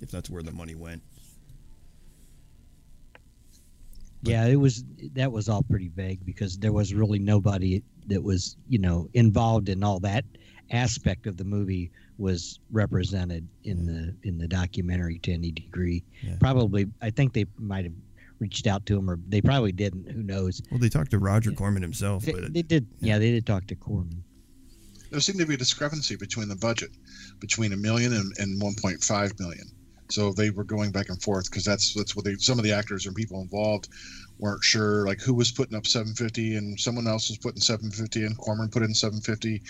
If 0.00 0.10
that's 0.10 0.30
where 0.30 0.42
the 0.42 0.50
money 0.52 0.74
went. 0.74 1.02
Yeah, 4.30 4.46
it 4.46 4.56
was 4.56 4.84
that 5.12 5.30
was 5.32 5.48
all 5.48 5.62
pretty 5.62 5.88
vague 5.88 6.24
because 6.24 6.58
there 6.58 6.72
was 6.72 6.94
really 6.94 7.18
nobody 7.18 7.82
that 8.06 8.22
was, 8.22 8.56
you 8.68 8.78
know, 8.78 9.08
involved 9.14 9.68
in 9.68 9.82
all 9.82 10.00
that 10.00 10.24
aspect 10.70 11.26
of 11.26 11.36
the 11.36 11.44
movie 11.44 11.90
was 12.18 12.60
represented 12.70 13.46
in 13.64 13.84
the 13.86 14.14
in 14.28 14.38
the 14.38 14.48
documentary 14.48 15.18
to 15.20 15.32
any 15.32 15.50
degree. 15.50 16.04
Yeah. 16.22 16.36
Probably 16.40 16.86
I 17.02 17.10
think 17.10 17.32
they 17.32 17.44
might 17.58 17.84
have 17.84 17.94
reached 18.38 18.66
out 18.66 18.84
to 18.86 18.98
him 18.98 19.08
or 19.08 19.18
they 19.28 19.40
probably 19.40 19.72
didn't, 19.72 20.10
who 20.10 20.22
knows. 20.22 20.60
Well, 20.70 20.80
they 20.80 20.88
talked 20.88 21.10
to 21.12 21.18
Roger 21.18 21.50
Yeah. 21.50 21.56
Corman 21.56 21.82
himself, 21.82 22.24
They, 22.24 22.32
but 22.32 22.52
they 22.52 22.62
did 22.62 22.86
yeah. 23.00 23.14
yeah, 23.14 23.18
they 23.18 23.30
did 23.30 23.46
talk 23.46 23.66
to 23.68 23.74
Corman. 23.76 24.22
there 25.10 25.20
seemed 25.20 25.38
to 25.38 25.46
be 25.46 25.54
a 25.54 25.58
discrepancy 25.58 26.16
between 26.16 26.48
the 26.48 26.56
budget 26.56 26.90
between 27.40 27.72
a 27.72 27.76
million 27.76 28.12
and, 28.12 28.32
and 28.38 28.60
1.5 28.60 29.40
million 29.40 29.66
so 30.10 30.32
they 30.32 30.50
were 30.50 30.64
going 30.64 30.90
back 30.92 31.08
and 31.08 31.20
forth 31.22 31.50
because 31.50 31.64
that's 31.64 31.94
that's 31.94 32.14
what 32.14 32.24
they 32.24 32.34
some 32.34 32.58
of 32.58 32.64
the 32.64 32.72
actors 32.72 33.06
and 33.06 33.14
people 33.16 33.40
involved 33.40 33.88
weren't 34.38 34.62
sure 34.62 35.06
like 35.06 35.20
who 35.20 35.32
was 35.32 35.50
putting 35.52 35.76
up 35.76 35.86
750 35.86 36.56
and 36.56 36.78
someone 36.78 37.06
else 37.06 37.28
was 37.28 37.38
putting 37.38 37.60
750 37.60 38.24
and 38.26 38.36
Corman 38.36 38.68
put 38.68 38.82
in 38.82 38.92
750 38.92 39.62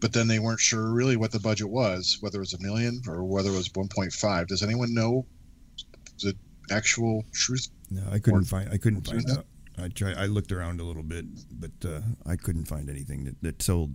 but 0.00 0.12
then 0.12 0.28
they 0.28 0.38
weren't 0.38 0.60
sure 0.60 0.92
really 0.92 1.16
what 1.16 1.32
the 1.32 1.40
budget 1.40 1.68
was 1.68 2.18
whether 2.20 2.38
it 2.38 2.40
was 2.40 2.54
a 2.54 2.60
million 2.62 3.00
or 3.08 3.24
whether 3.24 3.48
it 3.50 3.56
was 3.56 3.68
1.5 3.70 4.46
does 4.46 4.62
anyone 4.62 4.94
know 4.94 5.26
the 6.22 6.36
actual 6.70 7.24
truth 7.32 7.68
no, 7.90 8.02
I 8.12 8.18
couldn't 8.20 8.42
Or- 8.42 8.44
find 8.44 8.68
I 8.70 8.76
couldn't 8.76 9.06
find 9.06 9.26
that? 9.26 9.38
out. 9.38 9.46
I 9.78 9.88
try 9.88 10.12
I 10.12 10.26
looked 10.26 10.52
around 10.52 10.80
a 10.80 10.84
little 10.84 11.02
bit, 11.02 11.24
but 11.58 11.70
uh, 11.88 12.00
I 12.26 12.36
couldn't 12.36 12.66
find 12.66 12.88
anything 12.90 13.24
that, 13.24 13.40
that 13.42 13.58
told 13.58 13.94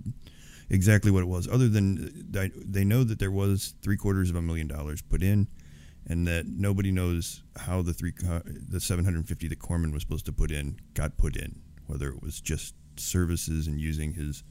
exactly 0.69 1.11
what 1.11 1.21
it 1.21 1.27
was. 1.27 1.47
Other 1.47 1.69
than 1.69 2.27
uh, 2.35 2.47
they 2.55 2.83
know 2.83 3.03
that 3.03 3.19
there 3.19 3.31
was 3.31 3.75
three 3.83 3.95
quarters 3.95 4.29
of 4.29 4.35
a 4.35 4.41
million 4.41 4.67
dollars 4.67 5.01
put 5.01 5.21
in, 5.23 5.47
and 6.07 6.27
that 6.27 6.45
nobody 6.47 6.91
knows 6.91 7.43
how 7.57 7.81
the 7.81 7.93
three 7.93 8.13
the 8.69 8.79
750 8.79 9.47
that 9.47 9.59
Corman 9.59 9.91
was 9.91 10.01
supposed 10.03 10.25
to 10.27 10.31
put 10.33 10.51
in 10.51 10.79
got 10.93 11.17
put 11.17 11.35
in. 11.35 11.61
Whether 11.87 12.09
it 12.09 12.21
was 12.21 12.41
just 12.41 12.75
services 12.97 13.67
and 13.67 13.79
using 13.79 14.13
his 14.13 14.43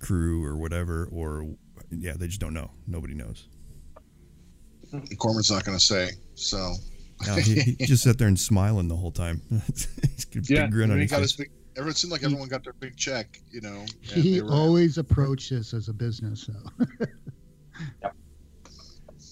crew 0.00 0.44
or 0.44 0.56
whatever, 0.56 1.08
or 1.12 1.54
yeah, 1.90 2.14
they 2.16 2.26
just 2.26 2.40
don't 2.40 2.54
know. 2.54 2.70
Nobody 2.86 3.14
knows. 3.14 3.48
Corman's 5.18 5.50
not 5.50 5.64
going 5.64 5.78
to 5.78 5.82
say 5.84 6.10
so 6.34 6.74
No, 7.26 7.36
he, 7.36 7.60
he 7.60 7.76
just 7.86 8.02
sat 8.02 8.18
there 8.18 8.28
and 8.28 8.38
smiling 8.38 8.88
the 8.88 8.96
whole 8.96 9.12
time. 9.12 9.40
He's 9.50 10.24
got 10.26 10.58
a 10.58 10.62
big 10.64 10.70
grin 10.72 10.90
on 10.90 10.96
he 10.98 11.02
his 11.02 11.10
got 11.10 11.20
face. 11.20 11.30
his 11.30 11.36
big, 11.36 11.50
everyone 11.76 11.94
seemed 11.94 12.12
like 12.12 12.22
everyone 12.24 12.48
got 12.48 12.62
their 12.64 12.74
big 12.74 12.94
check 12.96 13.40
you 13.50 13.60
know 13.62 13.78
and 13.80 14.22
he 14.22 14.34
they 14.34 14.42
were- 14.42 14.50
always 14.50 14.98
approached 14.98 15.48
this 15.48 15.72
as 15.72 15.88
a 15.88 15.92
business 15.94 16.42
so 16.42 16.52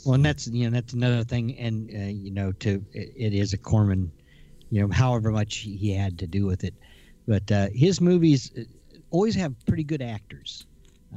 Well, 0.05 0.15
and 0.15 0.25
that's 0.25 0.47
you 0.47 0.65
know 0.65 0.71
that's 0.71 0.93
another 0.95 1.25
thing, 1.25 1.57
and 1.59 1.91
uh, 1.95 1.99
you 2.09 2.31
know, 2.33 2.53
to 2.53 2.85
it, 2.93 3.13
it 3.17 3.35
is 3.35 3.53
a 3.53 3.59
Corman, 3.59 4.11
you 4.71 4.81
know, 4.81 4.89
however 4.93 5.31
much 5.31 5.57
he 5.59 5.93
had 5.95 6.19
to 6.19 6.27
do 6.27 6.47
with 6.47 6.65
it, 6.65 6.75
but 7.27 7.51
uh, 7.53 7.69
his 7.73 8.01
movies 8.01 8.51
uh, 8.59 8.63
always 9.11 9.35
have 9.35 9.55
pretty 9.67 9.85
good 9.85 10.03
actors. 10.03 10.67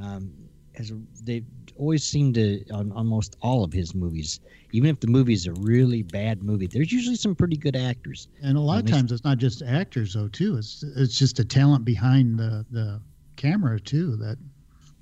Um, 0.02 0.32
as 0.76 0.92
they 1.22 1.44
always 1.76 2.04
seem 2.04 2.32
to 2.32 2.64
on 2.72 2.90
almost 2.92 3.36
all 3.40 3.62
of 3.62 3.72
his 3.72 3.94
movies, 3.94 4.40
even 4.72 4.90
if 4.90 4.98
the 5.00 5.06
movie 5.06 5.32
is 5.32 5.46
a 5.46 5.52
really 5.52 6.02
bad 6.02 6.42
movie, 6.42 6.66
there's 6.66 6.90
usually 6.92 7.14
some 7.16 7.34
pretty 7.34 7.56
good 7.56 7.76
actors. 7.76 8.28
and 8.42 8.56
a 8.58 8.60
lot 8.60 8.80
of 8.80 8.86
times 8.90 9.12
it's 9.12 9.22
not 9.24 9.38
just 9.38 9.62
actors 9.62 10.14
though 10.14 10.28
too 10.28 10.56
it's 10.56 10.82
it's 10.96 11.16
just 11.16 11.38
a 11.38 11.44
talent 11.44 11.84
behind 11.84 12.38
the 12.38 12.66
the 12.70 13.00
camera 13.36 13.78
too 13.80 14.16
that 14.16 14.36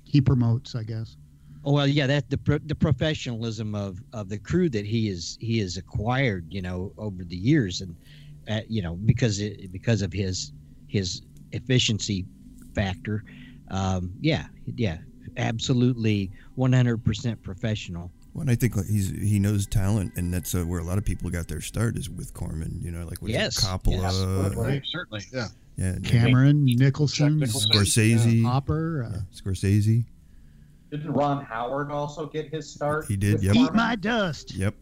he 0.03 0.21
promotes 0.21 0.75
i 0.75 0.83
guess 0.83 1.17
well, 1.63 1.87
yeah, 1.87 2.07
that 2.07 2.29
the 2.29 2.37
pro- 2.37 2.59
the 2.59 2.75
professionalism 2.75 3.75
of 3.75 4.01
of 4.11 4.29
the 4.29 4.37
crew 4.37 4.69
that 4.69 4.85
he 4.85 5.09
is 5.09 5.37
he 5.39 5.59
has 5.59 5.77
acquired, 5.77 6.45
you 6.49 6.61
know, 6.61 6.91
over 6.97 7.23
the 7.23 7.35
years, 7.35 7.81
and 7.81 7.95
uh, 8.49 8.61
you 8.67 8.81
know 8.81 8.95
because 8.95 9.39
it, 9.39 9.71
because 9.71 10.01
of 10.01 10.11
his 10.11 10.51
his 10.87 11.21
efficiency 11.51 12.25
factor, 12.75 13.23
um, 13.69 14.11
yeah, 14.19 14.47
yeah, 14.75 14.97
absolutely, 15.37 16.31
one 16.55 16.73
hundred 16.73 17.03
percent 17.03 17.41
professional. 17.43 18.11
Well, 18.33 18.41
and 18.41 18.49
I 18.49 18.55
think 18.55 18.75
he's 18.87 19.09
he 19.09 19.39
knows 19.39 19.65
talent, 19.67 20.13
and 20.17 20.33
that's 20.33 20.53
uh, 20.55 20.63
where 20.63 20.79
a 20.79 20.83
lot 20.83 20.97
of 20.97 21.05
people 21.05 21.29
got 21.29 21.47
their 21.47 21.61
start 21.61 21.97
is 21.97 22.09
with 22.09 22.33
Corman. 22.33 22.79
You 22.81 22.91
know, 22.91 23.05
like 23.05 23.21
with 23.21 23.31
it, 23.31 23.35
Yes, 23.35 23.63
Coppola, 23.63 24.01
yes. 24.01 24.19
uh, 24.21 24.53
Right, 24.55 24.81
certainly 24.85 25.23
yeah 25.31 25.47
yeah, 25.77 25.95
cameron 26.03 26.65
nicholson, 26.65 27.39
Nicholson. 27.39 27.71
Scorsese, 27.71 28.43
hopper 28.43 29.03
uh, 29.03 29.15
yeah, 29.15 29.21
Scorsese. 29.33 30.05
Didn't 30.93 31.11
Ron 31.11 31.43
Howard 31.43 31.89
also 31.91 32.27
get 32.27 32.49
his 32.53 32.71
start? 32.71 33.07
He 33.07 33.15
did, 33.17 33.41
yep. 33.41 33.55
eat 33.55 33.73
my 33.73 33.95
dust 33.95 34.53
Yep. 34.53 34.75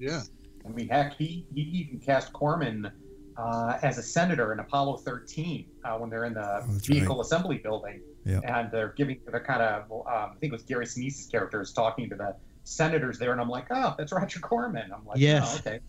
yeah 0.00 0.22
I 0.66 0.68
mean, 0.70 0.88
heck, 0.88 1.14
he, 1.16 1.46
he 1.54 1.60
even 1.60 2.00
cast 2.00 2.32
Corman 2.32 2.90
uh, 3.36 3.78
as 3.82 3.96
a 3.98 4.02
senator 4.02 4.52
in 4.52 4.58
Apollo 4.58 4.96
13 4.98 5.66
uh, 5.84 5.96
when 5.98 6.10
they're 6.10 6.24
in 6.24 6.34
the 6.34 6.56
Oh, 6.62 6.66
vehicle 6.82 7.16
right. 7.18 7.24
assembly 7.24 7.58
building, 7.58 8.00
Yeah. 8.24 8.40
and 8.42 8.72
they're 8.72 8.94
giving 8.96 9.20
they're 9.30 9.38
kind 9.44 9.62
of 9.62 9.92
um, 9.92 10.02
I 10.08 10.28
think 10.40 10.52
it 10.52 10.56
was 10.56 10.62
Gary 10.64 10.86
Sinise's 10.86 11.26
character 11.28 11.60
is 11.60 11.72
talking 11.72 12.08
to 12.10 12.16
the 12.16 12.34
senators 12.64 13.18
there, 13.20 13.30
and 13.30 13.40
I'm 13.40 13.48
like, 13.48 13.66
oh, 13.70 13.94
that's 13.96 14.10
Roger 14.12 14.40
Corman. 14.40 14.90
I'm 14.92 15.04
like, 15.06 15.18
Yes. 15.18 15.54
oh, 15.54 15.68
okay. 15.70 15.80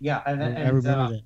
Yeah, 0.00 0.22
and, 0.24 0.42
I, 0.42 0.46
and 0.46 0.58
I 0.58 0.68
remember 0.68 0.88
uh, 0.90 1.08
that. 1.10 1.22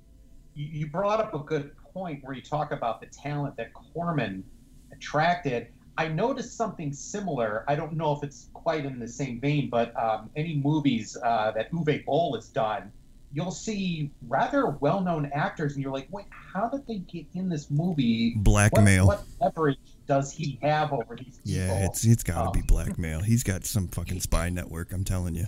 you, 0.55 0.65
you 0.79 0.87
brought 0.87 1.21
up 1.21 1.33
a 1.33 1.39
good 1.39 1.71
point 1.93 2.23
where 2.23 2.33
you 2.35 2.41
talk 2.41 2.71
about 2.73 2.99
the 2.99 3.07
talent 3.07 3.55
that 3.57 3.71
Corman 3.73 4.43
attracted. 4.91 5.67
I 5.97 6.07
noticed 6.07 6.55
something 6.55 6.93
similar. 6.93 7.63
I 7.67 7.75
don't 7.75 7.93
know 7.93 8.15
if 8.15 8.23
it's 8.23 8.49
quite 8.53 8.85
in 8.85 8.99
the 8.99 9.07
same 9.07 9.39
vein, 9.39 9.69
but 9.69 9.95
um, 10.01 10.29
any 10.35 10.55
movies 10.55 11.17
uh, 11.23 11.51
that 11.51 11.71
Uwe 11.71 12.05
Boll 12.05 12.35
has 12.35 12.49
done, 12.49 12.91
you'll 13.33 13.51
see 13.51 14.11
rather 14.27 14.67
well-known 14.67 15.31
actors, 15.33 15.73
and 15.73 15.81
you're 15.83 15.91
like, 15.91 16.07
wait, 16.11 16.27
how 16.29 16.69
did 16.69 16.85
they 16.87 16.99
get 16.99 17.25
in 17.33 17.49
this 17.49 17.69
movie? 17.71 18.35
Blackmail. 18.37 19.07
what 19.07 19.23
leverage 19.41 19.79
does 20.07 20.31
he 20.31 20.59
have 20.61 20.93
over 20.93 21.15
these 21.15 21.39
people? 21.43 21.61
Yeah, 21.61 21.85
it's 21.85 22.05
it's 22.05 22.23
got 22.23 22.43
to 22.43 22.49
Oh. 22.49 22.51
be 22.51 22.61
blackmail. 22.61 23.21
He's 23.21 23.43
got 23.43 23.65
some 23.65 23.87
fucking 23.87 24.21
spy 24.21 24.49
network. 24.49 24.93
I'm 24.93 25.03
telling 25.03 25.35
you. 25.35 25.47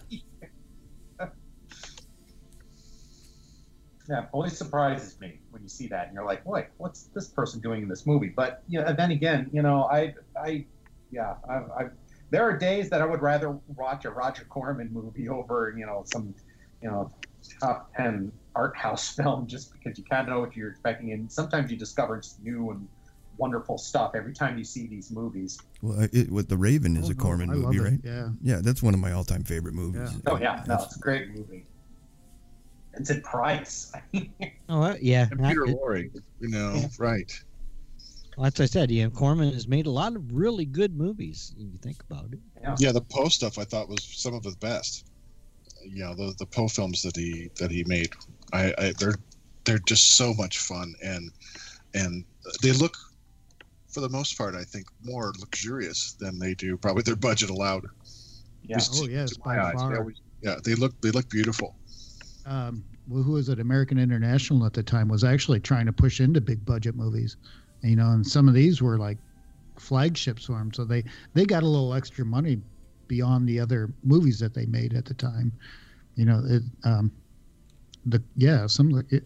Yeah, 4.10 4.26
always 4.32 4.58
surprises 4.58 5.19
me 5.19 5.39
when 5.52 5.62
you 5.62 5.69
see 5.69 5.88
that, 5.88 6.08
and 6.08 6.15
you're 6.15 6.26
like, 6.26 6.43
"Wait, 6.43 6.65
what's 6.78 7.04
this 7.13 7.28
person 7.28 7.60
doing 7.62 7.84
in 7.84 7.88
this 7.88 8.08
movie?" 8.08 8.30
But 8.36 8.63
you 8.67 8.80
know, 8.80 8.88
and 8.88 8.98
then 8.98 9.12
again, 9.12 9.50
you 9.54 9.62
know, 9.62 9.84
I, 9.84 10.15
I, 10.36 10.65
yeah, 11.12 11.36
I, 11.48 11.54
I, 11.54 11.89
there 12.32 12.41
are 12.43 12.58
days 12.58 12.89
that 12.89 13.04
I 13.04 13.06
would 13.06 13.22
rather 13.22 13.60
watch 13.76 14.06
a 14.06 14.10
Roger 14.10 14.45
Corman 14.45 14.89
movie 14.91 15.30
over, 15.30 15.76
you 15.78 15.86
know, 15.86 16.04
some, 16.12 16.34
you 16.82 16.89
know, 16.89 17.12
top 17.62 17.93
ten 17.95 18.32
art 18.56 18.76
house 18.76 19.10
film, 19.15 19.45
just 19.45 19.74
because 19.74 20.00
you 20.00 20.04
kind 20.06 20.28
of 20.28 20.34
know 20.34 20.39
what 20.39 20.56
you're 20.56 20.72
expecting, 20.72 21.12
and 21.12 21.32
sometimes 21.32 21.69
you 21.69 21.78
discover 21.78 22.17
just 22.17 22.41
new 22.43 22.72
and 22.72 22.88
wonderful 23.38 23.78
stuff 23.78 24.13
every 24.15 24.34
time 24.34 24.58
you 24.58 24.63
see 24.63 24.88
these 24.88 25.12
movies. 25.12 25.60
Well, 25.84 26.08
it, 26.12 26.32
what 26.32 26.50
the 26.50 26.58
Raven 26.58 26.98
is 26.98 27.10
Oh, 27.10 27.12
a 27.12 27.15
Corman 27.15 27.52
I 27.52 27.54
love 27.54 27.74
movie, 27.76 27.78
it, 27.78 27.91
right? 27.91 28.00
Yeah. 28.04 28.30
Yeah, 28.41 28.60
that's 28.63 28.82
one 28.82 28.93
of 28.95 29.00
my 29.00 29.12
all-time 29.13 29.43
favorite 29.43 29.76
movies. 29.76 30.12
Yeah. 30.13 30.32
Oh 30.32 30.38
yeah, 30.38 30.56
no, 30.56 30.63
That's- 30.65 30.86
it's 30.88 30.98
a 30.98 31.00
great 31.00 31.30
movie. 31.30 31.65
It's 32.93 33.10
in 33.10 33.21
Price. 33.21 33.91
Oh 34.67 34.82
uh, 34.84 34.95
yeah, 35.02 35.28
And 35.32 35.39
not- 35.39 35.49
Peter 35.49 35.65
it- 35.65 35.75
Lorre, 35.78 36.10
you 36.39 36.47
know, 36.49 36.73
Yeah. 36.75 36.88
right? 36.97 37.43
As 38.41 38.60
I 38.60 38.65
said, 38.65 38.89
yeah, 38.89 39.10
Corman 39.10 39.52
has 39.54 39.67
made 39.67 39.86
a 39.86 39.91
lot 39.91 40.15
of 40.15 40.32
really 40.34 40.65
good 40.65 40.95
movies. 40.95 41.54
If 41.58 41.63
you 41.73 41.78
think 41.82 42.02
about 42.10 42.32
it. 42.32 42.39
Yeah. 42.62 42.75
Yeah, 42.80 42.91
the 42.93 43.02
Poe 43.02 43.28
stuff 43.28 43.58
I 43.60 43.65
thought 43.65 43.89
was 43.89 44.02
some 44.02 44.34
of 44.34 44.45
his 44.45 44.56
best. 44.56 45.06
You 45.86 46.06
know, 46.06 46.15
the 46.15 46.34
the 46.39 46.45
Poe 46.45 46.67
films 46.69 47.02
that 47.04 47.15
he 47.17 47.49
that 47.60 47.69
he 47.69 47.84
made, 47.86 48.10
I, 48.54 48.73
I 48.78 48.93
they're 48.97 49.15
they're 49.65 49.80
just 49.80 50.15
so 50.15 50.34
much 50.36 50.60
fun 50.60 50.93
and 51.04 51.32
and 51.93 52.23
they 52.62 52.71
look, 52.71 52.95
for 53.89 53.99
the 53.99 54.10
most 54.10 54.38
part, 54.38 54.56
I 54.56 54.63
think 54.63 54.88
more 55.04 55.34
luxurious 55.39 56.13
than 56.13 56.39
they 56.39 56.54
do 56.54 56.78
probably 56.78 57.04
their 57.04 57.15
budget 57.17 57.49
allowed. 57.49 57.86
Yeah. 58.63 58.78
Just 58.78 59.02
Oh, 59.04 59.08
yes, 59.08 59.32
to 59.32 59.39
by 59.41 59.58
my 59.58 59.63
eyes, 59.65 59.71
they 59.73 59.78
far. 59.80 59.97
always- 59.99 60.21
yeah, 60.41 60.56
they 60.63 60.75
look 60.75 60.99
they 61.02 61.12
look 61.12 61.30
beautiful. 61.30 61.75
Um, 62.45 62.84
well, 63.08 63.23
who 63.23 63.34
was 63.34 63.49
it? 63.49 63.60
American 63.60 63.97
International 63.97 64.65
at 64.65 64.73
the 64.73 64.84
time 64.84 65.08
was 65.08 65.23
actually 65.23 65.60
trying 65.60 65.86
to 65.86 65.93
push 65.93 66.19
into 66.19 66.41
big 66.41 66.63
budget 66.65 66.95
movies, 66.95 67.38
you 67.82 67.95
know, 67.95 68.12
and 68.12 68.25
some 68.25 68.47
of 68.47 68.54
these 68.54 68.82
were 68.82 68.97
like 68.97 69.17
flagships 69.78 70.45
for 70.45 70.54
them. 70.54 70.73
So 70.73 70.86
they 70.86 71.04
they 71.34 71.45
got 71.45 71.63
a 71.63 71.67
little 71.67 71.93
extra 71.93 72.25
money 72.25 72.62
beyond 73.08 73.47
the 73.47 73.60
other 73.60 73.91
movies 74.04 74.39
that 74.39 74.54
they 74.54 74.65
made 74.65 74.93
at 74.93 75.06
the 75.06 75.13
time. 75.13 75.52
You 76.15 76.25
know, 76.25 76.43
it, 76.45 76.63
um, 76.84 77.12
the 78.06 78.21
yeah, 78.36 78.67
some 78.67 79.04
it, 79.10 79.23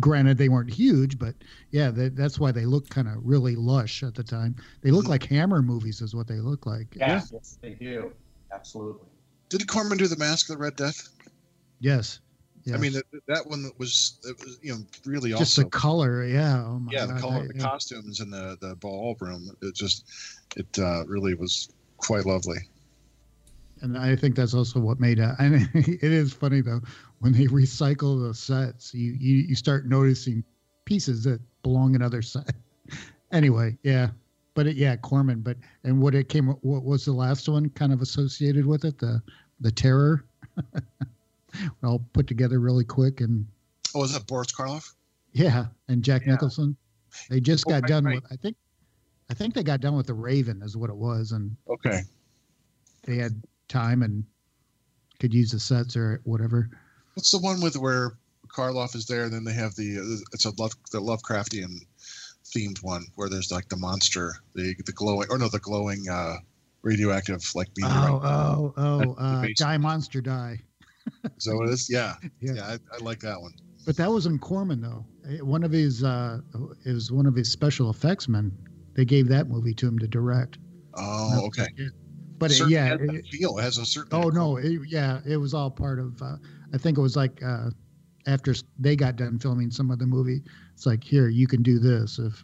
granted 0.00 0.38
they 0.38 0.48
weren't 0.48 0.72
huge, 0.72 1.18
but 1.18 1.34
yeah, 1.70 1.90
that, 1.90 2.16
that's 2.16 2.38
why 2.38 2.52
they 2.52 2.64
look 2.64 2.88
kind 2.88 3.08
of 3.08 3.14
really 3.22 3.56
lush 3.56 4.02
at 4.02 4.14
the 4.14 4.24
time. 4.24 4.56
They 4.82 4.90
look 4.90 5.08
like 5.08 5.24
Hammer 5.24 5.62
movies, 5.62 6.00
is 6.00 6.14
what 6.14 6.26
they 6.26 6.40
look 6.40 6.66
like. 6.66 6.94
Yeah, 6.96 7.22
yes, 7.32 7.58
they 7.60 7.70
do. 7.70 8.12
Absolutely. 8.52 9.08
Did 9.48 9.66
Corman 9.68 9.98
do 9.98 10.06
the 10.06 10.16
Mask 10.16 10.48
of 10.50 10.56
the 10.56 10.62
Red 10.62 10.76
Death? 10.76 11.08
Yes. 11.80 12.20
I 12.72 12.78
mean, 12.78 12.92
that, 12.94 13.04
that 13.28 13.46
one 13.46 13.70
was, 13.78 14.18
it 14.24 14.38
was 14.42 14.58
you 14.62 14.72
know 14.72 14.78
really 15.04 15.32
awesome. 15.32 15.44
just 15.44 15.56
the 15.56 15.64
color, 15.66 16.24
yeah. 16.24 16.64
Oh 16.64 16.78
my 16.78 16.92
yeah 16.92 17.06
the 17.06 17.12
God, 17.12 17.20
color 17.20 17.42
I- 17.42 17.46
the 17.48 17.54
yeah. 17.56 17.62
costumes 17.62 18.20
and 18.20 18.32
the 18.32 18.56
the 18.60 18.74
ballroom. 18.76 19.50
It 19.60 19.74
just 19.74 20.04
it 20.56 20.78
uh, 20.78 21.04
really 21.06 21.34
was 21.34 21.68
quite 21.98 22.24
lovely. 22.26 22.58
and 23.82 23.98
I 23.98 24.16
think 24.16 24.36
that's 24.36 24.54
also 24.54 24.80
what 24.80 25.00
made 25.00 25.18
it. 25.18 25.30
And 25.38 25.68
it 25.74 26.02
is 26.02 26.32
funny 26.32 26.60
though 26.62 26.80
when 27.18 27.32
they 27.32 27.46
recycle 27.46 28.26
the 28.26 28.32
sets, 28.34 28.94
you 28.94 29.12
you, 29.12 29.36
you 29.48 29.54
start 29.54 29.86
noticing 29.86 30.42
pieces 30.86 31.24
that 31.24 31.40
belong 31.62 31.94
in 31.94 32.02
other 32.02 32.22
sets. 32.22 32.50
anyway, 33.32 33.76
yeah, 33.82 34.08
but 34.54 34.66
it, 34.66 34.76
yeah, 34.76 34.96
Corman. 34.96 35.40
But 35.40 35.56
and 35.82 36.00
what 36.00 36.14
it 36.14 36.28
came, 36.28 36.48
what 36.48 36.84
was 36.84 37.04
the 37.04 37.12
last 37.12 37.48
one 37.48 37.68
kind 37.70 37.92
of 37.92 38.00
associated 38.00 38.64
with 38.64 38.84
it? 38.84 38.98
The 38.98 39.22
the 39.60 39.70
terror. 39.72 40.24
all 41.82 42.00
put 42.12 42.26
together 42.26 42.60
really 42.60 42.84
quick 42.84 43.20
and 43.20 43.46
Oh, 43.94 44.00
was 44.00 44.12
that 44.12 44.26
Boris 44.26 44.52
Karloff? 44.52 44.92
yeah, 45.32 45.66
and 45.88 46.02
Jack 46.02 46.22
Yeah. 46.26 46.32
Nicholson. 46.32 46.76
They 47.30 47.40
just 47.40 47.64
Oh, 47.66 47.70
got 47.70 47.82
right, 47.82 47.88
done 47.88 48.04
right. 48.04 48.14
with. 48.22 48.32
I 48.32 48.36
think, 48.36 48.56
I 49.30 49.34
think 49.34 49.54
they 49.54 49.62
got 49.62 49.80
done 49.80 49.96
with 49.96 50.06
the 50.08 50.14
Raven, 50.14 50.62
is 50.62 50.76
what 50.76 50.90
it 50.90 50.96
was, 50.96 51.30
and 51.32 51.56
Okay. 51.68 52.02
they 53.04 53.16
had 53.16 53.40
time 53.68 54.02
and 54.02 54.24
could 55.20 55.32
use 55.32 55.50
the 55.52 55.60
sets 55.60 55.96
or 55.96 56.20
whatever. 56.24 56.68
What's 57.14 57.30
the 57.30 57.38
one 57.38 57.60
with 57.60 57.76
where 57.76 58.18
Karloff 58.48 58.96
is 58.96 59.06
there, 59.06 59.24
and 59.24 59.32
then 59.32 59.44
they 59.44 59.52
have 59.52 59.74
the 59.76 59.98
uh, 59.98 60.24
it's 60.32 60.44
a 60.44 60.50
love 60.60 60.72
the 60.90 61.00
Lovecraftian 61.00 61.78
themed 62.44 62.82
one 62.82 63.04
where 63.14 63.28
there's 63.28 63.50
like 63.52 63.68
the 63.68 63.76
monster, 63.76 64.34
the 64.54 64.74
the 64.84 64.92
glowing 64.92 65.28
or 65.30 65.38
no 65.38 65.48
the 65.48 65.60
glowing 65.60 66.08
uh, 66.10 66.36
radioactive 66.82 67.42
like 67.54 67.68
meteorite. 67.76 68.10
Oh, 68.10 68.20
oh, 68.24 68.74
oh, 68.76 69.14
uh. 69.14 69.46
Die 69.56 69.76
Monster 69.78 70.20
Die. 70.20 70.60
Is 71.36 71.44
that 71.44 71.56
what 71.56 71.68
it 71.68 71.72
is? 71.72 71.88
Yeah, 71.90 72.14
Yeah. 72.40 72.52
yeah, 72.54 72.66
I, 72.66 72.78
I 72.94 72.98
like 73.02 73.20
that 73.20 73.40
one. 73.40 73.52
But 73.86 73.96
that 73.96 74.10
was 74.10 74.26
in 74.26 74.38
Corman 74.38 74.80
though. 74.80 75.04
Eh, 75.28 75.38
One 75.40 75.62
of 75.64 75.72
his 75.72 76.02
uh 76.04 76.38
it 76.84 76.92
was 76.92 77.10
one 77.12 77.26
of 77.26 77.34
his 77.34 77.50
special 77.52 77.90
effects 77.90 78.28
men. 78.28 78.52
They 78.94 79.04
gave 79.04 79.28
that 79.28 79.48
movie 79.48 79.74
to 79.74 79.88
him 79.88 79.98
to 79.98 80.06
direct. 80.06 80.58
Oh, 80.94 81.46
okay. 81.46 81.66
But 82.38 82.50
it, 82.52 82.68
yeah, 82.68 82.96
it- 83.00 83.26
feel 83.26 83.58
it 83.58 83.62
has 83.62 83.78
a 83.78 83.84
certain. 83.86 84.10
oh 84.12 84.28
no, 84.28 84.56
it, 84.56 84.80
yeah, 84.88 85.20
it 85.26 85.36
was 85.36 85.54
all 85.54 85.70
part 85.70 85.98
of. 85.98 86.20
Uh, 86.22 86.36
I 86.72 86.78
think 86.78 86.98
it 86.98 87.00
was 87.00 87.16
like 87.16 87.42
uh, 87.42 87.70
after 88.26 88.54
they 88.78 88.96
got 88.96 89.16
done 89.16 89.38
filming 89.38 89.70
some 89.70 89.90
of 89.90 89.98
the 89.98 90.06
movie, 90.06 90.42
it's 90.72 90.86
like 90.86 91.04
here 91.04 91.28
you 91.28 91.46
can 91.46 91.62
do 91.62 91.78
this 91.78 92.18
if, 92.18 92.42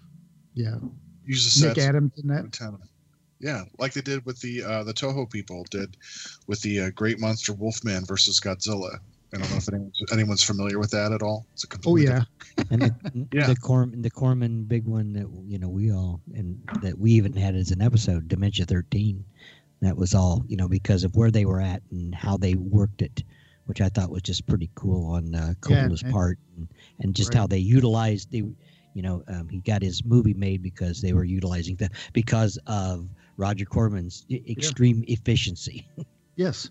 yeah, 0.55 0.77
use 1.25 1.55
the 1.61 1.69
Nick. 1.69 1.79
Adams 1.79 2.13
in 2.23 2.29
that. 2.29 2.53
Every 3.43 3.53
time. 3.53 3.67
Yeah, 3.67 3.71
like 3.79 3.93
they 3.93 4.01
did 4.01 4.25
with 4.27 4.41
the 4.41 4.63
uh, 4.63 4.85
the 4.85 4.93
Toho 4.95 5.31
people 5.31 5.65
did 5.71 5.97
with 6.47 6.61
the 6.63 6.81
uh, 6.81 6.91
Great 6.91 7.21
Monster 7.21 7.53
Wolfman 7.53 8.05
versus 8.05 8.41
Godzilla. 8.41 8.99
I 9.33 9.39
don't 9.39 9.49
know 9.53 9.57
if 9.59 9.69
anyone's, 9.69 10.03
anyone's 10.13 10.43
familiar 10.43 10.81
with 10.81 10.91
that 10.91 11.13
at 11.13 11.23
all. 11.23 11.47
It's 11.53 11.63
a 11.65 11.69
Oh 11.87 11.95
yeah, 11.97 12.23
and 12.71 12.83
the, 12.83 13.27
Yeah. 13.33 13.47
the 13.47 13.55
Corm 13.57 14.03
the 14.03 14.11
Corman 14.11 14.65
big 14.65 14.87
one 14.87 15.13
that 15.13 15.27
you 15.47 15.59
know 15.59 15.69
we 15.69 15.93
all 15.93 16.21
and 16.35 16.61
that 16.83 16.99
we 16.99 17.13
even 17.13 17.33
had 17.35 17.55
as 17.55 17.71
an 17.71 17.81
episode 17.81 18.27
Dementia 18.29 18.67
13 18.67 19.25
that 19.83 19.97
was 19.97 20.15
all 20.15 20.45
you 20.49 20.57
know 20.57 20.69
because 20.69 21.05
of 21.05 21.15
where 21.17 21.31
they 21.31 21.45
were 21.45 21.61
at 21.61 21.81
and 21.93 22.15
how 22.15 22.37
they 22.37 22.55
worked 22.57 23.03
it 23.03 23.23
which 23.67 23.81
I 23.81 23.89
thought 23.89 24.11
was 24.11 24.23
just 24.23 24.47
pretty 24.49 24.69
cool 24.75 25.07
on 25.13 25.33
uh, 25.35 25.55
Yeah, 25.69 25.85
Coppola's 25.87 26.03
and- 26.03 26.13
part 26.13 26.39
and, 26.57 26.69
and 26.99 27.15
just 27.15 27.33
Right. 27.33 27.39
how 27.41 27.47
they 27.47 27.59
utilized 27.59 28.33
they 28.33 28.39
you 28.95 29.03
know 29.03 29.23
um, 29.29 29.49
he 29.49 29.61
got 29.61 29.81
his 29.81 30.05
movie 30.05 30.35
made 30.35 30.61
because 30.61 31.01
they 31.01 31.13
were 31.13 31.23
utilizing 31.25 31.77
that 31.77 31.93
because 32.13 32.59
of 32.67 33.09
Roger 33.41 33.65
Corman's 33.65 34.27
extreme 34.31 35.03
efficiency 35.09 35.89
yes, 36.37 36.71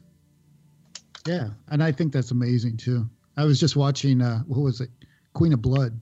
yeah, 1.27 1.49
and 1.69 1.83
I 1.83 1.91
think 1.91 2.13
that's 2.13 2.31
amazing 2.31 2.77
too. 2.77 3.09
I 3.37 3.43
was 3.43 3.59
just 3.59 3.75
watching 3.75 4.21
uh, 4.21 4.39
what 4.47 4.59
was 4.59 4.81
it, 4.81 4.89
Queen 5.33 5.53
of 5.53 5.61
Blood, 5.61 6.01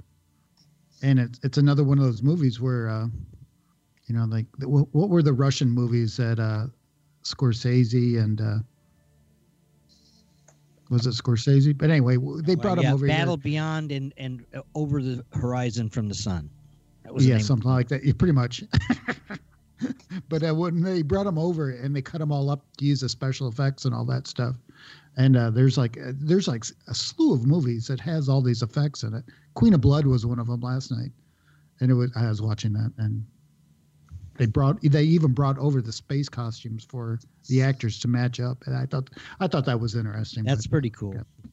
and 1.01 1.19
it's 1.19 1.39
it's 1.43 1.57
another 1.57 1.83
one 1.83 1.97
of 1.97 2.03
those 2.03 2.21
movies 2.21 2.59
where, 2.59 2.89
uh, 2.89 3.07
you 4.05 4.15
know, 4.15 4.25
like 4.25 4.45
what, 4.59 4.87
what 4.91 5.09
were 5.09 5.23
the 5.23 5.33
Russian 5.33 5.69
movies 5.69 6.17
that 6.17 6.39
uh, 6.39 6.67
Scorsese 7.23 8.21
and 8.21 8.41
uh, 8.41 8.57
was 10.89 11.05
it 11.05 11.11
Scorsese? 11.11 11.77
But 11.77 11.89
anyway, 11.89 12.17
they 12.43 12.55
brought 12.55 12.77
Well, 12.77 12.83
yeah, 12.83 12.89
him 12.89 12.93
over 12.95 13.05
here. 13.05 13.15
Battle 13.15 13.37
Beyond 13.37 13.91
and 13.91 14.13
and 14.17 14.45
uh, 14.53 14.61
Over 14.75 15.01
the 15.01 15.23
Horizon 15.33 15.89
from 15.89 16.07
the 16.07 16.15
Sun 16.15 16.49
that 17.07 17.13
was 17.13 17.25
yeah, 17.25 17.37
something 17.37 17.69
like 17.71 17.87
that. 17.87 18.03
Yeah, 18.03 18.13
pretty 18.17 18.33
much. 18.33 18.63
but 20.29 20.43
uh, 20.43 20.53
when 20.53 20.81
they 20.81 21.01
brought 21.01 21.25
them 21.25 21.37
over 21.37 21.69
and 21.69 21.95
they 21.95 22.01
cut 22.01 22.19
them 22.19 22.31
all 22.31 22.49
up 22.49 22.65
to 22.77 22.85
use 22.85 23.01
the 23.01 23.09
special 23.09 23.47
effects 23.47 23.85
and 23.85 23.93
all 23.93 24.05
that 24.05 24.27
stuff, 24.27 24.55
and 25.17 25.35
uh, 25.35 25.49
there's 25.49 25.77
like 25.77 25.97
uh, 25.97 26.11
there's 26.15 26.47
like 26.47 26.65
a 26.87 26.93
slew 26.93 27.33
of 27.33 27.45
movies 27.45 27.87
that 27.87 27.99
has 27.99 28.29
all 28.29 28.41
these 28.41 28.61
effects 28.61 29.03
in 29.03 29.13
it. 29.13 29.23
Queen 29.53 29.73
of 29.73 29.81
Blood 29.81 30.05
was 30.05 30.25
one 30.25 30.39
of 30.39 30.47
them 30.47 30.61
last 30.61 30.91
night, 30.91 31.11
and 31.79 31.91
it 31.91 31.93
was 31.93 32.11
I 32.15 32.27
was 32.27 32.41
watching 32.41 32.73
that 32.73 32.91
and 32.97 33.25
they 34.37 34.45
brought 34.45 34.79
they 34.81 35.03
even 35.03 35.33
brought 35.33 35.57
over 35.57 35.81
the 35.81 35.91
space 35.91 36.29
costumes 36.29 36.85
for 36.87 37.19
the 37.47 37.61
actors 37.61 37.99
to 37.99 38.07
match 38.07 38.39
up, 38.39 38.63
and 38.65 38.75
I 38.75 38.85
thought 38.85 39.09
I 39.39 39.47
thought 39.47 39.65
that 39.65 39.79
was 39.79 39.95
interesting. 39.95 40.43
That's 40.43 40.67
but, 40.67 40.71
pretty 40.71 40.89
cool. 40.91 41.15
Yeah. 41.15 41.49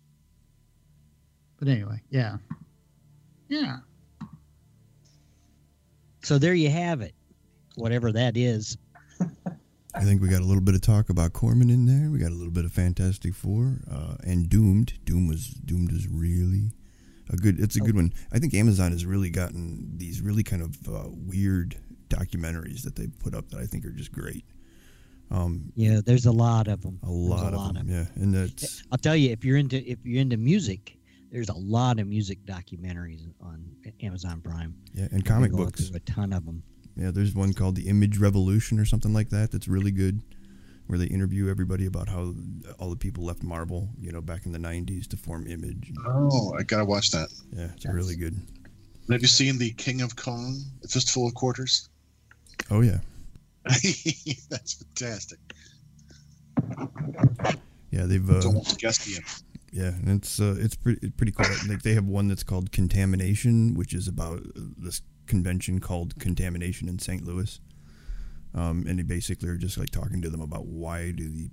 but 1.59 1.69
anyway, 1.69 2.01
yeah. 2.11 2.37
Yeah. 3.49 3.79
So 6.23 6.39
there 6.39 6.55
you 6.55 6.71
have 6.71 7.01
it. 7.01 7.15
Whatever 7.77 8.13
that 8.13 8.37
is. 8.37 8.77
I 9.97 10.03
think 10.03 10.21
we 10.21 10.29
got 10.29 10.41
a 10.41 10.45
little 10.45 10.63
bit 10.63 10.75
of 10.75 10.81
talk 10.81 11.09
about 11.09 11.33
Corman 11.33 11.71
in 11.71 11.87
there. 11.87 12.11
We 12.11 12.19
got 12.19 12.33
a 12.33 12.35
little 12.35 12.53
bit 12.53 12.65
of 12.65 12.73
Fantastic 12.73 13.35
Four 13.35 13.81
uh, 13.91 14.17
and 14.25 14.49
Doomed. 14.49 14.95
Doom 15.05 15.29
was 15.29 15.49
Doomed 15.49 15.93
is 15.93 16.09
really 16.09 16.73
a 17.31 17.37
good. 17.37 17.61
It's 17.61 17.77
a 17.77 17.81
good 17.81 17.95
one. 17.95 18.13
I 18.33 18.39
think 18.39 18.55
Amazon 18.55 18.91
has 18.91 19.07
really 19.07 19.31
gotten 19.31 19.97
these 19.97 20.21
really 20.21 20.43
kind 20.43 20.63
of 20.63 20.77
uh, 20.89 21.09
weird 21.11 21.77
documentaries 22.09 22.83
that 22.83 22.97
they 22.97 23.07
put 23.07 23.35
up 23.35 23.51
that 23.51 23.61
I 23.61 23.67
think 23.67 23.85
are 23.85 23.91
just 23.93 24.13
great. 24.13 24.45
Um, 25.31 25.73
Yeah, 25.75 26.01
there's 26.05 26.27
a 26.27 26.33
lot 26.33 26.69
of 26.69 26.83
them. 26.83 26.99
a 27.03 27.11
lot, 27.11 27.55
of 27.55 27.75
them, 27.75 27.89
yeah, 27.89 28.07
and 28.17 28.35
that's 28.35 28.83
I'll 28.93 28.99
tell 28.99 29.17
you, 29.17 29.31
if 29.31 29.45
you're 29.45 29.57
into 29.57 29.79
if 29.89 29.99
you're 30.05 30.21
into 30.21 30.37
music, 30.37 30.99
there's 31.31 31.49
a 31.49 31.57
lot 31.57 32.01
of 32.01 32.09
music 32.09 32.45
documentaries 32.45 33.23
on 33.41 33.65
Amazon 34.03 34.41
Prime. 34.41 34.75
yeah, 34.93 35.07
and 35.13 35.25
comic 35.25 35.53
books. 35.53 35.91
A 35.95 36.01
ton 36.01 36.33
of 36.33 36.45
them. 36.45 36.63
Yeah, 36.97 37.11
there's 37.11 37.35
one 37.35 37.53
called 37.53 37.77
the 37.77 37.89
Image 37.89 38.19
Revolution 38.19 38.79
or 38.79 38.85
something 38.85 39.13
like 39.13 39.31
that. 39.31 39.51
That's 39.51 39.67
really 39.67 39.91
good, 39.91 40.23
where 40.87 40.99
they 40.99 41.07
interview 41.07 41.51
everybody 41.51 41.87
about 41.87 42.09
how 42.09 42.35
all 42.79 42.91
the 42.91 42.97
people 42.97 43.25
left 43.25 43.43
Marvel, 43.43 43.89
you 44.01 44.13
know, 44.13 44.21
back 44.21 44.47
in 44.47 44.53
the 44.53 44.59
'90s 44.59 45.09
to 45.09 45.17
form 45.17 45.47
Image. 45.47 45.93
Oh, 46.07 46.55
I 46.59 46.63
gotta 46.63 46.85
watch 46.85 47.11
that. 47.11 47.29
Yeah, 47.53 47.69
it's 47.75 47.87
really 47.87 48.17
good. 48.17 48.41
Have 49.11 49.21
you 49.21 49.29
seen 49.29 49.59
the 49.59 49.71
King 49.73 50.01
of 50.03 50.17
Kong, 50.17 50.57
the 50.83 50.89
Fistful 50.89 51.27
of 51.27 51.35
Quarters? 51.35 51.89
Oh 52.71 52.81
yeah, 52.81 52.99
That's 53.65 54.75
fantastic. 54.75 55.39
yeah. 57.91 58.05
They've 58.05 58.31
uh, 58.31 58.41
Don't 58.41 58.79
guess 58.79 59.05
the 59.05 59.21
yeah, 59.75 59.89
and 59.89 60.09
it's 60.23 60.39
uh, 60.39 60.55
it's 60.57 60.77
pretty 60.77 61.11
pretty 61.11 61.33
cool. 61.33 61.47
Like 61.69 61.83
they 61.83 61.95
have 61.95 62.07
one 62.07 62.29
that's 62.29 62.45
called 62.45 62.71
Contamination, 62.71 63.75
which 63.75 63.93
is 63.93 64.07
about 64.07 64.41
this 64.55 65.03
convention 65.27 65.81
called 65.81 66.19
Contamination 66.19 66.89
in 66.89 66.99
St. 66.99 67.25
Louis. 67.25 67.61
Um, 68.55 68.85
and 68.87 68.99
they 69.01 69.03
basically 69.03 69.49
are 69.49 69.57
just 69.57 69.79
like 69.79 69.91
talking 69.91 70.23
to 70.23 70.31
them 70.31 70.41
about 70.41 70.67
why 70.67 71.11
do 71.11 71.29
the 71.29 71.51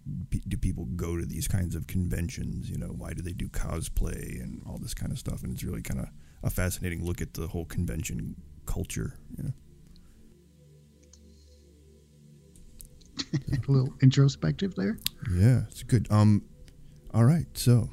do 0.47 0.55
people 0.55 0.85
go 0.95 1.17
to 1.17 1.25
these 1.25 1.47
kinds 1.47 1.75
of 1.75 1.87
conventions? 1.87 2.69
You 2.69 2.77
know, 2.77 2.89
why 2.89 3.13
do 3.13 3.23
they 3.23 3.33
do 3.33 3.47
cosplay 3.49 4.39
and 4.41 4.61
all 4.67 4.77
this 4.77 4.93
kind 4.93 5.11
of 5.11 5.17
stuff? 5.17 5.41
And 5.41 5.51
it's 5.51 5.63
really 5.63 5.81
kind 5.81 5.99
of 5.99 6.09
a 6.43 6.51
fascinating 6.51 7.03
look 7.03 7.19
at 7.19 7.33
the 7.33 7.47
whole 7.47 7.65
convention 7.65 8.35
culture. 8.67 9.17
You 9.35 9.45
know? 9.45 9.53
A 13.33 13.71
little 13.71 13.93
introspective 14.01 14.75
there. 14.75 14.99
Yeah, 15.33 15.61
it's 15.69 15.83
good. 15.83 16.07
Um, 16.11 16.43
all 17.13 17.25
right. 17.25 17.45
So, 17.53 17.89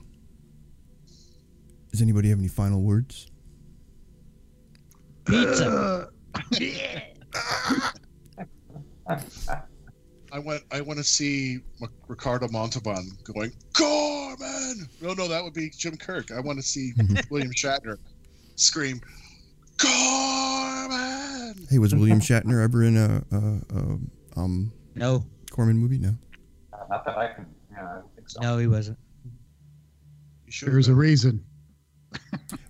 does 1.90 2.02
anybody 2.02 2.28
have 2.28 2.38
any 2.38 2.48
final 2.48 2.82
words? 2.82 3.30
Pizza. 5.28 6.08
I 10.30 10.38
want 10.38 10.62
I 10.70 10.80
want 10.80 10.98
to 10.98 11.04
see 11.04 11.60
Ricardo 12.06 12.48
Montalban 12.48 13.10
going 13.24 13.52
Corman. 13.72 14.88
No, 15.00 15.14
no, 15.14 15.28
that 15.28 15.42
would 15.42 15.54
be 15.54 15.70
Jim 15.70 15.96
Kirk. 15.96 16.30
I 16.30 16.40
want 16.40 16.58
to 16.58 16.62
see 16.62 16.92
William 17.30 17.50
Shatner 17.52 17.96
scream 18.56 19.00
Corman. 19.78 21.66
Hey, 21.70 21.78
was 21.78 21.94
William 21.94 22.20
Shatner 22.20 22.62
ever 22.62 22.84
in 22.84 22.96
a, 22.96 23.22
a, 23.32 23.36
a 23.36 24.40
um 24.40 24.72
no, 24.94 25.24
Corman 25.50 25.78
movie? 25.78 25.98
No. 25.98 26.14
Uh, 26.72 26.78
not 26.90 27.04
that 27.06 27.16
I 27.16 27.32
can. 27.32 27.46
Yeah, 27.72 27.90
I 27.90 27.94
don't 27.94 28.14
think 28.14 28.28
so. 28.28 28.40
no, 28.40 28.58
he 28.58 28.66
wasn't. 28.66 28.98
You 30.46 30.52
should 30.52 30.68
There's 30.68 30.88
a 30.88 30.94
reason. 30.94 31.44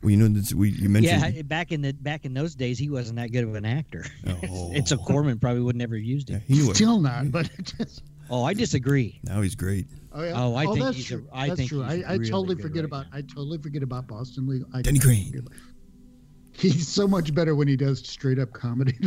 Well, 0.02 0.10
you 0.10 0.16
know, 0.16 0.28
this, 0.28 0.52
we 0.54 0.70
you 0.70 0.88
mentioned. 0.88 1.34
Yeah, 1.36 1.42
back 1.42 1.72
in 1.72 1.82
the 1.82 1.92
back 1.92 2.24
in 2.24 2.34
those 2.34 2.54
days, 2.54 2.78
he 2.78 2.88
wasn't 2.90 3.16
that 3.16 3.30
good 3.32 3.44
of 3.44 3.54
an 3.54 3.64
actor. 3.64 4.04
Oh. 4.26 4.70
and 4.74 4.86
so 4.86 4.96
Corman 4.96 5.38
probably 5.38 5.62
would 5.62 5.76
never 5.76 5.94
have 5.96 6.04
used 6.04 6.30
Yeah, 6.30 6.36
him. 6.38 6.42
he 6.46 6.54
knew. 6.54 6.74
Still 6.74 7.00
not, 7.00 7.30
but 7.30 7.48
it 7.58 7.72
just. 7.78 8.02
Oh, 8.30 8.44
I 8.44 8.52
disagree. 8.54 9.20
Now 9.24 9.40
he's 9.40 9.54
great. 9.54 9.86
Oh, 10.12 10.22
yeah. 10.22 10.32
Oh, 10.34 10.54
I 10.54 10.66
oh, 10.66 10.72
think 10.74 10.84
that's 10.84 10.96
he's 10.96 11.06
true. 11.06 11.26
I 11.32 11.48
that's 11.48 11.58
think 11.58 11.70
true. 11.70 11.82
he's 11.82 12.04
I, 12.04 12.08
I 12.08 12.12
really 12.14 12.30
totally 12.30 12.56
forget 12.56 12.76
right 12.82 12.84
about. 12.84 13.06
now. 13.12 13.18
I 13.18 13.22
totally 13.22 13.58
forget 13.58 13.82
about 13.82 14.06
Boston 14.06 14.46
Legal. 14.46 14.68
I 14.74 14.82
Denny 14.82 14.98
totally 14.98 15.24
forget 15.26 15.40
about- 15.46 15.58
He's 16.52 16.88
so 16.88 17.06
much 17.06 17.32
better 17.34 17.54
when 17.54 17.68
he 17.68 17.76
does 17.76 18.00
straight 18.06 18.38
up 18.38 18.52
comedy. 18.52 18.98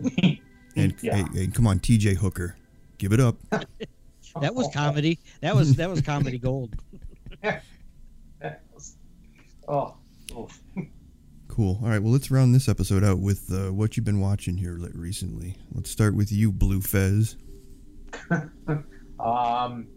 And 0.74 0.94
Yeah. 1.02 1.16
hey, 1.16 1.24
hey, 1.34 1.46
come 1.48 1.66
on, 1.66 1.80
T.J. 1.80 2.14
Hooker, 2.14 2.56
give 2.96 3.12
it 3.12 3.20
up. 3.20 3.36
That 3.50 4.54
was 4.54 4.68
comedy. 4.72 5.18
That 5.42 5.54
was 5.54 5.74
that 5.76 5.90
was 5.90 6.00
comedy 6.00 6.38
gold. 6.38 6.74
Oh, 9.72 9.96
oof. 10.38 10.60
Cool. 11.48 11.78
All 11.82 11.88
right. 11.88 12.02
Well, 12.02 12.12
let's 12.12 12.30
round 12.30 12.54
this 12.54 12.68
episode 12.68 13.04
out 13.04 13.18
with 13.18 13.50
uh, 13.52 13.72
what 13.72 13.96
you've 13.96 14.06
been 14.06 14.20
watching 14.20 14.56
here 14.56 14.78
recently. 14.94 15.56
Let's 15.74 15.90
start 15.90 16.14
with 16.14 16.30
you, 16.32 16.52
Blue 16.52 16.80
Fez. 16.80 17.36
um, 19.20 19.88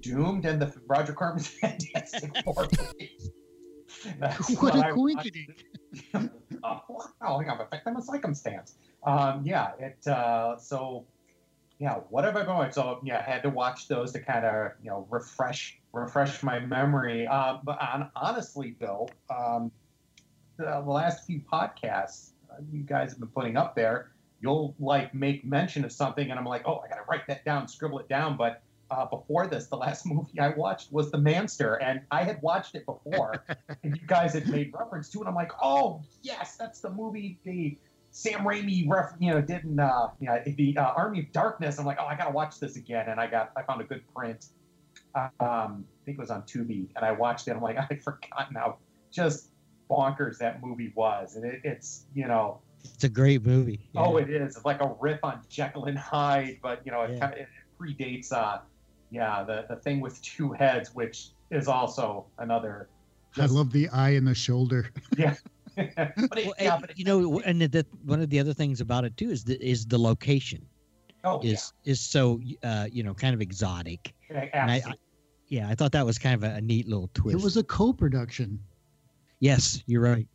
Doomed 0.00 0.44
and 0.44 0.60
the 0.60 0.72
Roger 0.86 1.12
Corman's 1.12 1.46
Fantastic 1.60 2.32
Four. 2.44 2.68
movies. 2.78 3.30
That's 4.18 4.60
what 4.60 4.74
a 4.74 4.78
I 4.78 4.92
watched. 4.92 4.94
coincidence. 4.94 5.62
oh, 6.64 6.80
wow, 7.20 7.38
hang 7.38 7.50
on, 7.50 7.60
a 7.60 7.68
victim 7.70 7.96
of 7.96 8.04
circumstance. 8.04 8.76
Um, 9.04 9.42
yeah, 9.44 9.72
it. 9.78 10.06
Uh, 10.06 10.56
so, 10.56 11.06
yeah, 11.78 11.94
what 12.10 12.24
have 12.24 12.36
I 12.36 12.42
been 12.44 12.54
watching? 12.54 12.72
So, 12.72 13.00
yeah, 13.04 13.24
I 13.26 13.30
had 13.30 13.42
to 13.42 13.50
watch 13.50 13.88
those 13.88 14.12
to 14.12 14.20
kind 14.20 14.44
of, 14.44 14.72
you 14.82 14.90
know, 14.90 15.06
refresh 15.10 15.80
refresh 15.92 16.42
my 16.42 16.58
memory. 16.58 17.26
Uh, 17.26 17.58
but 17.62 17.80
on, 17.80 18.10
honestly, 18.16 18.76
Bill, 18.78 19.10
um, 19.34 19.70
the, 20.56 20.64
the 20.64 20.90
last 20.90 21.26
few 21.26 21.40
podcasts 21.40 22.30
uh, 22.50 22.60
you 22.70 22.82
guys 22.82 23.10
have 23.10 23.20
been 23.20 23.28
putting 23.28 23.56
up 23.56 23.74
there, 23.74 24.12
you'll 24.40 24.74
like 24.78 25.14
make 25.14 25.44
mention 25.44 25.84
of 25.84 25.92
something, 25.92 26.30
and 26.30 26.38
I'm 26.38 26.44
like, 26.44 26.62
oh, 26.66 26.82
I 26.84 26.88
got 26.88 26.96
to 26.96 27.04
write 27.08 27.26
that 27.28 27.44
down, 27.44 27.68
scribble 27.68 27.98
it 28.00 28.08
down. 28.08 28.36
But 28.36 28.62
uh, 28.90 29.06
before 29.06 29.46
this, 29.46 29.66
the 29.66 29.76
last 29.76 30.06
movie 30.12 30.38
I 30.40 30.50
watched 30.50 30.92
was 30.92 31.10
The 31.10 31.18
Manster, 31.18 31.74
and 31.76 32.00
I 32.10 32.24
had 32.24 32.40
watched 32.42 32.74
it 32.74 32.84
before, 32.86 33.44
and 33.82 33.96
you 33.96 34.06
guys 34.06 34.34
had 34.34 34.48
made 34.48 34.72
reference 34.78 35.08
to 35.10 35.22
it. 35.22 35.26
I'm 35.26 35.34
like, 35.34 35.52
oh 35.62 36.02
yes, 36.22 36.56
that's 36.56 36.80
the 36.80 36.90
movie 36.90 37.38
the 37.44 37.76
Sam 38.10 38.40
Raimi 38.40 38.86
ref, 38.86 39.14
you 39.18 39.30
know, 39.30 39.40
did 39.40 39.64
in 39.64 39.80
uh, 39.80 40.08
you 40.20 40.26
know, 40.26 40.42
the 40.44 40.76
uh, 40.76 40.92
Army 40.92 41.20
of 41.20 41.32
Darkness. 41.32 41.78
I'm 41.78 41.86
like, 41.86 41.96
oh, 41.98 42.04
I 42.04 42.14
gotta 42.14 42.32
watch 42.32 42.60
this 42.60 42.76
again, 42.76 43.08
and 43.08 43.18
I 43.18 43.26
got 43.26 43.52
I 43.56 43.62
found 43.62 43.80
a 43.80 43.84
good 43.84 44.02
print. 44.14 44.46
Um, 45.14 45.30
I 45.40 46.04
think 46.04 46.18
it 46.18 46.20
was 46.20 46.30
on 46.30 46.42
Tubi, 46.42 46.88
and 46.96 47.04
I 47.04 47.12
watched 47.12 47.48
it. 47.48 47.52
I'm 47.52 47.62
like, 47.62 47.76
I've 47.90 48.02
forgotten 48.02 48.56
how 48.56 48.78
just 49.10 49.50
bonkers 49.90 50.38
that 50.38 50.62
movie 50.62 50.92
was, 50.94 51.36
and 51.36 51.44
it, 51.44 51.60
it's 51.64 52.06
you 52.14 52.26
know, 52.26 52.60
It's 52.84 53.04
a 53.04 53.08
great 53.08 53.44
movie. 53.44 53.88
oh, 53.96 54.16
it 54.16 54.30
is 54.30 54.56
it's 54.56 54.64
like 54.64 54.80
a 54.80 54.94
riff 55.00 55.20
on 55.22 55.40
Jekyll 55.48 55.86
and 55.86 55.98
Hyde, 55.98 56.58
but 56.62 56.80
you 56.84 56.92
know, 56.92 57.02
it, 57.02 57.12
Yeah. 57.12 57.18
kind 57.18 57.32
of, 57.34 57.38
it 57.40 57.48
predates 57.78 58.32
uh, 58.32 58.60
yeah, 59.10 59.44
the 59.44 59.66
the 59.68 59.76
thing 59.76 60.00
with 60.00 60.20
two 60.22 60.52
heads, 60.52 60.94
which 60.94 61.30
is 61.50 61.68
also 61.68 62.26
another. 62.38 62.88
I 63.36 63.46
love 63.46 63.72
the 63.72 63.88
eye 63.90 64.10
and 64.10 64.26
the 64.26 64.34
shoulder. 64.34 64.90
yeah. 65.16 65.36
but 65.74 65.86
it, 66.38 66.46
Well, 66.46 66.54
yeah, 66.58 66.74
and, 66.74 66.80
but 66.82 66.90
it, 66.90 66.98
you 66.98 67.04
know, 67.04 67.40
and 67.40 67.62
the, 67.62 67.66
the, 67.66 67.86
one 68.04 68.20
of 68.20 68.28
the 68.28 68.38
other 68.38 68.52
things 68.52 68.82
about 68.82 69.04
it 69.04 69.16
too 69.16 69.30
is 69.30 69.44
the 69.44 69.62
is 69.62 69.86
the 69.86 69.98
location 69.98 70.66
oh, 71.24 71.40
is 71.42 71.72
is 71.84 72.00
so 72.00 72.40
uh, 72.62 72.86
you 72.90 73.02
know 73.02 73.14
kind 73.14 73.34
of 73.34 73.40
exotic. 73.40 74.14
Yeah, 74.32 74.66
I, 74.66 74.74
I 74.90 74.94
yeah, 75.48 75.68
I 75.68 75.74
thought 75.74 75.92
that 75.92 76.06
was 76.06 76.18
kind 76.18 76.34
of 76.34 76.44
a, 76.50 76.56
a 76.56 76.60
neat 76.60 76.88
little 76.88 77.10
twist. 77.14 77.38
It 77.38 77.42
was 77.42 77.56
a 77.56 77.62
co-production. 77.64 78.58
yes, 79.40 79.82
you're 79.86 80.00
right. 80.02 80.26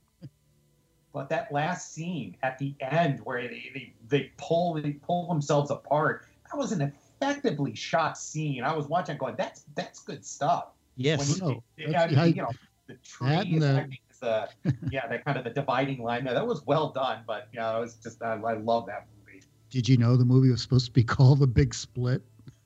But 1.13 1.29
that 1.29 1.51
last 1.51 1.93
scene 1.93 2.37
at 2.43 2.59
the 2.59 2.75
end 2.79 3.21
where 3.23 3.41
they, 3.47 3.71
they, 3.73 3.93
they 4.07 4.31
pull 4.37 4.75
they 4.75 4.91
pull 4.91 5.27
themselves 5.27 5.71
apart, 5.71 6.27
that 6.51 6.57
was 6.57 6.71
an 6.71 6.81
effectively 6.81 7.73
shot 7.73 8.17
scene. 8.17 8.63
I 8.63 8.75
was 8.75 8.87
watching 8.87 9.17
going, 9.17 9.35
that's 9.37 9.63
that's 9.75 10.01
good 10.03 10.23
stuff. 10.23 10.67
Yes, 10.95 11.39
Well, 11.41 11.49
no, 11.49 11.63
yeah, 11.77 12.03
I 12.03 12.07
mean, 12.07 12.19
I- 12.19 12.25
you 12.25 12.35
know, 12.43 12.49
the 12.87 12.95
tree 13.03 13.29
that 13.29 13.59
the- 13.59 13.77
I 13.77 13.81
think, 13.83 13.99
is 14.11 14.19
the 14.19 14.49
yeah, 14.91 15.07
that 15.07 15.25
kind 15.25 15.37
of 15.37 15.43
the 15.43 15.49
dividing 15.49 16.03
line. 16.03 16.23
there. 16.25 16.33
that 16.35 16.45
was 16.45 16.63
well 16.67 16.89
done, 16.91 17.23
but 17.25 17.47
you 17.51 17.59
know, 17.59 17.77
it 17.77 17.81
was 17.81 17.95
just 17.95 18.21
I, 18.21 18.33
I 18.35 18.53
love 18.53 18.85
that 18.87 19.07
movie. 19.25 19.41
Did 19.71 19.89
you 19.89 19.97
know 19.97 20.15
the 20.17 20.25
movie 20.25 20.51
was 20.51 20.61
supposed 20.61 20.85
to 20.85 20.91
be 20.91 21.03
called 21.15 21.39
The 21.39 21.47
Big 21.47 21.73
Split? 21.73 22.21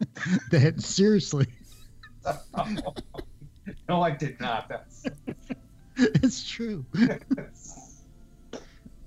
that 0.51 0.81
seriously, 0.81 1.47
no, 3.89 4.01
I 4.01 4.11
did 4.11 4.39
not. 4.39 4.69
That's, 4.69 5.05
it's 5.97 6.49
true. 6.49 6.85
All 6.99 7.07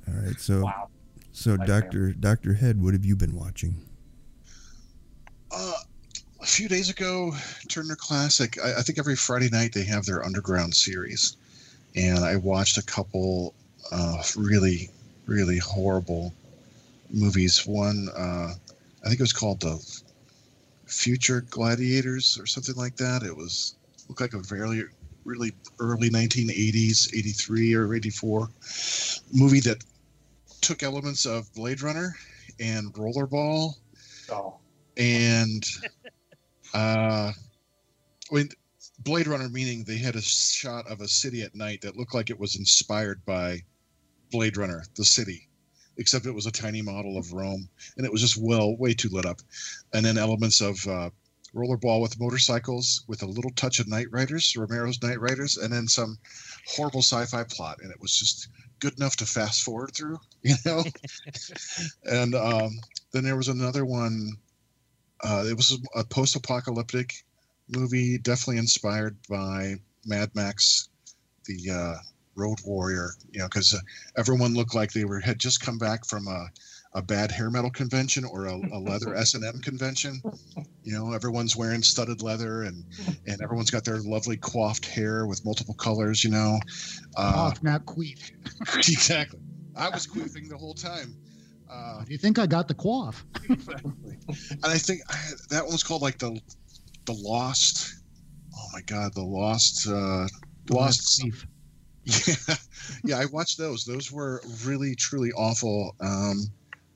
right. 0.08 0.38
So, 0.38 0.62
wow. 0.62 0.88
so 1.32 1.54
Like 1.54 1.68
Doctor 1.68 2.12
Doctor 2.12 2.54
Head, 2.54 2.82
what 2.82 2.94
have 2.94 3.04
you 3.04 3.16
been 3.16 3.36
watching? 3.36 3.76
Uh, 5.50 5.72
a 6.42 6.46
few 6.46 6.68
days 6.68 6.90
ago, 6.90 7.32
Turner 7.68 7.96
Classic. 7.96 8.58
I, 8.62 8.78
I 8.78 8.82
think 8.82 8.98
every 8.98 9.16
Friday 9.16 9.48
night 9.50 9.72
they 9.72 9.84
have 9.84 10.04
their 10.04 10.24
Underground 10.24 10.74
series, 10.74 11.36
and 11.94 12.18
I 12.18 12.36
watched 12.36 12.78
a 12.78 12.82
couple 12.82 13.54
uh, 13.92 14.22
really, 14.36 14.90
really 15.26 15.58
horrible 15.58 16.32
movies. 17.10 17.66
One, 17.66 18.08
uh, 18.16 18.54
I 19.04 19.08
think 19.08 19.20
it 19.20 19.22
was 19.22 19.32
called 19.32 19.60
the 19.60 20.02
Future 20.94 21.42
Gladiators 21.50 22.38
or 22.38 22.46
something 22.46 22.74
like 22.76 22.96
that. 22.96 23.22
It 23.22 23.36
was 23.36 23.76
looked 24.08 24.20
like 24.20 24.34
a 24.34 24.38
very 24.38 24.84
really 25.24 25.52
early 25.80 26.10
1980s, 26.10 27.14
83 27.14 27.74
or 27.74 27.94
84 27.94 28.48
movie 29.32 29.60
that 29.60 29.82
took 30.60 30.82
elements 30.82 31.26
of 31.26 31.52
Blade 31.54 31.82
Runner 31.82 32.14
and 32.60 32.92
Rollerball. 32.94 33.74
So 34.26 34.58
and 34.96 35.66
uh, 36.74 37.32
I 37.32 38.34
mean, 38.34 38.48
Blade 39.00 39.26
Runner 39.26 39.48
meaning 39.48 39.84
they 39.84 39.98
had 39.98 40.16
a 40.16 40.22
shot 40.22 40.86
of 40.86 41.00
a 41.00 41.08
city 41.08 41.42
at 41.42 41.54
night 41.54 41.82
that 41.82 41.96
looked 41.96 42.14
like 42.14 42.30
it 42.30 42.38
was 42.38 42.56
inspired 42.56 43.24
by 43.24 43.62
Blade 44.30 44.56
Runner, 44.56 44.84
the 44.96 45.04
city, 45.04 45.48
except 45.96 46.26
it 46.26 46.34
was 46.34 46.46
a 46.46 46.52
tiny 46.52 46.82
model 46.82 47.18
of 47.18 47.32
Rome, 47.32 47.68
and 47.96 48.06
it 48.06 48.12
was 48.12 48.20
just 48.20 48.36
well 48.36 48.76
way 48.76 48.94
too 48.94 49.08
lit 49.10 49.26
up. 49.26 49.40
And 49.92 50.04
then 50.04 50.18
elements 50.18 50.60
of 50.60 50.86
uh, 50.86 51.10
rollerball 51.54 52.02
with 52.02 52.20
motorcycles, 52.20 53.04
with 53.06 53.22
a 53.22 53.26
little 53.26 53.52
touch 53.52 53.80
of 53.80 53.86
Knightriders, 53.86 54.56
Romero's 54.56 54.98
Knightriders, 54.98 55.62
and 55.62 55.72
then 55.72 55.86
some 55.86 56.18
horrible 56.66 57.02
sci-fi 57.02 57.44
plot, 57.44 57.78
and 57.82 57.90
it 57.90 58.00
was 58.00 58.16
just 58.16 58.48
good 58.80 58.96
enough 58.98 59.16
to 59.16 59.26
fast 59.26 59.62
forward 59.62 59.92
through, 59.94 60.18
you 60.42 60.56
know. 60.64 60.82
and 62.04 62.34
um, 62.34 62.70
then 63.12 63.24
there 63.24 63.36
was 63.36 63.48
another 63.48 63.84
one. 63.84 64.32
Uh, 65.22 65.44
it 65.48 65.56
was 65.56 65.78
a 65.94 66.04
post-apocalyptic 66.04 67.14
movie, 67.68 68.18
definitely 68.18 68.58
inspired 68.58 69.16
by 69.28 69.74
Mad 70.04 70.30
Max, 70.34 70.88
the 71.46 71.70
uh, 71.70 71.96
Road 72.36 72.58
Warrior. 72.64 73.10
You 73.30 73.40
know, 73.40 73.46
because 73.46 73.74
uh, 73.74 73.78
everyone 74.16 74.54
looked 74.54 74.74
like 74.74 74.92
they 74.92 75.04
were 75.04 75.20
had 75.20 75.38
just 75.38 75.60
come 75.60 75.78
back 75.78 76.04
from 76.04 76.26
a, 76.28 76.48
a 76.94 77.02
bad 77.02 77.30
hair 77.30 77.50
metal 77.50 77.70
convention 77.70 78.24
or 78.24 78.46
a, 78.46 78.54
a 78.54 78.78
leather 78.78 79.14
S 79.16 79.34
and 79.34 79.44
M 79.44 79.60
convention. 79.60 80.22
You 80.82 80.92
know, 80.92 81.12
everyone's 81.12 81.56
wearing 81.56 81.82
studded 81.82 82.22
leather 82.22 82.62
and 82.62 82.84
and 83.26 83.42
everyone's 83.42 83.70
got 83.70 83.84
their 83.84 83.98
lovely 83.98 84.36
coiffed 84.36 84.86
hair 84.86 85.26
with 85.26 85.44
multiple 85.44 85.74
colors. 85.74 86.24
You 86.24 86.30
know, 86.30 86.58
uh, 87.16 87.32
Off, 87.36 87.62
not 87.62 87.84
queef. 87.84 88.30
exactly. 88.76 89.40
I 89.76 89.88
was 89.90 90.06
queefing 90.06 90.48
the 90.48 90.56
whole 90.56 90.74
time. 90.74 91.16
Uh, 91.70 92.04
Do 92.04 92.12
you 92.12 92.18
think 92.18 92.38
I 92.38 92.46
got 92.46 92.68
the 92.68 92.74
quaff? 92.74 93.24
exactly. 93.48 93.92
And 94.50 94.66
I 94.66 94.78
think 94.78 95.00
I, 95.08 95.16
that 95.50 95.64
one 95.64 95.72
was 95.72 95.82
called 95.82 96.02
like 96.02 96.18
the 96.18 96.40
the 97.06 97.12
Lost. 97.14 97.94
Oh 98.56 98.68
my 98.72 98.80
God, 98.82 99.14
the 99.14 99.22
Lost. 99.22 99.88
Uh, 99.88 100.26
Lost. 100.70 101.22
Queef. 101.22 101.46
Yeah, 102.04 102.34
yeah. 103.04 103.18
I 103.18 103.26
watched 103.26 103.58
those. 103.58 103.84
Those 103.84 104.12
were 104.12 104.42
really, 104.64 104.94
truly 104.94 105.32
awful. 105.32 105.94
Um, 106.00 106.50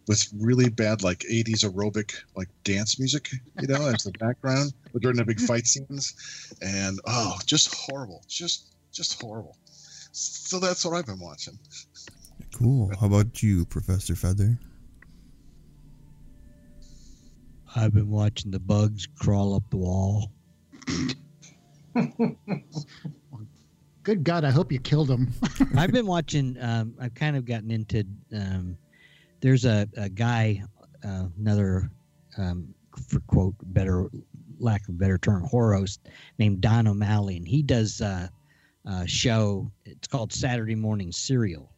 with 0.08 0.26
really 0.40 0.70
bad 0.70 1.02
like 1.02 1.18
80s 1.18 1.70
aerobic 1.70 2.14
like 2.34 2.48
dance 2.64 2.98
music, 2.98 3.30
you 3.60 3.68
know, 3.68 3.86
as 3.86 4.04
the 4.04 4.12
background 4.18 4.72
during 5.00 5.18
the 5.18 5.24
big 5.24 5.38
fight 5.38 5.66
scenes, 5.66 6.54
and 6.62 6.98
oh, 7.06 7.36
just 7.46 7.74
horrible, 7.74 8.24
just 8.26 8.74
just 8.90 9.20
horrible. 9.20 9.56
So 10.12 10.58
that's 10.58 10.84
what 10.84 10.94
I've 10.94 11.06
been 11.06 11.20
watching. 11.20 11.58
Cool. 12.56 12.90
How 12.98 13.06
about 13.06 13.42
you, 13.42 13.66
Professor 13.66 14.16
Fether? 14.16 14.58
I've 17.76 17.92
been 17.92 18.10
watching 18.10 18.50
the 18.50 18.58
bugs 18.58 19.06
crawl 19.20 19.54
up 19.54 19.62
the 19.70 19.76
wall. 19.76 20.32
Good 24.08 24.24
God, 24.24 24.42
I 24.42 24.50
hope 24.50 24.72
you 24.72 24.78
killed 24.80 25.10
him. 25.10 25.30
I've 25.76 25.92
been 25.92 26.06
watching. 26.06 26.56
Um, 26.62 26.94
I've 26.98 27.14
kind 27.14 27.36
of 27.36 27.44
gotten 27.44 27.70
into. 27.70 28.04
Um, 28.34 28.78
there's 29.42 29.66
a, 29.66 29.86
a 29.98 30.08
guy, 30.08 30.62
uh, 31.04 31.24
another, 31.38 31.90
um, 32.38 32.72
for 33.06 33.20
quote 33.26 33.54
better 33.64 34.08
lack 34.58 34.88
of 34.88 34.98
better 34.98 35.18
term, 35.18 35.44
host 35.44 36.08
named 36.38 36.62
Don 36.62 36.86
O'Malley, 36.86 37.36
and 37.36 37.46
he 37.46 37.62
does 37.62 38.00
uh, 38.00 38.28
a 38.86 39.06
show. 39.06 39.70
It's 39.84 40.08
called 40.08 40.32
Saturday 40.32 40.74
Morning 40.74 41.12
Serial, 41.12 41.70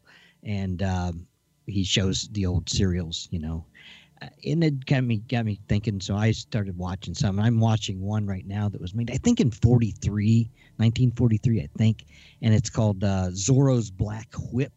and 0.44 0.84
um, 0.84 1.26
he 1.66 1.82
shows 1.82 2.28
the 2.30 2.46
old 2.46 2.70
serials, 2.70 3.26
you 3.32 3.40
know. 3.40 3.66
And 4.44 4.62
it 4.62 4.84
got 4.86 5.04
me 5.04 5.18
got 5.18 5.44
me 5.44 5.58
thinking. 5.68 6.00
So 6.00 6.16
I 6.16 6.32
started 6.32 6.76
watching 6.76 7.14
some. 7.14 7.38
I'm 7.40 7.58
watching 7.60 8.00
one 8.00 8.26
right 8.26 8.46
now 8.46 8.68
that 8.68 8.80
was 8.80 8.94
made, 8.94 9.10
I 9.10 9.16
think, 9.16 9.40
in 9.40 9.50
43, 9.50 10.50
1943, 10.76 11.60
I 11.60 11.68
think, 11.78 12.04
and 12.42 12.52
it's 12.54 12.70
called 12.70 13.02
uh, 13.02 13.28
Zorro's 13.30 13.90
Black 13.90 14.28
Whip. 14.52 14.72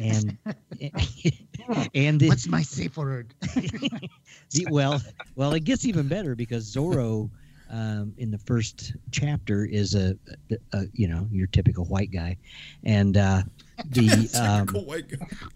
And 0.00 0.36
and 1.94 2.18
the, 2.20 2.28
What's 2.28 2.48
my 2.48 2.62
safe 2.62 2.96
word? 2.96 3.34
the- 3.42 4.66
well, 4.70 5.00
well, 5.36 5.52
it 5.52 5.64
gets 5.64 5.84
even 5.84 6.08
better 6.08 6.34
because 6.34 6.74
Zorro, 6.74 7.30
um, 7.70 8.12
in 8.16 8.30
the 8.30 8.38
first 8.38 8.94
chapter, 9.10 9.64
is 9.64 9.94
a, 9.94 10.16
a, 10.50 10.56
a 10.72 10.84
you 10.94 11.08
know 11.08 11.28
your 11.30 11.46
typical 11.48 11.84
white 11.84 12.10
guy, 12.10 12.36
and 12.84 13.16
uh, 13.16 13.42
the 13.90 14.30
um. 14.40 14.68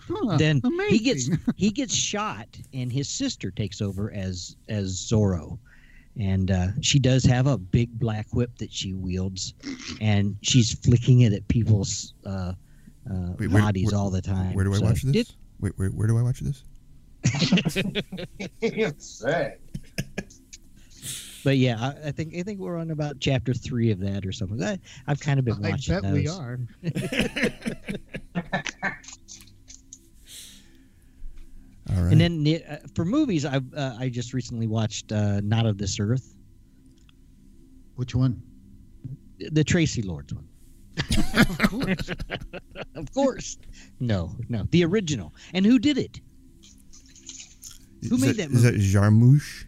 Huh, 0.09 0.37
then 0.37 0.61
he 0.89 0.99
gets 0.99 1.29
he 1.57 1.71
gets 1.71 1.95
shot, 1.95 2.49
and 2.73 2.91
his 2.93 3.09
sister 3.09 3.51
takes 3.51 3.81
over 3.81 4.13
as 4.13 4.57
as 4.69 4.95
Zorro, 4.97 5.59
and 6.19 6.51
uh, 6.51 6.69
she 6.81 6.99
does 6.99 7.25
have 7.25 7.47
a 7.47 7.59
big 7.59 7.99
black 7.99 8.27
whip 8.33 8.57
that 8.59 8.73
she 8.73 8.95
wields, 8.95 9.55
and 10.01 10.37
she's 10.43 10.73
flicking 10.75 11.21
it 11.23 11.33
at 11.33 11.47
people's 11.49 12.15
uh, 12.25 12.53
uh, 13.11 13.33
Wait, 13.39 13.51
where- 13.51 13.63
bodies 13.63 13.93
where- 13.93 14.01
all 14.01 14.11
the 14.11 14.23
time. 14.23 14.55
Where 14.55 14.65
do 14.65 14.73
I 14.75 14.79
So 14.79 14.85
watch 14.87 15.03
this? 15.03 15.31
it- 15.31 15.37
Wait, 15.61 15.73
wait, 15.79 15.95
where 15.95 16.07
do 16.07 16.19
I 16.19 16.23
watch 16.23 16.41
this? 16.41 16.63
Say. 18.99 19.57
but 21.45 21.57
yeah, 21.57 21.77
I, 21.81 22.09
I 22.09 22.11
think 22.13 22.35
I 22.37 22.43
think 22.43 22.61
we're 22.61 22.77
on 22.77 22.91
about 22.91 23.17
chapter 23.21 23.55
three 23.55 23.91
of 23.91 23.99
that 24.01 24.27
or 24.27 24.33
something. 24.33 24.63
I, 24.63 24.79
I've 25.07 25.19
kind 25.21 25.39
of 25.39 25.45
been 25.47 25.61
watching. 25.63 25.95
I 25.95 26.01
watching 26.01 26.03
bet 26.03 26.03
those. 26.03 26.13
we 26.13 26.29
are. 26.29 26.59
Right. 32.03 32.13
And 32.13 32.21
then 32.21 32.45
the- 32.45 32.65
uh, 32.65 32.77
for 32.95 33.05
movies, 33.05 33.45
I 33.45 33.61
uh, 33.77 33.97
I 33.99 34.09
just 34.09 34.33
recently 34.35 34.67
watched 34.67 35.13
uh, 35.13 35.41
Not 35.43 35.67
of 35.67 35.79
This 35.79 35.99
Earth, 36.01 36.35
Which 37.97 38.15
one? 38.15 38.43
the 39.39 39.63
Traci 39.65 40.05
Lords 40.05 40.33
one. 40.35 40.49
Of 41.37 41.59
course. 41.71 42.11
Of 42.95 43.13
course, 43.13 43.59
no, 44.01 44.35
no, 44.49 44.67
the 44.71 44.83
original. 44.85 45.35
And 45.53 45.67
who 45.67 45.79
did 45.79 45.99
it? 45.99 46.19
who 48.09 48.15
is 48.17 48.21
made 48.23 48.37
that, 48.37 48.49
that 48.51 48.75
Is 48.75 48.93
that 48.93 48.99
Jarmusch? 49.01 49.65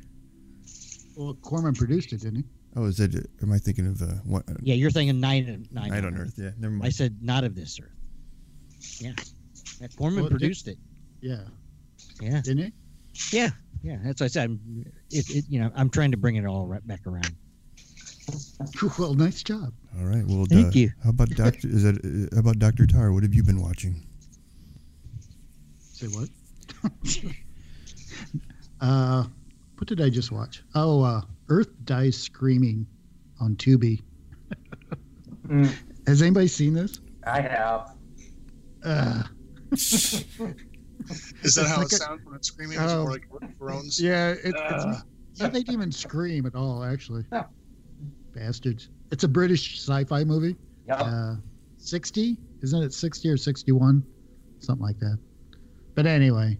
well, 1.15 1.35
Corman 1.43 1.75
produced 1.75 2.13
it, 2.15 2.21
didn't 2.23 2.37
he? 2.37 2.45
Oh, 2.77 2.85
is 2.87 2.97
that? 2.97 3.15
Am 3.43 3.53
I 3.53 3.59
thinking 3.59 3.87
of 3.87 4.01
uh, 4.01 4.07
what? 4.25 4.45
Yeah, 4.63 4.75
you're 4.77 4.91
thinking 4.91 5.21
Nine 5.21 5.67
Nine, 5.71 5.91
Night 5.91 6.05
on 6.07 6.17
Earth. 6.17 6.35
Yeah, 6.39 6.51
never 6.59 6.73
mind. 6.73 6.87
I 6.87 6.89
said 6.91 7.19
Not 7.21 7.45
of 7.45 7.55
This 7.55 7.79
Earth. 7.79 7.91
Yeah, 8.99 9.13
yeah 9.81 9.89
Corman 9.99 10.21
Well, 10.21 10.31
did- 10.31 10.39
produced 10.39 10.69
it. 10.69 10.79
Yeah. 11.21 11.41
Yeah, 12.21 12.41
Didn't 12.41 12.65
he? 12.65 13.37
yeah, 13.37 13.51
yeah. 13.83 13.99
That's 14.03 14.21
what 14.21 14.27
I 14.27 14.29
said. 14.29 14.45
I'm, 14.45 14.85
it, 15.11 15.31
it, 15.31 15.45
you 15.49 15.61
know, 15.61 15.71
I'm 15.75 15.91
trying 15.91 16.11
to 16.11 16.17
bring 16.17 16.37
it 16.37 16.45
all 16.45 16.67
right 16.67 16.87
back 16.87 17.07
around. 17.07 17.35
Well, 18.99 19.15
nice 19.15 19.43
job. 19.43 19.73
All 19.99 20.05
right. 20.05 20.25
Well, 20.27 20.45
Thank 20.45 20.69
uh, 20.69 20.79
you. 20.79 20.93
How 21.03 21.11
about 21.11 21.31
Doctor? 21.31 21.69
is 21.69 21.83
that? 21.85 21.97
Uh, 22.05 22.35
how 22.35 22.41
about 22.41 22.59
Doctor 22.59 22.87
Tarr? 22.87 23.13
What 23.13 23.23
have 23.23 23.35
you 23.35 23.43
been 23.43 23.61
watching? 23.61 24.07
Say 25.79 26.07
what? 26.09 26.29
uh, 28.81 29.25
what 29.77 29.89
did 29.89 30.01
I 30.01 30.11
just 30.11 30.31
watch? 30.31 30.63
Oh, 30.75 31.03
uh, 31.03 31.23
Earth 31.49 31.71
Dies 31.85 32.17
Screaming 32.19 32.87
on 33.41 33.57
Tubi. 33.57 34.03
Mm, 35.47 35.73
Has 36.07 36.21
anybody 36.21 36.49
seen 36.49 36.75
this? 36.75 37.01
I 37.25 37.41
have. 37.41 37.95
Uh, 38.85 39.23
Is 41.43 41.55
that 41.55 41.67
how 41.67 41.79
like 41.79 41.87
it 41.87 41.93
a- 41.95 41.97
sounds 41.97 42.25
when 42.25 42.35
it's 42.35 42.49
screaming? 42.49 42.79
Is 42.79 42.93
it 42.93 42.95
Oh. 42.95 43.03
more 43.03 43.11
like 43.13 43.29
groans? 43.59 44.01
yeah, 44.01 44.31
it, 44.31 44.41
it's 44.45 44.55
Uh. 44.61 44.87
not, 44.87 45.03
yeah, 45.35 45.49
they 45.49 45.61
didn't 45.61 45.75
even 45.75 45.93
scream 45.93 46.47
at 46.47 46.55
all, 46.55 46.83
actually. 46.85 47.25
No. 47.33 47.47
Bastards. 48.35 48.91
It's 49.11 49.25
a 49.25 49.29
British 49.29 49.81
sci-fi 49.81 50.25
movie. 50.25 50.57
Yep. 50.87 51.01
Uh, 51.01 51.35
60? 51.79 52.37
Isn't 52.63 52.83
it 52.83 52.93
60 52.93 53.29
or 53.29 53.37
61? 53.37 54.03
Something 54.59 54.85
like 54.85 54.99
that. 54.99 55.19
But 55.95 56.07
anyway, 56.07 56.59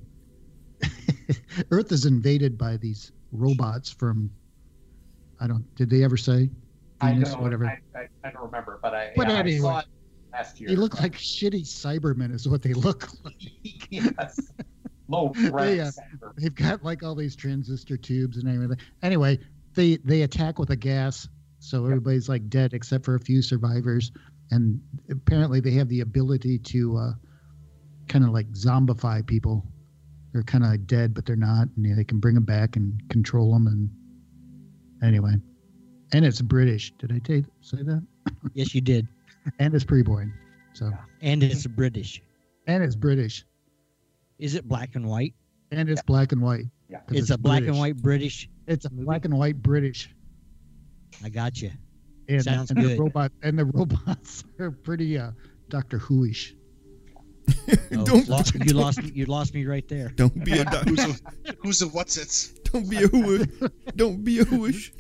Earth 1.71 1.93
is 1.93 2.07
invaded 2.07 2.57
by 2.57 2.77
these 2.77 3.13
robots 3.33 3.91
from, 3.91 4.31
I 5.41 5.47
don't, 5.47 5.65
did 5.75 5.91
they 5.91 6.05
ever 6.05 6.17
say? 6.17 6.51
I 7.01 7.13
Venus, 7.13 7.33
don't. 7.33 7.43
whatever. 7.43 7.67
I, 7.67 7.79
I, 7.97 8.09
I 8.25 8.31
don't 8.31 8.43
remember, 8.45 8.79
but 8.83 8.95
I. 8.95 9.13
But 9.17 9.29
yeah, 9.29 9.35
anyway. 9.39 9.69
I 9.69 9.73
saw 9.73 9.79
it 9.81 9.87
last 10.33 10.61
year. 10.61 10.69
They 10.69 10.77
look 10.77 11.01
like 11.01 11.13
shitty 11.13 11.65
Cybermen, 11.65 12.35
is 12.35 12.49
what 12.49 12.63
they 12.63 12.73
look 12.73 13.09
like. 13.25 13.37
yes. 13.91 14.39
Low 15.09 15.33
They, 15.35 15.51
red 15.51 15.81
uh, 15.81 15.91
center. 15.91 16.35
They've 16.37 16.55
got 16.55 16.85
like 16.85 17.03
all 17.03 17.15
these 17.15 17.35
transistor 17.35 17.97
tubes 17.97 18.37
and 18.37 18.49
everything. 18.49 18.77
Anyway, 19.03 19.39
they 19.75 19.97
they 19.99 20.23
attack 20.23 20.59
with 20.59 20.71
a 20.71 20.77
gas, 20.77 21.29
so 21.61 21.85
everybody's 21.87 22.29
like 22.29 22.49
dead 22.49 22.75
except 22.75 23.05
for 23.05 23.15
a 23.15 23.21
few 23.21 23.41
survivors. 23.43 24.13
And 24.51 24.81
apparently, 25.11 25.61
they 25.61 25.73
have 25.73 25.89
the 25.89 26.01
ability 26.01 26.59
to 26.59 26.97
uh, 26.97 27.13
kind 28.09 28.25
of 28.25 28.31
like 28.31 28.51
zombify 28.53 29.27
people. 29.27 29.65
They're 30.33 30.43
kind 30.43 30.63
of 30.65 30.71
like 30.71 30.87
dead, 30.87 31.15
but 31.15 31.25
they're 31.25 31.37
not, 31.37 31.69
and 31.77 31.99
they 31.99 32.05
can 32.05 32.21
bring 32.21 32.35
them 32.35 32.45
back 32.45 32.77
and 32.77 33.03
control 33.09 33.53
them. 33.53 33.67
And 33.67 33.91
anyway, 35.03 35.33
and 36.13 36.25
it's 36.25 36.43
British. 36.43 36.93
Did 36.99 37.13
I 37.13 37.21
say 37.61 37.83
that? 37.83 38.07
Yes, 38.55 38.75
you 38.75 38.81
did. 38.83 39.09
And 39.59 39.75
it's 39.75 39.85
pre-born. 39.85 40.33
So 40.75 40.91
And 41.23 41.43
it's 41.43 41.67
British. 41.67 42.23
and 42.67 42.83
it's 42.85 42.95
British 42.97 43.45
Is 44.39 44.55
it 44.55 44.67
black 44.69 44.95
and 44.95 45.07
white? 45.09 45.35
and 45.71 45.89
it's 45.91 46.03
black 46.03 46.33
and 46.33 46.41
white. 46.41 46.65
Yeah. 46.89 47.01
'cause 47.01 47.19
It's, 47.19 47.31
a 47.31 47.37
black 47.39 47.59
British. 47.61 47.69
and 47.71 47.79
white 47.79 47.97
British. 47.97 48.49
It's 48.67 48.85
a 48.87 48.91
movie. 48.91 49.05
black 49.05 49.25
and 49.25 49.37
white 49.39 49.61
British. 49.63 50.15
I 51.23 51.29
got 51.29 51.61
you. 51.61 51.71
And, 52.29 52.43
Sounds 52.43 52.71
and 52.71 52.81
good. 52.81 52.97
the 52.97 53.03
robot 53.03 53.33
and 53.43 53.59
the 53.59 53.65
robots 53.75 54.45
are 54.59 54.71
pretty 54.71 55.19
uh, 55.19 55.33
Doctor 55.69 55.99
Who-ish. 55.99 56.55
Oh, 57.91 58.05
Don't- 58.05 58.29
lo- 58.29 58.41
you 58.65 58.73
lost 58.75 59.03
me. 59.03 59.11
You 59.15 59.25
lost 59.27 59.55
me 59.55 59.65
right 59.67 59.87
there. 59.89 60.11
Don't 60.11 60.45
be 60.45 60.53
a 60.59 60.65
doc- 60.73 60.85
Who's 60.87 60.97
the, 60.99 61.57
who's 61.63 61.79
the 61.81 61.89
what's 61.89 62.17
it's? 62.19 62.49
don't 62.65 62.89
be 62.89 63.03
a 63.03 63.09
whooish. 63.09 63.49
Don't 63.97 64.23
be 64.23 64.41
a 64.41 64.45
whooish. 64.45 64.93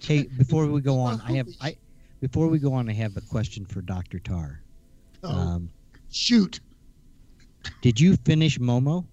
Hey, 0.00 0.22
before 0.38 0.66
we 0.66 0.80
go 0.80 0.98
on, 0.98 1.20
I 1.20 1.32
have 1.34 1.48
I 1.60 1.76
before 2.20 2.48
we 2.48 2.58
go 2.58 2.72
on, 2.72 2.88
I 2.88 2.92
have 2.94 3.16
a 3.16 3.20
question 3.22 3.64
for 3.64 3.80
Doctor 3.82 4.18
Tarr. 4.18 4.60
Oh, 5.22 5.28
Um, 5.30 5.70
shoot! 6.10 6.60
did 7.82 8.00
you 8.00 8.16
finish 8.16 8.58
Momo? 8.58 9.04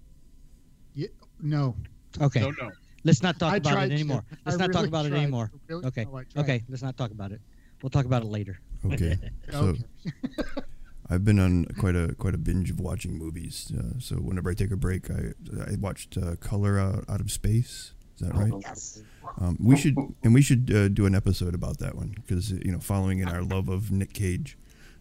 Yeah, 0.94 1.08
No, 1.40 1.76
Okay, 2.20 2.40
No, 2.40 2.50
no. 2.50 2.70
let's 3.04 3.22
not 3.22 3.38
talk 3.38 3.52
I 3.52 3.56
about 3.56 3.84
it 3.84 3.92
anymore. 3.92 4.24
to. 4.30 4.36
Let's 4.46 4.56
I 4.56 4.66
not 4.66 4.72
talk 4.72 4.76
really 4.82 4.88
about 4.88 5.06
it 5.06 5.12
anymore. 5.12 5.50
Really? 5.68 5.84
Okay. 5.86 6.04
No, 6.04 6.22
Okay, 6.42 6.64
let's 6.68 6.82
not 6.82 6.96
talk 6.96 7.10
about 7.10 7.32
it. 7.32 7.40
We'll 7.82 7.90
talk 7.90 8.06
about 8.06 8.22
it 8.22 8.28
later. 8.28 8.58
Okay. 8.84 9.16
So 9.52 9.58
Okay. 9.74 9.82
I've 11.10 11.24
been 11.24 11.38
on 11.38 11.64
quite 11.78 11.96
a 11.96 12.14
quite 12.18 12.34
a 12.34 12.38
binge 12.38 12.70
of 12.70 12.80
watching 12.80 13.16
movies. 13.16 13.72
Uh, 13.76 13.98
so 13.98 14.16
whenever 14.16 14.50
I 14.50 14.54
take 14.54 14.70
a 14.70 14.76
break, 14.76 15.10
I 15.10 15.32
I 15.66 15.76
watched 15.80 16.18
uh, 16.18 16.36
Color 16.36 16.78
Out, 16.78 17.04
Out 17.08 17.20
of 17.22 17.30
Space. 17.32 17.94
Is 18.20 18.26
that 18.26 18.34
right? 18.34 18.52
Yes. 18.60 19.02
Um, 19.40 19.56
we 19.60 19.76
should 19.76 19.96
and 20.24 20.34
we 20.34 20.42
should 20.42 20.72
uh, 20.74 20.88
do 20.88 21.06
an 21.06 21.14
episode 21.14 21.54
about 21.54 21.78
that 21.78 21.94
one 21.94 22.14
because 22.16 22.50
you 22.50 22.72
know, 22.72 22.80
following 22.80 23.20
in 23.20 23.28
our 23.28 23.42
love 23.42 23.68
of 23.68 23.92
Nick 23.92 24.12
Cage, 24.12 24.58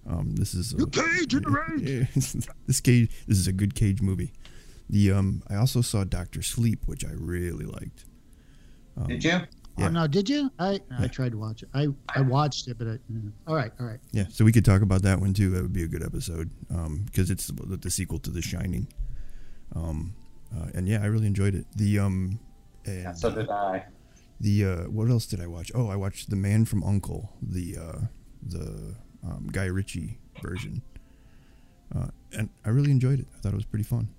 um, 0.07 0.36
this 0.36 0.53
is 0.53 0.74
a, 0.74 0.86
Cage 0.86 1.34
in 1.34 1.41
the 1.43 1.49
ring! 1.70 2.07
this 2.68 2.80
Cage. 2.80 3.09
This 3.28 3.39
is 3.39 3.47
a 3.47 3.53
good 3.53 3.74
Cage 3.74 4.01
movie. 4.01 4.34
The 4.89 5.11
um, 5.11 5.41
I 5.49 5.55
also 5.55 5.82
saw 5.82 6.03
Doctor 6.03 6.43
Sleep, 6.43 6.84
which 6.86 7.03
I 7.03 7.11
really 7.13 7.65
liked. 7.65 8.05
Um, 8.95 9.07
Did 9.07 9.24
you? 9.24 9.32
Yeah. 9.78 9.86
Oh 9.86 9.89
no, 9.89 10.07
did 10.07 10.28
you? 10.30 10.51
I 10.59 10.80
I 10.91 11.01
Yeah. 11.03 11.07
tried 11.07 11.32
to 11.32 11.38
watch 11.38 11.63
it. 11.63 11.70
I 11.74 11.88
I 12.15 12.22
watched 12.22 12.68
it, 12.68 12.78
but 12.78 12.88
I, 12.88 12.91
yeah. 12.91 13.30
all 13.47 13.55
right, 13.55 13.72
all 13.80 13.86
right. 13.86 13.99
Yeah, 14.11 14.26
so 14.30 14.43
we 14.45 14.51
could 14.51 14.65
talk 14.65 14.82
about 14.82 15.01
that 15.03 15.20
one 15.20 15.34
too. 15.34 15.49
That 15.51 15.61
would 15.63 15.74
be 15.74 15.84
a 15.84 15.88
good 15.88 16.03
episode 16.03 16.51
because 17.05 17.30
it's 17.32 17.47
the, 17.47 17.78
the 17.78 17.89
sequel 17.91 18.20
to 18.20 18.30
The 18.32 18.41
Shining. 18.41 18.88
Um, 19.76 20.13
uh, 20.55 20.68
and 20.74 20.88
yeah, 20.88 21.01
I 21.03 21.07
really 21.07 21.28
enjoyed 21.28 21.53
it. 21.55 21.65
The 21.76 21.99
um, 21.99 22.39
and, 22.88 23.04
Yeah, 23.04 23.14
so 23.14 23.30
did 23.32 23.50
I. 23.50 23.86
the 24.40 24.66
uh, 24.66 24.76
what 24.86 25.10
else 25.10 25.26
did 25.26 25.42
I 25.42 25.48
watch? 25.48 25.72
Oh, 25.76 25.90
I 25.90 25.96
watched 25.96 26.30
The 26.30 26.36
Man 26.36 26.66
from 26.66 26.84
Uncle, 26.84 27.34
the 27.42 27.78
uh, 27.78 28.00
the 28.42 28.96
um, 29.24 29.48
Guy 29.52 29.66
Ritchie 29.66 30.18
version, 30.42 30.82
uh, 31.96 32.08
and 32.32 32.50
I 32.66 32.70
really 32.70 32.92
enjoyed 32.92 33.20
it. 33.20 33.28
I 33.36 33.40
thought 33.40 33.54
it 33.54 33.56
was 33.56 33.66
pretty 33.66 33.84
fun. 33.86 34.10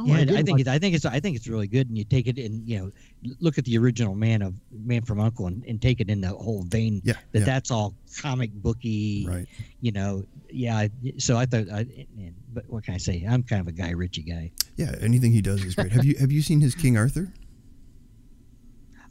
Oh, 0.00 0.06
yeah, 0.06 0.14
I, 0.14 0.24
did 0.24 0.34
think 0.36 0.48
watch- 0.50 0.60
it's 0.60 0.68
I 0.68 0.78
think 0.78 0.94
it's 0.94 1.04
I 1.04 1.18
think 1.20 1.36
it's 1.36 1.48
really 1.48 1.66
good, 1.66 1.88
and 1.88 1.98
you 1.98 2.04
take 2.04 2.28
it 2.28 2.38
and 2.38 2.66
you 2.68 2.78
know 2.78 2.92
look 3.40 3.58
at 3.58 3.64
the 3.64 3.76
original 3.78 4.14
Man 4.14 4.42
of 4.42 4.54
Man 4.70 5.02
from 5.02 5.18
Uncle 5.20 5.46
and, 5.48 5.64
and 5.66 5.82
take 5.82 6.00
it 6.00 6.08
in 6.08 6.20
the 6.20 6.28
whole 6.28 6.62
vein 6.62 7.00
Yeah, 7.04 7.14
that 7.32 7.40
yeah, 7.40 7.44
that's 7.44 7.70
all 7.72 7.94
comic 8.20 8.52
booky, 8.52 9.26
right. 9.28 9.46
you 9.80 9.90
know. 9.92 10.24
Yeah, 10.50 10.86
so 11.18 11.36
I 11.36 11.44
thought, 11.46 11.68
I, 11.70 11.80
and, 12.16 12.34
but 12.54 12.64
what 12.70 12.84
can 12.84 12.94
I 12.94 12.98
say? 12.98 13.26
I'm 13.28 13.42
kind 13.42 13.60
of 13.60 13.66
a 13.68 13.72
Guy 13.72 13.90
Ritchie 13.90 14.22
guy. 14.22 14.50
Yeah, 14.76 14.94
anything 15.00 15.32
he 15.32 15.42
does 15.42 15.62
is 15.64 15.74
great. 15.74 15.90
have 15.92 16.04
you 16.04 16.14
have 16.18 16.30
you 16.32 16.42
seen 16.42 16.60
his 16.60 16.74
King 16.74 16.96
Arthur? 16.96 17.32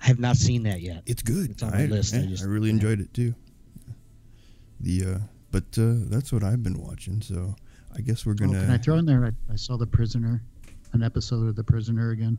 I 0.01 0.05
have 0.07 0.19
not 0.19 0.37
seen 0.37 0.63
that 0.63 0.81
yet. 0.81 1.03
It's 1.05 1.21
good. 1.23 1.51
It's 1.51 1.63
on 1.63 1.71
my 1.71 1.81
I, 1.83 1.85
list. 1.85 2.15
I 2.15 2.21
just- 2.25 2.43
I 2.43 2.47
really 2.47 2.69
enjoyed 2.69 2.99
it 2.99 3.13
too. 3.13 3.33
The 4.79 5.05
uh, 5.05 5.17
but 5.51 5.63
uh, 5.77 5.93
that's 6.09 6.31
what 6.31 6.43
I've 6.43 6.61
been 6.63 6.79
watching. 6.81 7.21
So 7.21 7.55
I 7.95 8.01
guess 8.01 8.25
we're 8.25 8.33
Oh, 8.33 8.35
gonna. 8.35 8.61
can 8.61 8.71
I 8.71 8.77
throw 8.77 8.95
in 8.97 9.05
there? 9.05 9.25
I, 9.25 9.53
I 9.53 9.55
saw 9.55 9.75
the 9.75 9.87
prisoner, 9.87 10.43
an 10.93 11.03
episode 11.03 11.47
of 11.47 11.55
the 11.55 11.63
prisoner 11.63 12.11
again. 12.11 12.37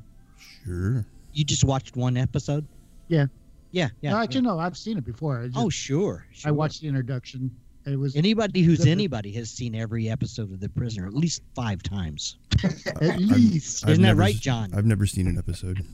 Sure. 0.64 1.04
You 1.32 1.44
just 1.44 1.64
watched 1.64 1.96
one 1.96 2.16
episode? 2.16 2.66
Yeah. 3.08 3.26
Yeah, 3.70 3.88
yeah. 4.00 4.12
no, 4.12 4.18
actually, 4.18 4.40
no, 4.42 4.58
I've 4.58 4.76
seen 4.76 4.96
it 4.96 5.04
before. 5.04 5.38
I 5.38 5.42
oh, 5.42 5.46
just, 5.46 5.58
oh, 5.58 5.68
sure, 5.68 6.26
I 6.44 6.50
watched 6.50 6.80
the 6.80 6.88
introduction. 6.88 7.54
It 7.84 7.98
was 7.98 8.16
Anybody 8.16 8.62
who's 8.62 8.80
The- 8.80 8.90
anybody 8.90 9.32
has 9.32 9.50
seen 9.50 9.74
every 9.74 10.08
episode 10.08 10.52
of 10.52 10.60
The 10.60 10.68
Prisoner 10.68 11.06
at 11.06 11.14
least 11.14 11.42
five 11.54 11.82
times. 11.82 12.36
at 13.00 13.18
least. 13.18 13.84
I've 13.84 13.92
Isn't 13.92 14.04
that 14.04 14.16
right, 14.16 14.34
John? 14.34 14.72
I've 14.74 14.84
never 14.86 15.06
seen 15.06 15.26
an 15.26 15.38
episode. 15.38 15.84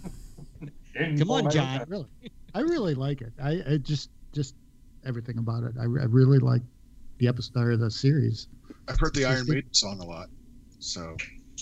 Come 0.97 1.31
on, 1.31 1.51
John. 1.51 1.85
really, 1.89 2.07
I 2.55 2.61
really 2.61 2.95
like 2.95 3.21
it. 3.21 3.33
I, 3.43 3.63
I 3.69 3.77
just 3.79 4.11
just 4.33 4.55
everything 5.05 5.39
about 5.39 5.65
it. 5.65 5.75
I, 5.79 5.83
I 5.83 6.07
really 6.07 6.39
like 6.39 6.63
the 7.19 7.29
episode 7.29 7.67
or 7.67 7.77
the 7.77 7.91
series. 7.91 8.49
I've 8.89 8.99
heard 8.99 9.15
the 9.15 9.25
Iron. 9.25 9.47
Maiden 9.49 9.73
song 9.73 10.01
a 10.01 10.05
lot. 10.05 10.29
So 10.79 11.17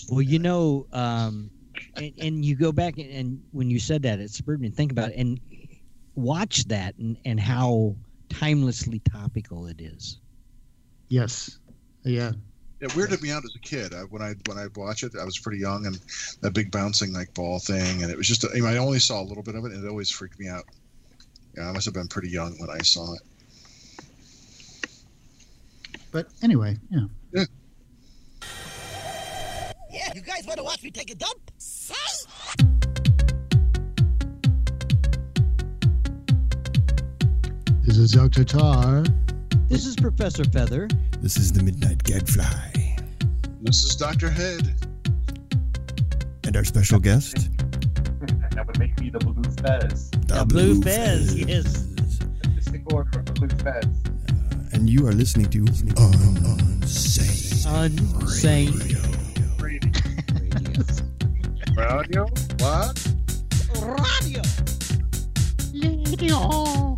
Well, 0.09 0.21
you 0.21 0.39
know, 0.39 0.87
um, 0.91 1.49
and, 1.95 2.13
and 2.19 2.45
you 2.45 2.55
go 2.55 2.71
back 2.71 2.97
and, 2.97 3.09
and 3.11 3.43
when 3.51 3.69
you 3.69 3.79
said 3.79 4.03
that, 4.03 4.19
it 4.19 4.29
spurred 4.31 4.61
me 4.61 4.69
to 4.69 4.75
think 4.75 4.91
about 4.91 5.09
it 5.09 5.17
and 5.17 5.39
watch 6.15 6.65
that 6.65 6.95
and, 6.97 7.17
and 7.25 7.39
how 7.39 7.95
timelessly 8.29 8.99
topical 8.99 9.67
it 9.67 9.79
is. 9.79 10.19
Yes, 11.09 11.59
yeah. 12.03 12.31
it 12.79 12.89
weirded 12.91 13.21
me 13.21 13.31
out 13.31 13.43
as 13.45 13.55
a 13.55 13.59
kid. 13.59 13.93
I, 13.93 14.01
when 14.01 14.21
I 14.21 14.33
when 14.45 14.57
I 14.57 14.67
watch 14.75 15.03
it, 15.03 15.13
I 15.19 15.23
was 15.23 15.37
pretty 15.37 15.59
young, 15.59 15.85
and 15.85 15.99
that 16.41 16.53
big 16.53 16.71
bouncing 16.71 17.13
like 17.13 17.33
ball 17.33 17.59
thing, 17.59 18.03
and 18.03 18.11
it 18.11 18.17
was 18.17 18.27
just. 18.27 18.45
I, 18.45 18.55
mean, 18.55 18.65
I 18.65 18.77
only 18.77 18.99
saw 18.99 19.21
a 19.21 19.25
little 19.25 19.43
bit 19.43 19.55
of 19.55 19.63
it, 19.65 19.71
and 19.71 19.85
it 19.85 19.87
always 19.87 20.09
freaked 20.09 20.39
me 20.39 20.47
out. 20.47 20.65
Yeah, 21.55 21.69
I 21.69 21.71
must 21.71 21.85
have 21.85 21.93
been 21.93 22.07
pretty 22.07 22.29
young 22.29 22.55
when 22.59 22.69
I 22.69 22.79
saw 22.79 23.13
it. 23.13 23.21
But 26.11 26.27
anyway, 26.41 26.77
yeah. 26.89 27.05
Yeah, 29.93 30.11
you 30.15 30.21
guys 30.21 30.45
want 30.47 30.57
to 30.57 30.63
watch 30.63 30.81
me 30.81 30.89
take 30.89 31.11
a 31.11 31.15
dump? 31.15 31.39
Say. 31.59 31.93
This 37.83 37.97
is 37.97 38.11
Dr. 38.11 38.43
Tarr. 38.43 39.03
This 39.67 39.85
is 39.85 39.95
Professor 39.95 40.43
Fether. 40.45 40.87
This 41.21 41.37
is 41.37 41.51
the 41.51 41.61
Midnight 41.63 42.03
Gadfly, 42.03 42.97
This 43.61 43.83
is 43.83 43.95
Doctor 43.95 44.29
Head. 44.29 44.73
and 46.45 46.55
our 46.57 46.63
special 46.63 46.99
guest, 46.99 47.49
That 48.51 48.65
would 48.67 48.79
make 48.79 48.99
me 48.99 49.09
the 49.09 49.19
blue 49.19 49.43
fez. 49.63 50.09
The 50.27 50.45
Blue 50.45 50.81
Fez, 50.81 51.35
yes. 51.39 51.83
The 52.41 52.49
mystic 52.55 52.81
order 52.93 53.19
of 53.19 53.25
the 53.25 53.31
blue 53.33 53.47
fez. 53.49 53.85
Uh, 53.85 54.69
and 54.73 54.89
you 54.89 55.07
are 55.07 55.13
listening 55.13 55.49
to 55.51 55.59
Unsane 55.65 55.93
Unsane 57.65 58.81
Radio. 58.81 59.12
Radio. 60.77 61.03
Radio? 61.77 62.25
What? 62.59 63.07
Radio. 63.81 64.41
Radio. 65.73 66.95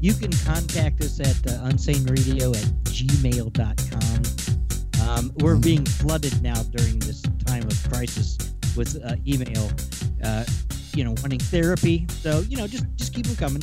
You 0.00 0.14
can 0.14 0.32
contact 0.44 1.02
us 1.02 1.20
at 1.20 1.36
uh, 1.46 1.68
unsaneradio 1.68 2.54
at 2.54 2.64
gmail.com. 2.84 4.22
Um, 5.08 5.32
we're 5.36 5.56
being 5.56 5.84
flooded 5.84 6.42
now 6.42 6.62
during 6.64 6.98
this 6.98 7.22
time 7.46 7.62
of 7.62 7.90
crisis 7.90 8.36
with 8.76 9.02
uh, 9.04 9.16
email, 9.26 9.70
uh, 10.24 10.44
you 10.94 11.04
know, 11.04 11.14
wanting 11.22 11.38
therapy. 11.38 12.06
So, 12.08 12.40
you 12.40 12.56
know, 12.56 12.66
just, 12.66 12.84
just 12.96 13.14
keep 13.14 13.26
them 13.26 13.36
coming. 13.36 13.62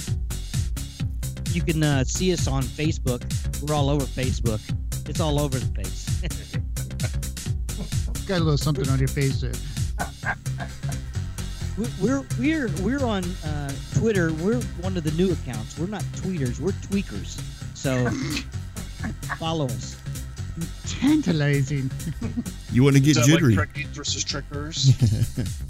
You 1.52 1.62
can 1.62 1.84
uh, 1.84 2.04
see 2.04 2.32
us 2.34 2.48
on 2.48 2.64
Facebook. 2.64 3.24
We're 3.62 3.76
all 3.76 3.90
over 3.90 4.06
Facebook. 4.06 4.62
It's 5.10 5.20
all 5.20 5.40
over 5.40 5.60
the 5.60 5.66
face. 5.76 6.46
Got 8.30 8.42
a 8.42 8.44
little 8.44 8.58
something 8.60 8.88
on 8.90 9.00
your 9.00 9.08
face 9.08 9.42
there. 9.42 9.52
We- 11.80 11.88
we're 12.00 12.24
we're 12.38 12.70
we're 12.84 13.04
on 13.04 13.24
uh, 13.44 13.72
Twitter. 13.96 14.32
We're 14.34 14.62
one 14.82 14.96
of 14.98 15.04
the 15.04 15.10
new 15.12 15.32
accounts. 15.32 15.80
We're 15.80 15.88
not 15.88 16.04
tweeters. 16.14 16.60
We're 16.60 16.74
tweakers. 16.74 17.42
So 17.76 18.08
follow 19.40 19.66
us. 19.66 19.96
Tantalizing. 20.88 21.90
You 22.72 22.84
want 22.84 22.98
to 22.98 23.02
get 23.02 23.18
Is 23.18 23.26
that 23.26 23.26
jittery? 23.26 23.56
like 23.56 23.74
Trekkies 23.74 23.88
versus 23.88 24.24
Trekkers? 24.24 24.92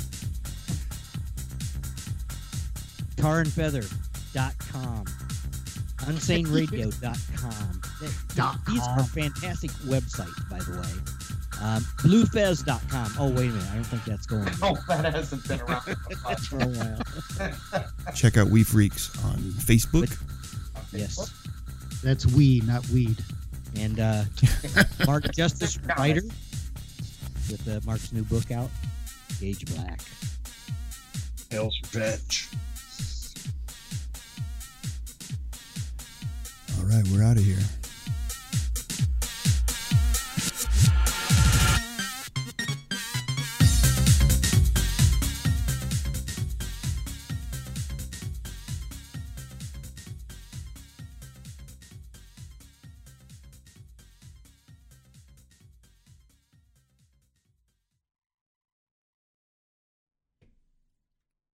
tarandfeather.com, 3.70 5.06
unsaneradio.com. 6.00 7.82
Th- 8.00 8.12
Dot 8.36 8.58
These 8.68 8.82
are 8.88 9.04
fantastic 9.04 9.72
websites, 9.86 10.50
by 10.50 10.60
the 10.60 10.80
way. 10.80 10.88
Um, 11.62 11.84
bluefez.com. 11.98 13.14
Oh, 13.20 13.30
wait 13.30 13.50
a 13.50 13.52
minute. 13.52 13.72
I 13.72 13.76
don't 13.76 13.84
think 13.84 14.06
that's 14.06 14.26
going 14.26 14.48
Oh, 14.62 14.78
that 14.88 15.14
hasn't 15.14 15.48
been 15.48 15.60
around 15.62 15.82
for 16.48 16.60
a 16.60 16.68
while. 16.68 17.84
Check 18.16 18.38
out 18.38 18.48
Wee 18.48 18.64
Freakz 18.64 19.24
on 19.26 19.38
Facebook. 19.40 20.18
Yes. 20.92 21.32
That's 22.02 22.26
we, 22.26 22.62
not 22.62 22.88
weed. 22.90 23.18
And 23.76 24.00
uh, 24.00 24.24
Mark 25.06 25.32
Justice 25.34 25.78
Writer 25.98 26.24
with 27.50 27.68
uh, 27.68 27.80
Mark's 27.86 28.12
new 28.14 28.24
book 28.24 28.52
out, 28.52 28.70
Gauge 29.40 29.66
Black. 29.76 30.00
Hell's 31.52 31.78
Revenge. 31.94 32.50
right, 36.90 37.08
we're 37.10 37.24
out 37.24 37.38
of 37.38 37.44
here. 37.44 37.58